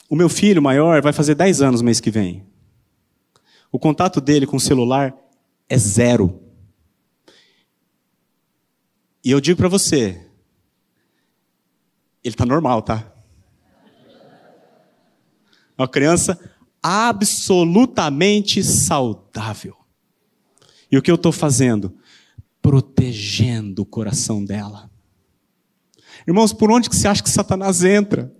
O 0.08 0.14
meu 0.14 0.28
filho 0.28 0.62
maior 0.62 1.00
vai 1.00 1.12
fazer 1.12 1.34
10 1.34 1.62
anos 1.62 1.82
mês 1.82 1.98
que 1.98 2.10
vem. 2.10 2.46
O 3.72 3.78
contato 3.78 4.20
dele 4.20 4.46
com 4.46 4.56
o 4.56 4.60
celular 4.60 5.16
é 5.68 5.78
zero. 5.78 6.40
E 9.24 9.30
eu 9.30 9.40
digo 9.40 9.56
para 9.56 9.68
você, 9.68 10.30
ele 12.22 12.34
está 12.34 12.44
normal, 12.44 12.82
tá? 12.82 13.15
Uma 15.76 15.88
criança 15.88 16.38
absolutamente 16.82 18.62
saudável. 18.62 19.76
E 20.90 20.96
o 20.96 21.02
que 21.02 21.10
eu 21.10 21.16
estou 21.16 21.32
fazendo? 21.32 21.96
Protegendo 22.62 23.82
o 23.82 23.86
coração 23.86 24.44
dela. 24.44 24.90
Irmãos, 26.26 26.52
por 26.52 26.70
onde 26.70 26.88
que 26.88 26.96
você 26.96 27.08
acha 27.08 27.22
que 27.22 27.30
Satanás 27.30 27.84
entra? 27.84 28.34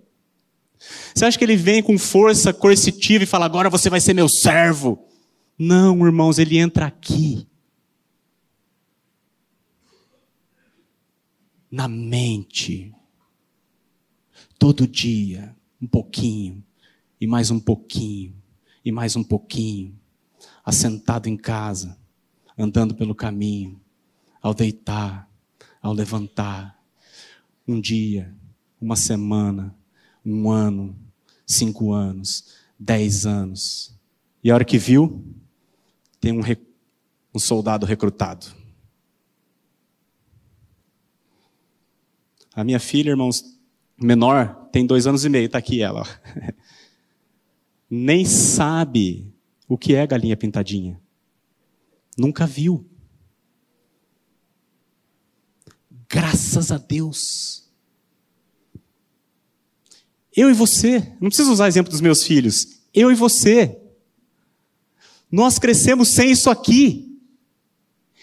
Você 1.14 1.24
acha 1.24 1.38
que 1.38 1.44
ele 1.44 1.56
vem 1.56 1.82
com 1.82 1.98
força 1.98 2.52
coercitiva 2.52 3.24
e 3.24 3.26
fala, 3.26 3.46
agora 3.46 3.70
você 3.70 3.88
vai 3.90 4.00
ser 4.00 4.14
meu 4.14 4.28
servo? 4.28 5.06
Não, 5.58 6.04
irmãos, 6.04 6.38
ele 6.38 6.58
entra 6.58 6.86
aqui. 6.86 7.46
Na 11.70 11.88
mente. 11.88 12.92
Todo 14.58 14.86
dia, 14.86 15.54
um 15.80 15.86
pouquinho, 15.86 16.64
e 17.20 17.26
mais 17.26 17.50
um 17.50 17.58
pouquinho, 17.58 18.34
e 18.84 18.92
mais 18.92 19.16
um 19.16 19.24
pouquinho. 19.24 19.98
Assentado 20.64 21.28
em 21.28 21.36
casa, 21.36 21.98
andando 22.58 22.94
pelo 22.94 23.14
caminho, 23.14 23.80
ao 24.42 24.54
deitar, 24.54 25.28
ao 25.80 25.92
levantar. 25.92 26.80
Um 27.66 27.80
dia, 27.80 28.34
uma 28.80 28.96
semana, 28.96 29.74
um 30.24 30.50
ano, 30.50 30.96
cinco 31.46 31.92
anos, 31.92 32.54
dez 32.78 33.26
anos. 33.26 33.94
E 34.42 34.50
a 34.50 34.54
hora 34.54 34.64
que 34.64 34.78
viu, 34.78 35.24
tem 36.20 36.32
um, 36.32 36.40
um 37.34 37.38
soldado 37.38 37.86
recrutado. 37.86 38.46
A 42.54 42.64
minha 42.64 42.80
filha, 42.80 43.10
irmãos, 43.10 43.44
menor, 44.00 44.68
tem 44.72 44.86
dois 44.86 45.06
anos 45.06 45.24
e 45.24 45.28
meio, 45.28 45.46
está 45.46 45.58
aqui 45.58 45.82
ela. 45.82 46.04
Nem 47.88 48.24
sabe 48.24 49.32
o 49.68 49.78
que 49.78 49.94
é 49.94 50.06
galinha 50.06 50.36
pintadinha. 50.36 51.00
Nunca 52.16 52.46
viu. 52.46 52.84
Graças 56.08 56.70
a 56.72 56.78
Deus. 56.78 57.68
Eu 60.34 60.50
e 60.50 60.52
você, 60.52 60.98
não 61.20 61.28
preciso 61.28 61.52
usar 61.52 61.68
exemplo 61.68 61.90
dos 61.90 62.00
meus 62.00 62.22
filhos. 62.22 62.80
Eu 62.92 63.10
e 63.10 63.14
você. 63.14 63.80
Nós 65.30 65.58
crescemos 65.58 66.08
sem 66.08 66.30
isso 66.30 66.50
aqui. 66.50 67.18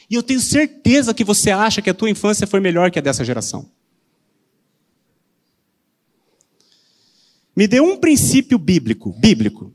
E 0.09 0.15
eu 0.15 0.23
tenho 0.23 0.39
certeza 0.39 1.13
que 1.13 1.23
você 1.23 1.49
acha 1.49 1.81
que 1.81 1.89
a 1.89 1.93
tua 1.93 2.09
infância 2.09 2.45
foi 2.45 2.59
melhor 2.59 2.91
que 2.91 2.99
a 2.99 3.01
dessa 3.01 3.25
geração. 3.25 3.69
Me 7.55 7.67
dê 7.67 7.79
um 7.79 7.97
princípio 7.97 8.57
bíblico, 8.57 9.13
bíblico, 9.19 9.73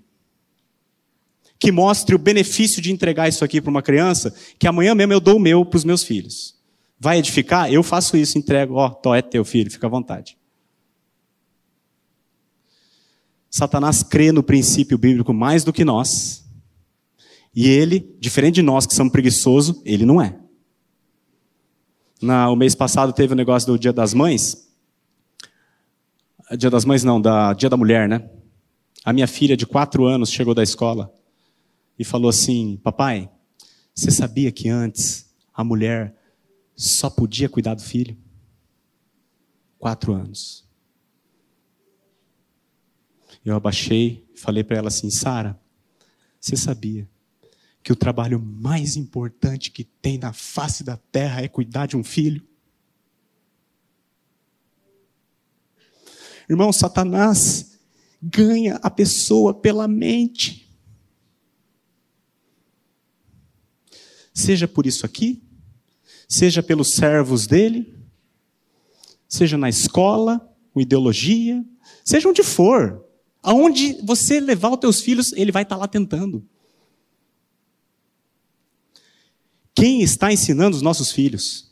que 1.59 1.72
mostre 1.72 2.14
o 2.14 2.18
benefício 2.18 2.81
de 2.81 2.93
entregar 2.93 3.29
isso 3.29 3.45
aqui 3.45 3.61
para 3.61 3.70
uma 3.70 3.83
criança, 3.83 4.35
que 4.59 4.66
amanhã 4.66 4.95
mesmo 4.95 5.12
eu 5.12 5.20
dou 5.20 5.37
o 5.37 5.41
meu 5.41 5.64
para 5.64 5.76
os 5.76 5.85
meus 5.85 6.03
filhos. 6.03 6.57
Vai 6.99 7.18
edificar? 7.18 7.72
Eu 7.72 7.83
faço 7.83 8.16
isso, 8.16 8.39
entrego, 8.39 8.74
ó, 8.74 9.01
oh, 9.05 9.14
é 9.14 9.22
teu 9.22 9.45
filho, 9.45 9.70
fica 9.70 9.87
à 9.87 9.91
vontade. 9.91 10.37
Satanás 13.51 14.03
crê 14.03 14.31
no 14.31 14.43
princípio 14.43 14.99
bíblico 14.99 15.33
mais 15.33 15.64
do 15.64 15.72
que 15.72 15.85
nós. 15.85 16.45
E 17.55 17.66
ele, 17.66 18.14
diferente 18.20 18.57
de 18.57 18.62
nós 18.62 18.87
que 18.87 18.95
somos 18.95 19.12
preguiçosos, 19.12 19.81
ele 19.85 20.05
não 20.05 20.20
é. 20.20 20.39
Na, 22.20 22.51
o 22.51 22.57
mês 22.57 22.74
passado 22.74 23.12
teve 23.12 23.33
o 23.33 23.37
negócio 23.37 23.66
do 23.66 23.79
Dia 23.79 23.93
das 23.93 24.12
Mães. 24.12 24.68
Dia 26.57 26.71
das 26.71 26.85
Mães 26.85 27.05
não, 27.05 27.21
da 27.21 27.53
Dia 27.53 27.69
da 27.69 27.77
Mulher, 27.77 28.09
né? 28.09 28.29
A 29.05 29.13
minha 29.13 29.27
filha 29.27 29.57
de 29.57 29.67
quatro 29.67 30.07
anos 30.07 30.31
chegou 30.31 30.55
da 30.55 30.63
escola 30.63 31.13
e 31.99 32.05
falou 32.05 32.31
assim: 32.31 32.79
Papai, 32.83 33.31
você 33.95 34.11
sabia 34.11 34.51
que 34.51 34.69
antes 34.69 35.29
a 35.53 35.63
mulher 35.63 36.15
só 36.75 37.11
podia 37.11 37.49
cuidar 37.51 37.75
do 37.75 37.83
filho? 37.83 38.17
Quatro 39.79 40.15
anos. 40.15 40.67
Eu 43.45 43.55
abaixei 43.55 44.27
e 44.35 44.39
falei 44.39 44.65
para 44.65 44.79
ela 44.79 44.89
assim: 44.89 45.11
Sara, 45.11 45.61
você 46.41 46.57
sabia 46.57 47.07
que 47.83 47.93
o 47.93 47.97
trabalho 47.97 48.41
mais 48.41 48.97
importante 48.97 49.71
que 49.71 49.85
tem 49.85 50.17
na 50.17 50.33
face 50.33 50.83
da 50.83 50.97
terra 50.97 51.43
é 51.43 51.49
cuidar 51.49 51.85
de 51.85 51.97
um 51.97 52.03
filho? 52.03 52.48
Irmão, 56.49 56.73
Satanás 56.73 57.79
ganha 58.23 58.77
a 58.83 58.91
pessoa 58.91 59.53
pela 59.53 59.87
mente. 59.87 60.69
Seja 64.33 64.67
por 64.69 64.87
isso 64.87 65.05
aqui, 65.05 65.43
seja 66.29 66.63
pelos 66.63 66.93
servos 66.95 67.47
dele, 67.47 67.99
seja 69.29 69.59
na 69.59 69.69
escola, 69.69 70.55
com 70.73 70.81
ideologia, 70.81 71.65
seja 72.05 72.29
onde 72.29 72.43
for. 72.43 73.05
Aonde 73.43 73.95
você 74.03 74.41
levar 74.41 74.71
os 74.71 74.79
teus 74.79 75.01
filhos, 75.01 75.33
ele 75.33 75.53
vai 75.53 75.63
estar 75.63 75.77
lá 75.77 75.89
tentando. 75.89 76.47
Quem 79.75 80.03
está 80.03 80.33
ensinando 80.33 80.77
os 80.77 80.83
nossos 80.83 81.13
filhos? 81.13 81.71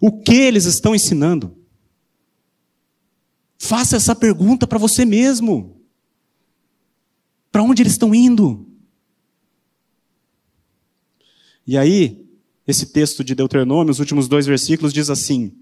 O 0.00 0.20
que 0.20 0.34
eles 0.34 0.64
estão 0.64 0.94
ensinando? 0.94 1.59
Faça 3.62 3.94
essa 3.94 4.16
pergunta 4.16 4.66
para 4.66 4.78
você 4.78 5.04
mesmo. 5.04 5.76
Para 7.52 7.62
onde 7.62 7.82
eles 7.82 7.92
estão 7.92 8.14
indo? 8.14 8.66
E 11.66 11.76
aí, 11.76 12.26
esse 12.66 12.86
texto 12.86 13.22
de 13.22 13.34
Deuteronômio, 13.34 13.90
os 13.90 14.00
últimos 14.00 14.26
dois 14.26 14.46
versículos, 14.46 14.94
diz 14.94 15.10
assim: 15.10 15.52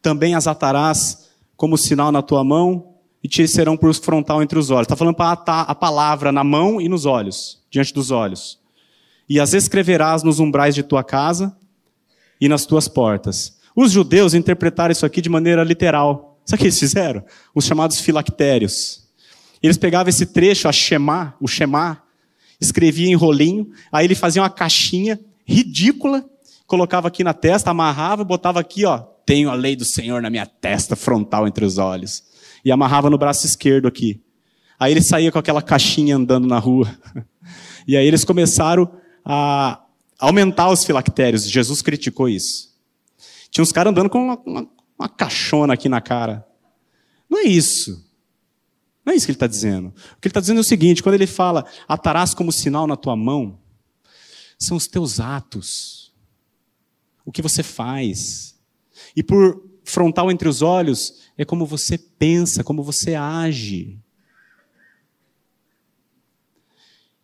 Também 0.00 0.34
as 0.34 0.46
atarás 0.46 1.28
como 1.58 1.76
sinal 1.76 2.10
na 2.10 2.22
tua 2.22 2.42
mão 2.42 2.94
e 3.22 3.28
te 3.28 3.46
serão 3.46 3.76
por 3.76 3.94
frontal 3.94 4.42
entre 4.42 4.58
os 4.58 4.70
olhos. 4.70 4.86
Está 4.86 4.96
falando 4.96 5.14
para 5.14 5.32
atar 5.32 5.66
a 5.68 5.74
palavra 5.74 6.32
na 6.32 6.42
mão 6.42 6.80
e 6.80 6.88
nos 6.88 7.04
olhos, 7.04 7.62
diante 7.70 7.92
dos 7.92 8.10
olhos. 8.10 8.58
E 9.28 9.38
as 9.38 9.52
escreverás 9.52 10.22
nos 10.22 10.40
umbrais 10.40 10.74
de 10.74 10.82
tua 10.82 11.04
casa 11.04 11.54
e 12.40 12.48
nas 12.48 12.64
tuas 12.64 12.88
portas. 12.88 13.58
Os 13.76 13.92
judeus 13.92 14.32
interpretaram 14.32 14.90
isso 14.90 15.04
aqui 15.04 15.20
de 15.20 15.28
maneira 15.28 15.62
literal. 15.62 16.29
Sabe 16.50 16.54
o 16.54 16.58
que 16.62 16.64
eles 16.64 16.80
fizeram? 16.80 17.24
Os 17.54 17.64
chamados 17.64 18.00
filactérios. 18.00 19.08
Eles 19.62 19.78
pegavam 19.78 20.10
esse 20.10 20.26
trecho, 20.26 20.66
a 20.66 20.72
Shema, 20.72 21.32
o 21.40 21.46
Shema, 21.46 22.02
escrevia 22.60 23.06
em 23.06 23.14
rolinho, 23.14 23.70
aí 23.92 24.04
ele 24.04 24.16
fazia 24.16 24.42
uma 24.42 24.50
caixinha 24.50 25.20
ridícula, 25.46 26.28
colocava 26.66 27.06
aqui 27.06 27.22
na 27.22 27.32
testa, 27.32 27.70
amarrava, 27.70 28.24
botava 28.24 28.58
aqui, 28.58 28.84
ó, 28.84 28.98
tenho 29.24 29.48
a 29.48 29.54
lei 29.54 29.76
do 29.76 29.84
Senhor 29.84 30.20
na 30.20 30.28
minha 30.28 30.44
testa, 30.44 30.96
frontal 30.96 31.46
entre 31.46 31.64
os 31.64 31.78
olhos. 31.78 32.24
E 32.64 32.72
amarrava 32.72 33.08
no 33.08 33.16
braço 33.16 33.46
esquerdo 33.46 33.86
aqui. 33.86 34.20
Aí 34.76 34.92
ele 34.92 35.02
saía 35.02 35.30
com 35.30 35.38
aquela 35.38 35.62
caixinha 35.62 36.16
andando 36.16 36.48
na 36.48 36.58
rua. 36.58 36.92
E 37.88 37.96
aí 37.96 38.06
eles 38.06 38.24
começaram 38.24 38.88
a 39.24 39.80
aumentar 40.18 40.68
os 40.68 40.84
filactérios. 40.84 41.48
Jesus 41.48 41.80
criticou 41.80 42.28
isso. 42.28 42.68
Tinha 43.50 43.62
uns 43.62 43.72
caras 43.72 43.90
andando 43.90 44.08
com 44.08 44.22
uma, 44.22 44.38
uma, 44.44 44.68
uma 45.00 45.08
caixona 45.08 45.72
aqui 45.72 45.88
na 45.88 46.00
cara. 46.00 46.46
Não 47.28 47.38
é 47.38 47.44
isso. 47.44 48.06
Não 49.04 49.14
é 49.14 49.16
isso 49.16 49.24
que 49.24 49.32
ele 49.32 49.36
está 49.36 49.46
dizendo. 49.46 49.88
O 49.88 50.20
que 50.20 50.28
ele 50.28 50.30
está 50.30 50.40
dizendo 50.40 50.58
é 50.58 50.60
o 50.60 50.64
seguinte: 50.64 51.02
quando 51.02 51.14
ele 51.14 51.26
fala, 51.26 51.64
atarás 51.88 52.34
como 52.34 52.52
sinal 52.52 52.86
na 52.86 52.96
tua 52.96 53.16
mão, 53.16 53.58
são 54.58 54.76
os 54.76 54.86
teus 54.86 55.18
atos, 55.18 56.12
o 57.24 57.32
que 57.32 57.40
você 57.40 57.62
faz. 57.62 58.54
E 59.16 59.22
por 59.22 59.64
frontal 59.84 60.30
entre 60.30 60.48
os 60.48 60.60
olhos, 60.60 61.20
é 61.36 61.44
como 61.46 61.64
você 61.64 61.96
pensa, 61.96 62.62
como 62.62 62.82
você 62.82 63.14
age. 63.14 63.98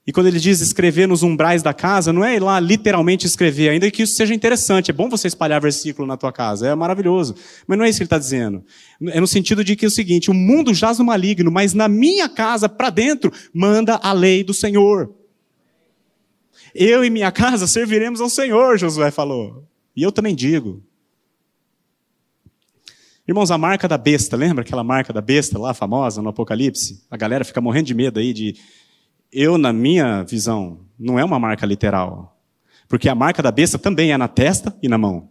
E 0.06 0.12
quando 0.12 0.28
ele 0.28 0.38
diz 0.38 0.60
escrever 0.60 1.08
nos 1.08 1.24
umbrais 1.24 1.64
da 1.64 1.74
casa, 1.74 2.12
não 2.12 2.24
é 2.24 2.36
ir 2.36 2.40
lá 2.40 2.60
literalmente 2.60 3.26
escrever, 3.26 3.70
ainda 3.70 3.90
que 3.90 4.04
isso 4.04 4.14
seja 4.14 4.32
interessante. 4.32 4.88
É 4.88 4.94
bom 4.94 5.08
você 5.08 5.26
espalhar 5.26 5.60
versículo 5.60 6.06
na 6.06 6.16
tua 6.16 6.32
casa, 6.32 6.68
é 6.68 6.74
maravilhoso. 6.76 7.34
Mas 7.66 7.76
não 7.76 7.84
é 7.84 7.88
isso 7.88 7.98
que 7.98 8.04
ele 8.04 8.06
está 8.06 8.18
dizendo. 8.18 8.64
É 9.08 9.20
no 9.20 9.26
sentido 9.26 9.64
de 9.64 9.74
que 9.74 9.84
é 9.84 9.88
o 9.88 9.90
seguinte: 9.90 10.30
o 10.30 10.34
mundo 10.34 10.72
jaz 10.72 11.00
no 11.00 11.04
maligno, 11.04 11.50
mas 11.50 11.74
na 11.74 11.88
minha 11.88 12.28
casa, 12.28 12.68
para 12.68 12.88
dentro, 12.88 13.32
manda 13.52 13.96
a 13.96 14.12
lei 14.12 14.44
do 14.44 14.54
Senhor. 14.54 15.12
Eu 16.72 17.04
e 17.04 17.10
minha 17.10 17.32
casa 17.32 17.66
serviremos 17.66 18.20
ao 18.20 18.30
Senhor, 18.30 18.78
Josué 18.78 19.10
falou. 19.10 19.64
E 19.96 20.04
eu 20.04 20.12
também 20.12 20.36
digo. 20.36 20.84
Irmãos, 23.26 23.50
a 23.50 23.58
marca 23.58 23.88
da 23.88 23.98
besta, 23.98 24.36
lembra 24.36 24.62
aquela 24.62 24.84
marca 24.84 25.12
da 25.12 25.20
besta 25.20 25.58
lá, 25.58 25.74
famosa 25.74 26.22
no 26.22 26.28
Apocalipse? 26.28 27.02
A 27.10 27.16
galera 27.16 27.44
fica 27.44 27.60
morrendo 27.60 27.86
de 27.86 27.94
medo 27.94 28.20
aí 28.20 28.32
de 28.32 28.54
eu, 29.36 29.58
na 29.58 29.70
minha 29.70 30.22
visão, 30.22 30.80
não 30.98 31.18
é 31.18 31.24
uma 31.24 31.38
marca 31.38 31.66
literal. 31.66 32.40
Porque 32.88 33.06
a 33.06 33.14
marca 33.14 33.42
da 33.42 33.52
besta 33.52 33.78
também 33.78 34.10
é 34.10 34.16
na 34.16 34.28
testa 34.28 34.74
e 34.82 34.88
na 34.88 34.96
mão. 34.96 35.28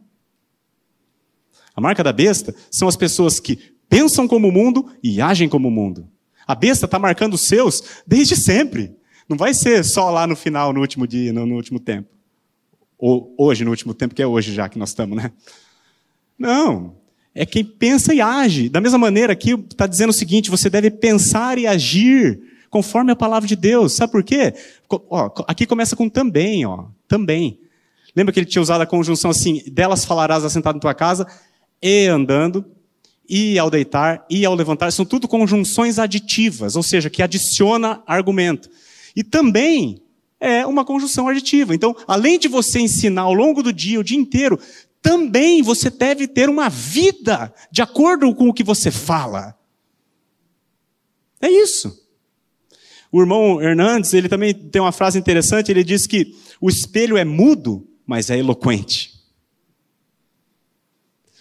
A 1.76 1.82
marca 1.82 2.04
da 2.04 2.14
besta 2.14 2.54
são 2.70 2.88
as 2.88 2.96
pessoas 2.96 3.40
que 3.40 3.58
pensam 3.90 4.28
como 4.28 4.48
o 4.48 4.52
mundo 4.52 4.92
e 5.02 5.20
agem 5.20 5.50
como 5.50 5.70
o 5.70 5.72
mundo. 5.72 6.08
A 6.46 6.54
besta 6.54 6.86
está 6.86 7.00
marcando 7.00 7.34
os 7.34 7.48
seus 7.48 8.04
desde 8.06 8.36
sempre. 8.36 8.96
Não 9.28 9.36
vai 9.36 9.56
ser 9.56 9.84
só 9.84 10.12
lá 10.12 10.28
no 10.28 10.36
final, 10.36 10.72
no 10.72 10.82
último 10.82 11.08
dia, 11.08 11.34
no, 11.34 11.44
no 11.44 11.56
último 11.56 11.80
tempo. 11.80 12.10
Ou 13.00 13.34
hoje, 13.40 13.66
no 13.66 13.72
último 13.72 13.96
tempo, 13.96 14.14
que 14.14 14.22
é 14.22 14.28
hoje 14.28 14.54
já 14.54 14.70
que 14.70 14.78
nós 14.78 14.90
estamos, 14.90 15.18
né? 15.18 15.32
Não. 16.38 16.96
É 17.34 17.44
quem 17.44 17.66
pensa 17.66 18.14
e 18.14 18.22
age. 18.22 18.70
Da 18.70 18.80
mesma 18.80 19.00
maneira, 19.00 19.34
aqui 19.34 19.54
está 19.54 19.88
dizendo 19.88 20.12
o 20.12 20.14
seguinte: 20.14 20.52
você 20.52 20.70
deve 20.70 20.92
pensar 20.92 21.58
e 21.58 21.66
agir 21.66 22.45
conforme 22.76 23.10
a 23.10 23.16
palavra 23.16 23.48
de 23.48 23.56
Deus. 23.56 23.94
Sabe 23.94 24.12
por 24.12 24.22
quê? 24.22 24.54
Ó, 24.90 25.30
aqui 25.48 25.66
começa 25.66 25.96
com 25.96 26.10
também, 26.10 26.66
ó. 26.66 26.88
Também. 27.08 27.58
Lembra 28.14 28.34
que 28.34 28.40
ele 28.40 28.46
tinha 28.46 28.62
usado 28.62 28.82
a 28.82 28.86
conjunção 28.86 29.32
assim: 29.32 29.64
delas 29.72 30.04
falarás 30.04 30.44
assentado 30.44 30.76
em 30.78 30.82
tua 30.82 30.94
casa, 30.94 31.26
e 31.82 32.06
andando, 32.08 32.66
e 33.30 33.58
ao 33.58 33.70
deitar, 33.70 34.26
e 34.30 34.44
ao 34.44 34.54
levantar. 34.54 34.92
São 34.92 35.06
tudo 35.06 35.26
conjunções 35.26 35.98
aditivas, 35.98 36.76
ou 36.76 36.84
seja, 36.84 37.10
que 37.10 37.24
adiciona 37.24 38.04
argumento. 38.06 38.70
E 39.16 39.24
também 39.24 40.02
é 40.38 40.66
uma 40.66 40.84
conjunção 40.84 41.30
aditiva. 41.30 41.74
Então, 41.74 41.96
além 42.06 42.38
de 42.38 42.50
você 42.50 42.82
ensinar 42.82 43.22
ao 43.22 43.34
longo 43.34 43.64
do 43.64 43.72
dia, 43.72 44.02
o 44.02 44.04
dia 44.04 44.18
inteiro, 44.18 44.60
também 45.02 45.62
você 45.62 45.90
deve 45.90 46.28
ter 46.28 46.50
uma 46.50 46.68
vida 46.68 47.54
de 47.72 47.82
acordo 47.82 48.36
com 48.36 48.50
o 48.50 48.54
que 48.54 48.66
você 48.66 48.92
fala. 48.92 49.58
É 51.40 51.50
isso. 51.50 52.05
O 53.16 53.22
irmão 53.22 53.62
Hernandes, 53.62 54.14
ele 54.14 54.28
também 54.28 54.54
tem 54.54 54.82
uma 54.82 54.92
frase 54.92 55.18
interessante, 55.18 55.72
ele 55.72 55.86
diz 55.86 56.06
que 56.06 56.36
o 56.60 56.70
espelho 56.70 57.16
é 57.16 57.24
mudo, 57.24 57.88
mas 58.06 58.30
é 58.30 58.38
eloquente. 58.38 59.14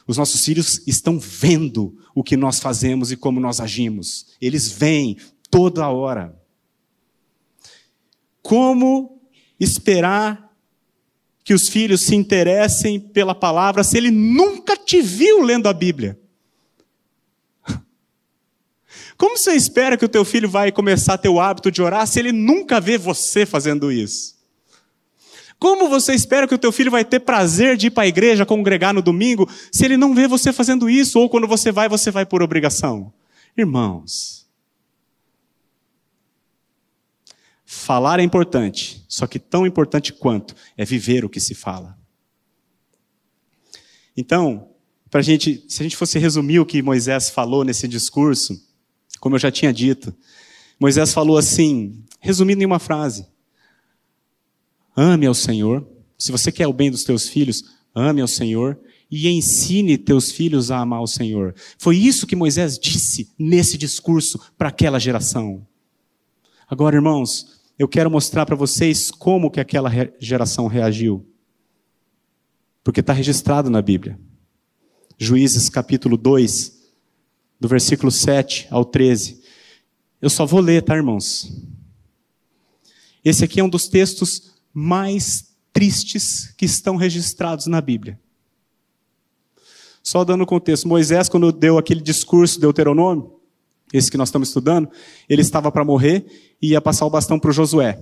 Os 0.06 0.16
nossos 0.16 0.44
filhos 0.44 0.80
estão 0.86 1.18
vendo 1.18 1.98
o 2.14 2.22
que 2.22 2.36
nós 2.36 2.60
fazemos 2.60 3.10
e 3.10 3.16
como 3.16 3.40
nós 3.40 3.58
agimos. 3.58 4.36
Eles 4.40 4.70
veem 4.70 5.16
toda 5.50 5.88
hora. 5.88 6.40
Como 8.40 9.20
esperar 9.58 10.56
que 11.42 11.54
os 11.54 11.68
filhos 11.68 12.02
se 12.02 12.14
interessem 12.14 13.00
pela 13.00 13.34
palavra 13.34 13.82
se 13.82 13.96
ele 13.96 14.12
nunca 14.12 14.76
te 14.76 15.02
viu 15.02 15.42
lendo 15.42 15.68
a 15.68 15.72
Bíblia? 15.72 16.16
Como 19.16 19.38
você 19.38 19.52
espera 19.52 19.96
que 19.96 20.04
o 20.04 20.08
teu 20.08 20.24
filho 20.24 20.48
vai 20.48 20.72
começar 20.72 21.14
a 21.14 21.18
ter 21.18 21.28
o 21.28 21.40
hábito 21.40 21.70
de 21.70 21.80
orar 21.80 22.06
se 22.06 22.18
ele 22.18 22.32
nunca 22.32 22.80
vê 22.80 22.98
você 22.98 23.46
fazendo 23.46 23.92
isso? 23.92 24.34
Como 25.58 25.88
você 25.88 26.12
espera 26.14 26.48
que 26.48 26.54
o 26.54 26.58
teu 26.58 26.72
filho 26.72 26.90
vai 26.90 27.04
ter 27.04 27.20
prazer 27.20 27.76
de 27.76 27.86
ir 27.86 27.90
para 27.90 28.02
a 28.02 28.08
igreja, 28.08 28.44
congregar 28.44 28.92
no 28.92 29.00
domingo, 29.00 29.48
se 29.72 29.84
ele 29.84 29.96
não 29.96 30.14
vê 30.14 30.26
você 30.26 30.52
fazendo 30.52 30.90
isso, 30.90 31.18
ou 31.18 31.28
quando 31.28 31.46
você 31.46 31.70
vai, 31.70 31.88
você 31.88 32.10
vai 32.10 32.26
por 32.26 32.42
obrigação? 32.42 33.12
Irmãos, 33.56 34.46
falar 37.64 38.18
é 38.18 38.22
importante, 38.22 39.04
só 39.08 39.26
que 39.26 39.38
tão 39.38 39.66
importante 39.66 40.12
quanto 40.12 40.54
é 40.76 40.84
viver 40.84 41.24
o 41.24 41.30
que 41.30 41.40
se 41.40 41.54
fala. 41.54 41.96
Então, 44.16 44.68
para 45.10 45.22
gente, 45.22 45.64
se 45.68 45.82
a 45.82 45.84
gente 45.84 45.96
fosse 45.96 46.18
resumir 46.18 46.58
o 46.58 46.66
que 46.66 46.82
Moisés 46.82 47.30
falou 47.30 47.64
nesse 47.64 47.86
discurso, 47.86 48.60
como 49.24 49.36
eu 49.36 49.40
já 49.40 49.50
tinha 49.50 49.72
dito, 49.72 50.14
Moisés 50.78 51.14
falou 51.14 51.38
assim, 51.38 52.04
resumindo 52.20 52.62
em 52.62 52.66
uma 52.66 52.78
frase: 52.78 53.26
Ame 54.94 55.24
ao 55.24 55.32
Senhor. 55.32 55.88
Se 56.18 56.30
você 56.30 56.52
quer 56.52 56.66
o 56.66 56.74
bem 56.74 56.90
dos 56.90 57.04
teus 57.04 57.26
filhos, 57.26 57.64
ame 57.94 58.20
ao 58.20 58.28
Senhor 58.28 58.78
e 59.10 59.26
ensine 59.26 59.96
teus 59.96 60.30
filhos 60.30 60.70
a 60.70 60.78
amar 60.78 61.00
o 61.00 61.06
Senhor. 61.06 61.54
Foi 61.78 61.96
isso 61.96 62.26
que 62.26 62.36
Moisés 62.36 62.78
disse 62.78 63.32
nesse 63.38 63.78
discurso 63.78 64.38
para 64.58 64.68
aquela 64.68 64.98
geração. 64.98 65.66
Agora, 66.68 66.96
irmãos, 66.96 67.62
eu 67.78 67.88
quero 67.88 68.10
mostrar 68.10 68.44
para 68.44 68.54
vocês 68.54 69.10
como 69.10 69.50
que 69.50 69.58
aquela 69.58 69.90
geração 70.20 70.66
reagiu. 70.66 71.24
Porque 72.82 73.00
está 73.00 73.14
registrado 73.14 73.70
na 73.70 73.80
Bíblia. 73.80 74.20
Juízes 75.16 75.70
capítulo 75.70 76.18
2, 76.18 76.73
do 77.58 77.68
versículo 77.68 78.10
7 78.10 78.68
ao 78.70 78.84
13. 78.84 79.42
Eu 80.20 80.30
só 80.30 80.46
vou 80.46 80.60
ler, 80.60 80.82
tá, 80.82 80.96
irmãos? 80.96 81.52
Esse 83.24 83.44
aqui 83.44 83.60
é 83.60 83.64
um 83.64 83.68
dos 83.68 83.88
textos 83.88 84.54
mais 84.72 85.54
tristes 85.72 86.52
que 86.56 86.64
estão 86.64 86.96
registrados 86.96 87.66
na 87.66 87.80
Bíblia. 87.80 88.18
Só 90.02 90.24
dando 90.24 90.44
contexto, 90.44 90.86
Moisés, 90.86 91.28
quando 91.28 91.50
deu 91.50 91.78
aquele 91.78 92.00
discurso 92.00 92.56
de 92.56 92.60
Deuteronômio, 92.60 93.40
esse 93.92 94.10
que 94.10 94.18
nós 94.18 94.28
estamos 94.28 94.48
estudando, 94.48 94.90
ele 95.28 95.40
estava 95.40 95.70
para 95.70 95.84
morrer 95.84 96.26
e 96.60 96.70
ia 96.70 96.80
passar 96.80 97.06
o 97.06 97.10
bastão 97.10 97.38
para 97.38 97.52
Josué. 97.52 97.98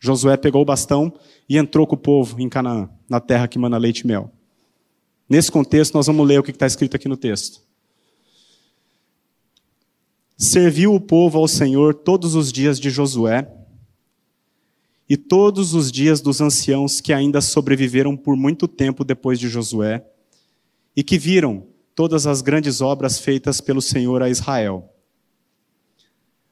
Josué 0.00 0.36
pegou 0.36 0.62
o 0.62 0.64
bastão 0.64 1.12
e 1.48 1.56
entrou 1.58 1.86
com 1.86 1.94
o 1.94 1.98
povo 1.98 2.40
em 2.40 2.48
Canaã, 2.48 2.88
na 3.08 3.20
terra 3.20 3.48
que 3.48 3.58
mana 3.58 3.76
leite 3.76 4.00
e 4.00 4.06
mel. 4.06 4.30
Nesse 5.28 5.50
contexto, 5.50 5.94
nós 5.94 6.06
vamos 6.06 6.26
ler 6.26 6.38
o 6.38 6.42
que 6.42 6.50
está 6.50 6.66
escrito 6.66 6.94
aqui 6.94 7.08
no 7.08 7.16
texto. 7.16 7.60
Serviu 10.44 10.94
o 10.94 11.00
povo 11.00 11.38
ao 11.38 11.48
Senhor 11.48 11.94
todos 11.94 12.34
os 12.34 12.52
dias 12.52 12.78
de 12.78 12.90
Josué, 12.90 13.50
e 15.08 15.16
todos 15.16 15.72
os 15.72 15.90
dias 15.90 16.20
dos 16.20 16.38
anciãos 16.38 17.00
que 17.00 17.14
ainda 17.14 17.40
sobreviveram 17.40 18.14
por 18.14 18.36
muito 18.36 18.68
tempo 18.68 19.04
depois 19.04 19.40
de 19.40 19.48
Josué, 19.48 20.04
e 20.94 21.02
que 21.02 21.16
viram 21.16 21.66
todas 21.94 22.26
as 22.26 22.42
grandes 22.42 22.82
obras 22.82 23.18
feitas 23.18 23.58
pelo 23.58 23.80
Senhor 23.80 24.22
a 24.22 24.28
Israel. 24.28 24.92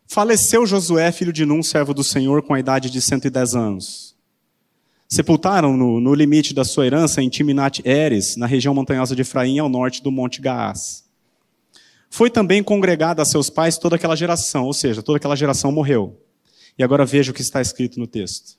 Faleceu 0.07 0.65
Josué, 0.65 1.13
filho 1.13 1.33
de 1.33 1.45
Num, 1.45 1.63
servo 1.63 1.93
do 1.93 2.03
Senhor, 2.03 2.43
com 2.43 2.55
a 2.55 2.61
idade 2.61 2.89
de 2.89 3.01
110 3.01 3.55
anos. 3.55 4.17
Sepultaram-no 5.07 6.01
no 6.01 6.15
limite 6.15 6.55
da 6.55 6.65
sua 6.65 6.87
herança 6.87 7.23
em 7.23 7.29
Timnat 7.29 7.81
Eres, 7.85 8.37
na 8.37 8.47
região 8.47 8.75
montanhosa 8.75 9.15
de 9.15 9.21
Efraim, 9.21 9.59
ao 9.59 9.69
norte 9.69 10.03
do 10.03 10.11
Monte 10.11 10.41
Gaás. 10.41 11.02
Foi 12.13 12.29
também 12.29 12.63
congregada 12.63 13.23
a 13.23 13.25
seus 13.25 13.49
pais 13.49 13.79
toda 13.79 13.97
aquela 13.97 14.15
geração, 14.15 14.67
ou 14.67 14.75
seja, 14.75 15.03
toda 15.03 15.17
aquela 15.17 15.35
geração 15.35 15.73
morreu. 15.73 16.23
E 16.77 16.85
agora 16.85 17.07
veja 17.07 17.31
o 17.31 17.35
que 17.35 17.41
está 17.41 17.59
escrito 17.59 17.99
no 17.99 18.07
texto. 18.07 18.59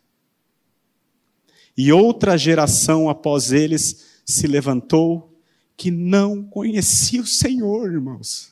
E 1.78 1.93
outra 1.93 2.36
geração 2.36 3.08
após 3.08 3.51
eles 3.51 4.24
se 4.26 4.47
levantou 4.47 5.39
que 5.78 5.91
não 5.91 6.43
conhecia 6.43 7.22
o 7.22 7.28
Senhor, 7.28 7.93
irmãos. 7.93 8.51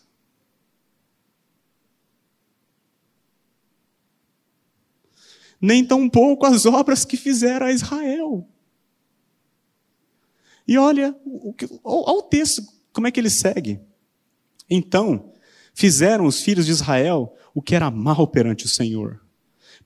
Nem 5.59 5.83
tampouco 5.83 6.45
as 6.45 6.67
obras 6.67 7.03
que 7.03 7.17
fizeram 7.17 7.65
a 7.65 7.71
Israel. 7.71 8.47
E 10.67 10.77
olha, 10.77 11.19
olha 11.83 12.19
o 12.19 12.21
texto, 12.21 12.61
como 12.93 13.07
é 13.07 13.11
que 13.11 13.19
ele 13.19 13.31
segue. 13.31 13.81
Então, 14.71 15.33
fizeram 15.73 16.25
os 16.25 16.41
filhos 16.41 16.65
de 16.65 16.71
Israel 16.71 17.35
o 17.53 17.61
que 17.61 17.75
era 17.75 17.91
mal 17.91 18.25
perante 18.25 18.65
o 18.65 18.69
Senhor 18.69 19.21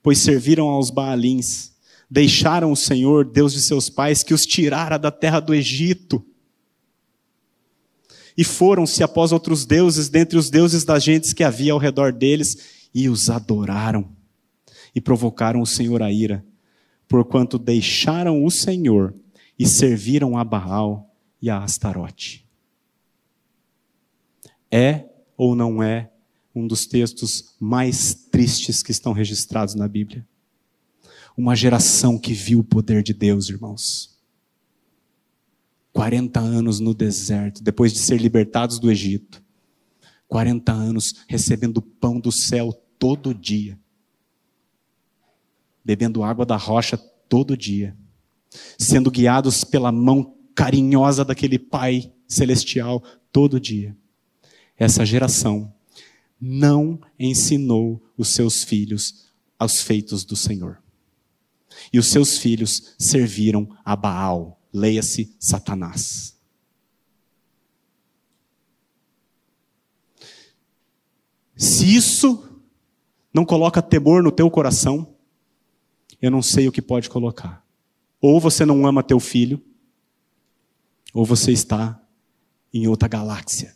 pois 0.06 0.18
serviram 0.18 0.68
aos 0.68 0.88
Baalins, 0.88 1.72
deixaram 2.08 2.70
o 2.70 2.76
Senhor, 2.76 3.24
Deus 3.24 3.52
de 3.52 3.60
seus 3.60 3.90
pais, 3.90 4.22
que 4.22 4.32
os 4.32 4.46
tirara 4.46 4.96
da 4.96 5.10
terra 5.10 5.40
do 5.40 5.52
Egito. 5.52 6.24
E 8.38 8.44
foram-se 8.44 9.02
após 9.02 9.32
outros 9.32 9.66
deuses, 9.66 10.08
dentre 10.08 10.38
os 10.38 10.48
deuses 10.48 10.84
das 10.84 11.02
gentes 11.02 11.32
que 11.32 11.42
havia 11.42 11.72
ao 11.72 11.80
redor 11.80 12.12
deles, 12.12 12.88
e 12.94 13.08
os 13.08 13.28
adoraram. 13.28 14.08
E 14.94 15.00
provocaram 15.00 15.60
o 15.60 15.66
Senhor 15.66 16.00
a 16.00 16.12
ira, 16.12 16.46
porquanto 17.08 17.58
deixaram 17.58 18.44
o 18.44 18.48
Senhor 18.48 19.12
e 19.58 19.66
serviram 19.66 20.38
a 20.38 20.44
Baal 20.44 21.12
e 21.42 21.50
a 21.50 21.64
Astarote. 21.64 22.45
É 24.70 25.08
ou 25.36 25.54
não 25.54 25.82
é 25.82 26.10
um 26.54 26.66
dos 26.66 26.86
textos 26.86 27.54
mais 27.60 28.14
tristes 28.14 28.82
que 28.82 28.90
estão 28.90 29.12
registrados 29.12 29.74
na 29.74 29.86
Bíblia. 29.86 30.26
Uma 31.36 31.54
geração 31.54 32.18
que 32.18 32.32
viu 32.32 32.60
o 32.60 32.64
poder 32.64 33.02
de 33.02 33.12
Deus, 33.12 33.50
irmãos. 33.50 34.16
40 35.92 36.40
anos 36.40 36.80
no 36.80 36.94
deserto, 36.94 37.62
depois 37.62 37.92
de 37.92 37.98
ser 37.98 38.20
libertados 38.20 38.78
do 38.78 38.90
Egito. 38.90 39.42
40 40.28 40.72
anos 40.72 41.24
recebendo 41.28 41.80
pão 41.82 42.18
do 42.18 42.32
céu 42.32 42.72
todo 42.98 43.34
dia. 43.34 43.78
Bebendo 45.84 46.22
água 46.22 46.46
da 46.46 46.56
rocha 46.56 46.96
todo 47.28 47.56
dia. 47.56 47.96
Sendo 48.78 49.10
guiados 49.10 49.62
pela 49.62 49.92
mão 49.92 50.34
carinhosa 50.54 51.24
daquele 51.24 51.58
Pai 51.58 52.12
celestial 52.26 53.02
todo 53.30 53.60
dia. 53.60 53.96
Essa 54.78 55.04
geração 55.04 55.72
não 56.40 57.00
ensinou 57.18 58.02
os 58.16 58.28
seus 58.28 58.62
filhos 58.62 59.26
aos 59.58 59.80
feitos 59.80 60.24
do 60.24 60.36
Senhor. 60.36 60.82
E 61.92 61.98
os 61.98 62.08
seus 62.08 62.38
filhos 62.38 62.94
serviram 62.98 63.68
a 63.84 63.96
Baal, 63.96 64.60
leia-se 64.72 65.34
Satanás. 65.38 66.36
Se 71.56 71.94
isso 71.94 72.60
não 73.32 73.44
coloca 73.44 73.80
temor 73.80 74.22
no 74.22 74.30
teu 74.30 74.50
coração, 74.50 75.14
eu 76.20 76.30
não 76.30 76.42
sei 76.42 76.68
o 76.68 76.72
que 76.72 76.82
pode 76.82 77.08
colocar. 77.08 77.64
Ou 78.20 78.40
você 78.40 78.64
não 78.64 78.86
ama 78.86 79.02
teu 79.02 79.20
filho, 79.20 79.62
ou 81.12 81.24
você 81.24 81.52
está 81.52 82.02
em 82.72 82.86
outra 82.86 83.08
galáxia. 83.08 83.75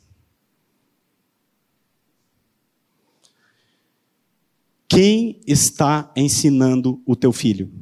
Quem 4.91 5.41
está 5.47 6.12
ensinando 6.16 7.01
o 7.07 7.14
teu 7.14 7.32
filho? 7.32 7.72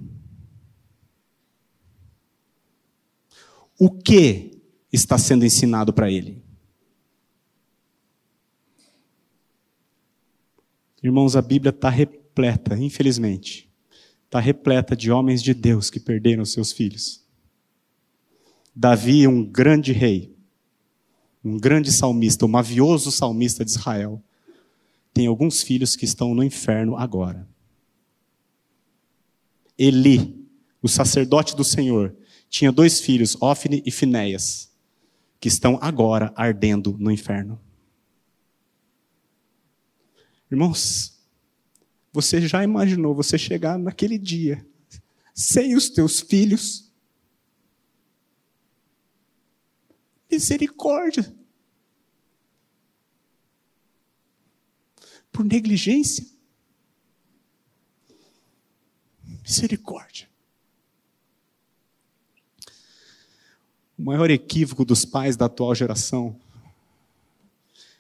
O 3.79 3.91
que 3.91 4.61
está 4.93 5.17
sendo 5.17 5.47
ensinado 5.47 5.91
para 5.91 6.11
ele? 6.11 6.43
Irmãos, 11.03 11.35
a 11.35 11.41
Bíblia 11.41 11.71
está 11.71 11.89
repleta, 11.89 12.77
infelizmente, 12.77 13.73
está 14.27 14.39
repleta 14.39 14.95
de 14.95 15.11
homens 15.11 15.43
de 15.43 15.55
Deus 15.55 15.89
que 15.89 15.99
perderam 15.99 16.45
seus 16.45 16.73
filhos. 16.73 17.25
Davi, 18.77 19.27
um 19.27 19.43
grande 19.43 19.93
rei, 19.93 20.37
um 21.43 21.57
grande 21.57 21.91
salmista, 21.91 22.45
um 22.45 22.49
mavioso 22.49 23.11
salmista 23.11 23.65
de 23.65 23.71
Israel, 23.71 24.23
tem 25.19 25.27
alguns 25.27 25.63
filhos 25.63 25.97
que 25.97 26.05
estão 26.05 26.33
no 26.33 26.45
inferno 26.45 26.97
agora. 26.97 27.45
Eli, 29.77 30.49
o 30.81 30.89
sacerdote 30.89 31.57
do 31.57 31.65
Senhor, 31.65 32.17
tinha 32.49 32.71
dois 32.71 33.01
filhos, 33.01 33.37
Ofne 33.43 33.83
e 33.85 33.91
Finéias, 33.91 34.71
que 35.41 35.49
estão 35.49 35.77
agora 35.83 36.33
ardendo 36.37 36.97
no 37.01 37.11
inferno. 37.11 37.61
Irmãos, 40.49 41.21
você 42.13 42.41
já 42.41 42.63
imaginou 42.63 43.13
você 43.13 43.37
chegar 43.37 43.77
naquele 43.77 44.19
dia 44.19 44.65
sem 45.35 45.75
os 45.75 45.91
teus 45.91 46.21
filhos? 46.21 46.93
Misericórdia. 50.31 51.37
Por 55.39 55.45
negligência. 55.45 56.27
Misericórdia. 59.41 60.29
O 63.97 64.03
maior 64.03 64.29
equívoco 64.31 64.85
dos 64.85 65.05
pais 65.05 65.37
da 65.37 65.47
atual 65.47 65.77
geração 65.77 66.35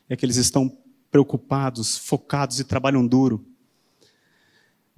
é 0.08 0.16
que 0.16 0.26
eles 0.26 0.34
estão 0.34 0.76
preocupados, 1.12 1.96
focados 1.96 2.58
e 2.58 2.64
trabalham 2.64 3.06
duro 3.06 3.46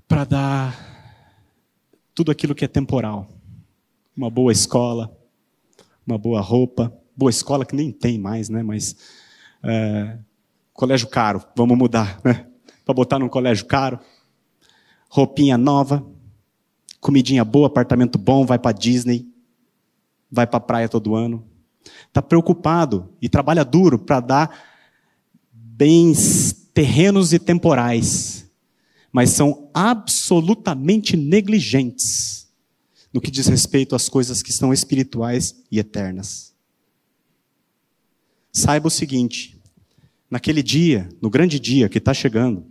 para 0.08 0.24
dar 0.24 1.36
tudo 2.14 2.30
aquilo 2.30 2.54
que 2.54 2.64
é 2.64 2.68
temporal. 2.68 3.30
Uma 4.16 4.30
boa 4.30 4.50
escola, 4.50 5.14
uma 6.06 6.16
boa 6.16 6.40
roupa, 6.40 6.90
boa 7.14 7.28
escola 7.28 7.66
que 7.66 7.76
nem 7.76 7.92
tem 7.92 8.18
mais, 8.18 8.48
né? 8.48 8.62
Mas 8.62 8.96
é, 9.62 10.18
colégio 10.80 11.08
caro, 11.08 11.44
vamos 11.54 11.76
mudar, 11.76 12.18
né? 12.24 12.46
Para 12.86 12.94
botar 12.94 13.18
num 13.18 13.28
colégio 13.28 13.66
caro, 13.66 14.00
roupinha 15.10 15.58
nova, 15.58 16.02
comidinha 16.98 17.44
boa, 17.44 17.66
apartamento 17.66 18.18
bom, 18.18 18.46
vai 18.46 18.58
para 18.58 18.72
Disney, 18.72 19.28
vai 20.32 20.46
para 20.46 20.58
praia 20.58 20.88
todo 20.88 21.14
ano. 21.14 21.46
Está 22.08 22.22
preocupado 22.22 23.12
e 23.20 23.28
trabalha 23.28 23.62
duro 23.62 23.98
para 23.98 24.20
dar 24.20 24.58
bens 25.52 26.70
terrenos 26.72 27.34
e 27.34 27.38
temporais, 27.38 28.50
mas 29.12 29.30
são 29.30 29.68
absolutamente 29.74 31.14
negligentes 31.14 32.50
no 33.12 33.20
que 33.20 33.30
diz 33.30 33.48
respeito 33.48 33.94
às 33.94 34.08
coisas 34.08 34.42
que 34.42 34.52
são 34.52 34.72
espirituais 34.72 35.62
e 35.70 35.78
eternas. 35.78 36.54
Saiba 38.50 38.88
o 38.88 38.90
seguinte: 38.90 39.59
naquele 40.30 40.62
dia, 40.62 41.08
no 41.20 41.28
grande 41.28 41.58
dia 41.58 41.88
que 41.88 41.98
está 41.98 42.14
chegando, 42.14 42.64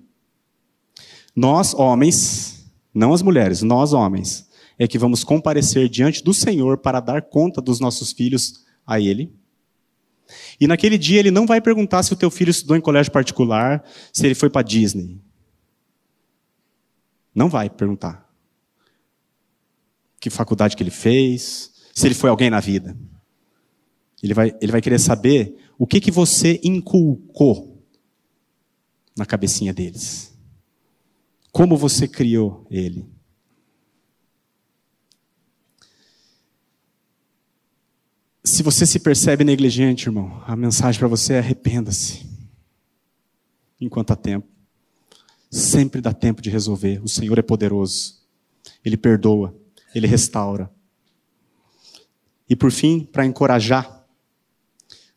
nós, 1.36 1.74
homens, 1.74 2.72
não 2.94 3.14
as 3.14 3.22
mulheres, 3.22 3.62
nós, 3.62 3.94
homens, 3.94 4.50
é 4.78 4.88
que 4.88 4.98
vamos 4.98 5.24
comparecer 5.24 5.90
diante 5.90 6.24
do 6.24 6.34
Senhor 6.34 6.78
para 6.78 7.00
dar 7.00 7.24
conta 7.24 7.62
dos 7.62 7.80
nossos 7.80 8.12
filhos 8.12 8.66
a 8.88 9.00
Ele 9.00 9.38
e 10.60 10.68
naquele 10.68 10.98
dia 10.98 11.20
ele 11.20 11.32
não 11.32 11.46
vai 11.46 11.62
perguntar 11.62 12.04
se 12.04 12.14
o 12.14 12.16
teu 12.16 12.30
filho 12.30 12.52
estudou 12.52 12.76
em 12.76 12.82
colégio 12.82 13.12
particular, 13.12 13.84
se 14.14 14.26
ele 14.26 14.36
foi 14.36 14.50
para 14.50 14.62
Disney. 14.62 15.20
Não 17.34 17.50
vai 17.50 17.70
perguntar. 17.70 18.28
Que 20.20 20.30
faculdade 20.30 20.76
que 20.76 20.84
ele 20.84 20.92
fez, 20.92 21.72
se 21.94 22.06
ele 22.06 22.16
foi 22.16 22.30
alguém 22.30 22.50
na 22.50 22.60
vida. 22.60 22.96
Ele 24.22 24.34
vai, 24.34 24.54
ele 24.62 24.72
vai 24.72 24.82
querer 24.82 25.00
saber 25.00 25.58
o 25.80 25.88
que, 25.88 26.02
que 26.02 26.12
você 26.12 26.60
inculcou 26.62 27.82
na 29.16 29.26
cabecinha 29.26 29.74
deles. 29.74 30.38
Como 31.54 31.78
você 31.78 32.06
criou 32.06 32.68
ele. 32.70 33.10
Se 38.44 38.62
você 38.62 38.86
se 38.86 39.00
percebe 39.00 39.46
negligente, 39.46 40.08
irmão, 40.08 40.44
a 40.46 40.54
mensagem 40.54 41.00
para 41.00 41.08
você 41.08 41.34
é 41.34 41.40
arrependa-se. 41.40 42.28
Enquanto 43.80 44.12
há 44.12 44.18
tempo. 44.18 44.48
Sempre 45.50 46.02
dá 46.02 46.12
tempo 46.12 46.42
de 46.42 46.50
resolver. 46.50 47.02
O 47.02 47.08
Senhor 47.08 47.40
é 47.40 47.42
poderoso. 47.42 48.22
Ele 48.84 48.98
perdoa, 48.98 49.56
ele 49.96 50.08
restaura. 50.08 50.70
E 52.50 52.56
por 52.56 52.70
fim, 52.70 53.00
para 53.00 53.26
encorajar, 53.26 53.99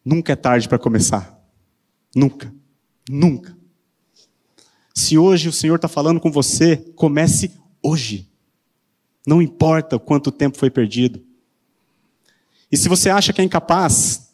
nunca 0.05 0.33
é 0.33 0.37
tarde 0.37 0.69
para 0.69 0.79
começar. 0.79 1.39
Nunca. 2.15 2.53
Nunca. 3.09 3.57
Se 4.95 5.17
hoje 5.17 5.49
o 5.49 5.53
Senhor 5.53 5.77
está 5.77 5.89
falando 5.89 6.21
com 6.21 6.31
você, 6.31 6.77
comece 6.95 7.53
hoje. 7.83 8.31
Não 9.27 9.41
importa 9.41 9.99
quanto 9.99 10.31
tempo 10.31 10.59
foi 10.59 10.71
perdido. 10.71 11.23
E 12.71 12.77
se 12.77 12.89
você 12.89 13.11
acha 13.11 13.33
que 13.33 13.41
é 13.41 13.45
incapaz, 13.45 14.31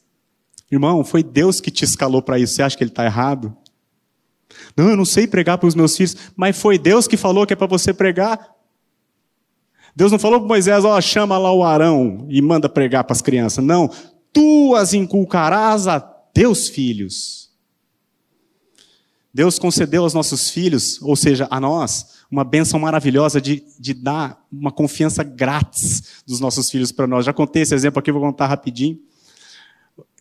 irmão, 0.71 1.05
foi 1.05 1.23
Deus 1.23 1.61
que 1.61 1.71
te 1.71 1.85
escalou 1.85 2.23
para 2.23 2.39
isso. 2.39 2.55
Você 2.55 2.62
acha 2.62 2.77
que 2.77 2.83
ele 2.83 2.91
está 2.91 3.05
errado? 3.05 3.57
Não, 4.77 4.89
eu 4.89 4.97
não 4.97 5.05
sei 5.05 5.27
pregar 5.27 5.59
para 5.59 5.66
os 5.66 5.75
meus 5.75 5.97
filhos, 5.97 6.16
mas 6.37 6.59
foi 6.59 6.79
Deus 6.79 7.07
que 7.07 7.16
falou 7.16 7.47
que 7.47 7.53
é 7.53 7.57
para 7.57 7.66
você 7.66 7.93
pregar. 7.93 8.55
Deus 9.95 10.12
não 10.12 10.19
falou 10.19 10.39
para 10.39 10.49
Moisés, 10.49 10.85
ó, 10.85 11.01
chama 11.01 11.37
lá 11.37 11.53
o 11.53 11.64
Arão 11.64 12.27
e 12.31 12.41
manda 12.41 12.69
pregar 12.69 13.05
para 13.05 13.12
as 13.12 13.21
crianças. 13.21 13.64
Não, 13.64 13.91
tu 14.33 14.74
as 14.74 14.95
inculcarás 14.95 15.87
a 15.87 16.01
teus 16.01 16.68
filhos. 16.68 17.49
Deus 19.33 19.59
concedeu 19.59 20.03
aos 20.03 20.14
nossos 20.14 20.51
filhos, 20.51 21.01
ou 21.01 21.14
seja, 21.14 21.47
a 21.51 21.61
nós, 21.61 22.18
uma 22.31 22.43
bênção 22.43 22.81
maravilhosa 22.81 23.41
de, 23.41 23.64
de 23.79 23.95
dar 23.95 24.45
uma 24.51 24.72
confiança 24.72 25.22
grátis 25.22 26.22
dos 26.26 26.41
nossos 26.41 26.70
filhos 26.70 26.91
para 26.91 27.07
nós. 27.07 27.24
Já 27.24 27.33
contei 27.33 27.62
esse 27.62 27.74
exemplo 27.74 28.01
aqui, 28.01 28.11
vou 28.11 28.20
contar 28.20 28.47
rapidinho. 28.47 28.99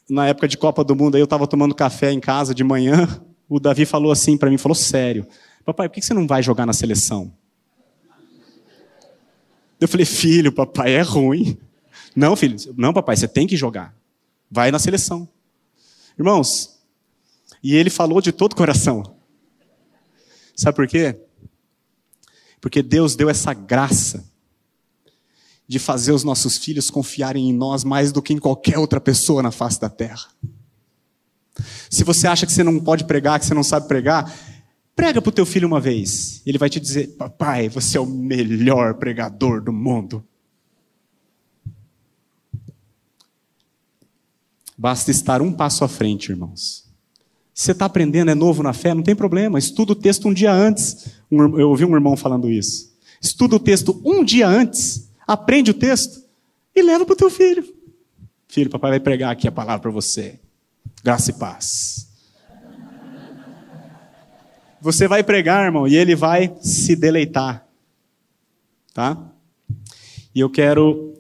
Na 0.09 0.27
época 0.27 0.47
de 0.47 0.57
Copa 0.57 0.83
do 0.83 0.95
Mundo, 0.95 1.17
eu 1.17 1.23
estava 1.23 1.47
tomando 1.47 1.73
café 1.73 2.11
em 2.11 2.19
casa 2.19 2.53
de 2.53 2.63
manhã, 2.63 3.07
o 3.49 3.59
Davi 3.59 3.85
falou 3.85 4.11
assim 4.11 4.37
para 4.37 4.51
mim, 4.51 4.57
falou 4.57 4.75
sério, 4.75 5.25
papai, 5.65 5.89
por 5.89 5.95
que 5.95 6.01
você 6.01 6.13
não 6.13 6.27
vai 6.27 6.43
jogar 6.43 6.65
na 6.65 6.73
seleção? 6.73 7.33
Eu 9.81 9.87
falei, 9.87 10.05
filho, 10.05 10.51
papai, 10.51 10.93
é 10.93 11.01
ruim. 11.01 11.57
Não, 12.15 12.35
filho, 12.35 12.55
não, 12.77 12.93
papai, 12.93 13.15
você 13.15 13.27
tem 13.27 13.47
que 13.47 13.57
jogar. 13.57 13.96
Vai 14.49 14.71
na 14.71 14.79
seleção. 14.79 15.27
Irmãos, 16.17 16.79
e 17.61 17.75
ele 17.75 17.89
falou 17.89 18.21
de 18.21 18.31
todo 18.31 18.53
o 18.53 18.55
coração. 18.55 19.17
Sabe 20.55 20.75
por 20.75 20.87
quê? 20.87 21.19
Porque 22.59 22.81
Deus 22.81 23.15
deu 23.15 23.29
essa 23.29 23.53
graça 23.53 24.25
de 25.67 25.79
fazer 25.79 26.13
os 26.13 26.23
nossos 26.23 26.57
filhos 26.57 26.89
confiarem 26.89 27.49
em 27.49 27.53
nós 27.53 27.83
mais 27.83 28.11
do 28.11 28.21
que 28.21 28.33
em 28.33 28.39
qualquer 28.39 28.77
outra 28.79 29.01
pessoa 29.01 29.43
na 29.43 29.51
face 29.51 29.79
da 29.79 29.89
terra. 29.89 30.27
Se 31.89 32.03
você 32.03 32.27
acha 32.27 32.45
que 32.45 32.51
você 32.51 32.63
não 32.63 32.79
pode 32.79 33.03
pregar, 33.03 33.39
que 33.39 33.45
você 33.45 33.53
não 33.53 33.63
sabe 33.63 33.87
pregar, 33.87 34.33
prega 34.95 35.21
para 35.21 35.29
o 35.29 35.33
teu 35.33 35.45
filho 35.45 35.67
uma 35.67 35.79
vez. 35.79 36.41
Ele 36.45 36.57
vai 36.57 36.69
te 36.69 36.79
dizer: 36.79 37.15
Papai, 37.17 37.67
você 37.67 37.97
é 37.97 38.01
o 38.01 38.05
melhor 38.05 38.95
pregador 38.95 39.61
do 39.61 39.73
mundo. 39.73 40.25
Basta 44.77 45.09
estar 45.09 45.41
um 45.41 45.51
passo 45.51 45.83
à 45.83 45.87
frente, 45.87 46.29
irmãos. 46.29 46.85
Se 47.53 47.65
você 47.65 47.71
está 47.71 47.85
aprendendo, 47.85 48.29
é 48.29 48.35
novo 48.35 48.61
na 48.61 48.71
fé, 48.71 48.93
não 48.93 49.01
tem 49.01 49.15
problema. 49.15 49.57
Estuda 49.57 49.93
o 49.93 49.95
texto 49.95 50.27
um 50.27 50.33
dia 50.33 50.53
antes. 50.53 51.07
Eu 51.31 51.69
ouvi 51.69 51.83
um 51.83 51.95
irmão 51.95 52.15
falando 52.15 52.51
isso. 52.51 52.95
Estuda 53.19 53.55
o 53.55 53.59
texto 53.59 53.99
um 54.05 54.23
dia 54.23 54.47
antes, 54.47 55.09
aprende 55.25 55.71
o 55.71 55.73
texto 55.73 56.23
e 56.75 56.83
leva 56.83 57.03
para 57.03 57.13
o 57.13 57.17
teu 57.17 57.31
filho. 57.31 57.65
Filho, 58.47 58.69
papai 58.69 58.91
vai 58.91 58.99
pregar 58.99 59.31
aqui 59.31 59.47
a 59.47 59.51
palavra 59.51 59.81
para 59.81 59.91
você. 59.91 60.39
Graça 61.03 61.31
e 61.31 61.33
paz. 61.33 62.07
Você 64.79 65.07
vai 65.07 65.23
pregar, 65.23 65.65
irmão, 65.65 65.87
e 65.87 65.95
ele 65.95 66.15
vai 66.15 66.55
se 66.61 66.95
deleitar. 66.95 67.67
Tá? 68.93 69.17
E 70.33 70.39
eu 70.39 70.49
quero 70.49 71.15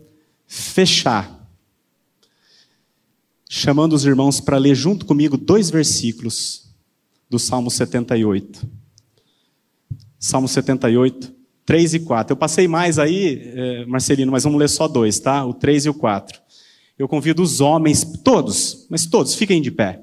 fechar 0.45 1.36
chamando 3.49 3.93
os 3.93 4.05
irmãos 4.05 4.39
para 4.39 4.57
ler 4.57 4.75
junto 4.75 5.05
comigo 5.05 5.37
dois 5.37 5.69
versículos 5.69 6.67
do 7.29 7.39
Salmo 7.39 7.69
78. 7.71 8.67
Salmo 10.19 10.47
78, 10.47 11.33
3 11.65 11.93
e 11.93 11.99
4. 11.99 12.33
Eu 12.33 12.37
passei 12.37 12.67
mais 12.67 12.97
aí, 12.97 13.51
eh, 13.53 13.85
Marcelino, 13.85 14.31
mas 14.31 14.43
vamos 14.43 14.59
ler 14.59 14.69
só 14.69 14.87
dois, 14.87 15.19
tá? 15.19 15.45
O 15.45 15.53
3 15.53 15.85
e 15.85 15.89
o 15.89 15.93
4. 15.93 16.41
Eu 16.97 17.07
convido 17.07 17.43
os 17.43 17.61
homens, 17.61 18.03
todos, 18.23 18.87
mas 18.89 19.05
todos, 19.05 19.35
fiquem 19.35 19.61
de 19.61 19.69
pé. 19.69 20.01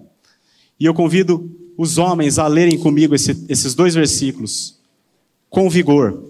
E 0.79 0.85
eu 0.85 0.95
convido 0.95 1.51
os 1.77 1.99
homens 1.99 2.39
a 2.39 2.47
lerem 2.47 2.79
comigo 2.79 3.15
esse, 3.15 3.45
esses 3.49 3.75
dois 3.75 3.95
versículos, 3.95 4.81
com 5.51 5.69
vigor. 5.69 6.23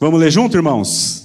Vamos 0.00 0.18
ler 0.18 0.32
junto, 0.32 0.56
irmãos? 0.56 1.23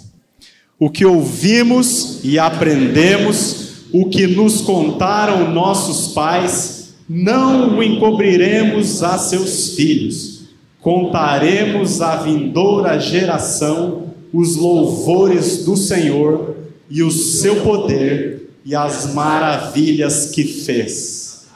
O 0.79 0.89
que 0.89 1.05
ouvimos 1.05 2.23
e 2.23 2.39
aprendemos, 2.39 3.83
o 3.91 4.09
que 4.09 4.25
nos 4.25 4.61
contaram 4.61 5.51
nossos 5.51 6.13
pais, 6.13 6.93
não 7.07 7.77
o 7.77 7.83
encobriremos 7.83 9.03
a 9.03 9.17
seus 9.17 9.75
filhos. 9.75 10.43
Contaremos 10.79 12.01
à 12.01 12.15
vindoura 12.15 12.97
geração 12.97 14.13
os 14.31 14.55
louvores 14.55 15.65
do 15.65 15.75
Senhor 15.75 16.55
e 16.89 17.03
o 17.03 17.11
seu 17.11 17.61
poder 17.61 18.49
e 18.63 18.73
as 18.73 19.13
maravilhas 19.13 20.27
que 20.31 20.45
fez. 20.45 21.47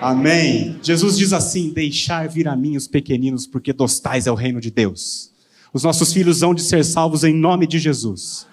Amém. 0.00 0.76
Jesus 0.82 1.18
diz 1.18 1.34
assim: 1.34 1.70
Deixar 1.70 2.28
vir 2.28 2.48
a 2.48 2.56
mim 2.56 2.76
os 2.76 2.88
pequeninos, 2.88 3.46
porque 3.46 3.72
dos 3.72 4.00
tais 4.00 4.26
é 4.26 4.32
o 4.32 4.34
reino 4.34 4.60
de 4.60 4.70
Deus. 4.70 5.30
Os 5.72 5.84
nossos 5.84 6.12
filhos 6.12 6.42
hão 6.42 6.54
de 6.54 6.62
ser 6.62 6.84
salvos 6.84 7.22
em 7.22 7.34
nome 7.34 7.66
de 7.66 7.78
Jesus. 7.78 8.46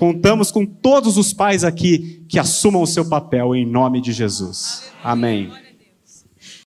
Contamos 0.00 0.50
com 0.50 0.64
todos 0.64 1.18
os 1.18 1.34
pais 1.34 1.62
aqui 1.62 2.24
que 2.26 2.38
assumam 2.38 2.80
o 2.80 2.86
seu 2.86 3.06
papel 3.06 3.54
em 3.54 3.66
nome 3.66 4.00
de 4.00 4.14
Jesus. 4.14 4.90
Amém. 5.04 5.52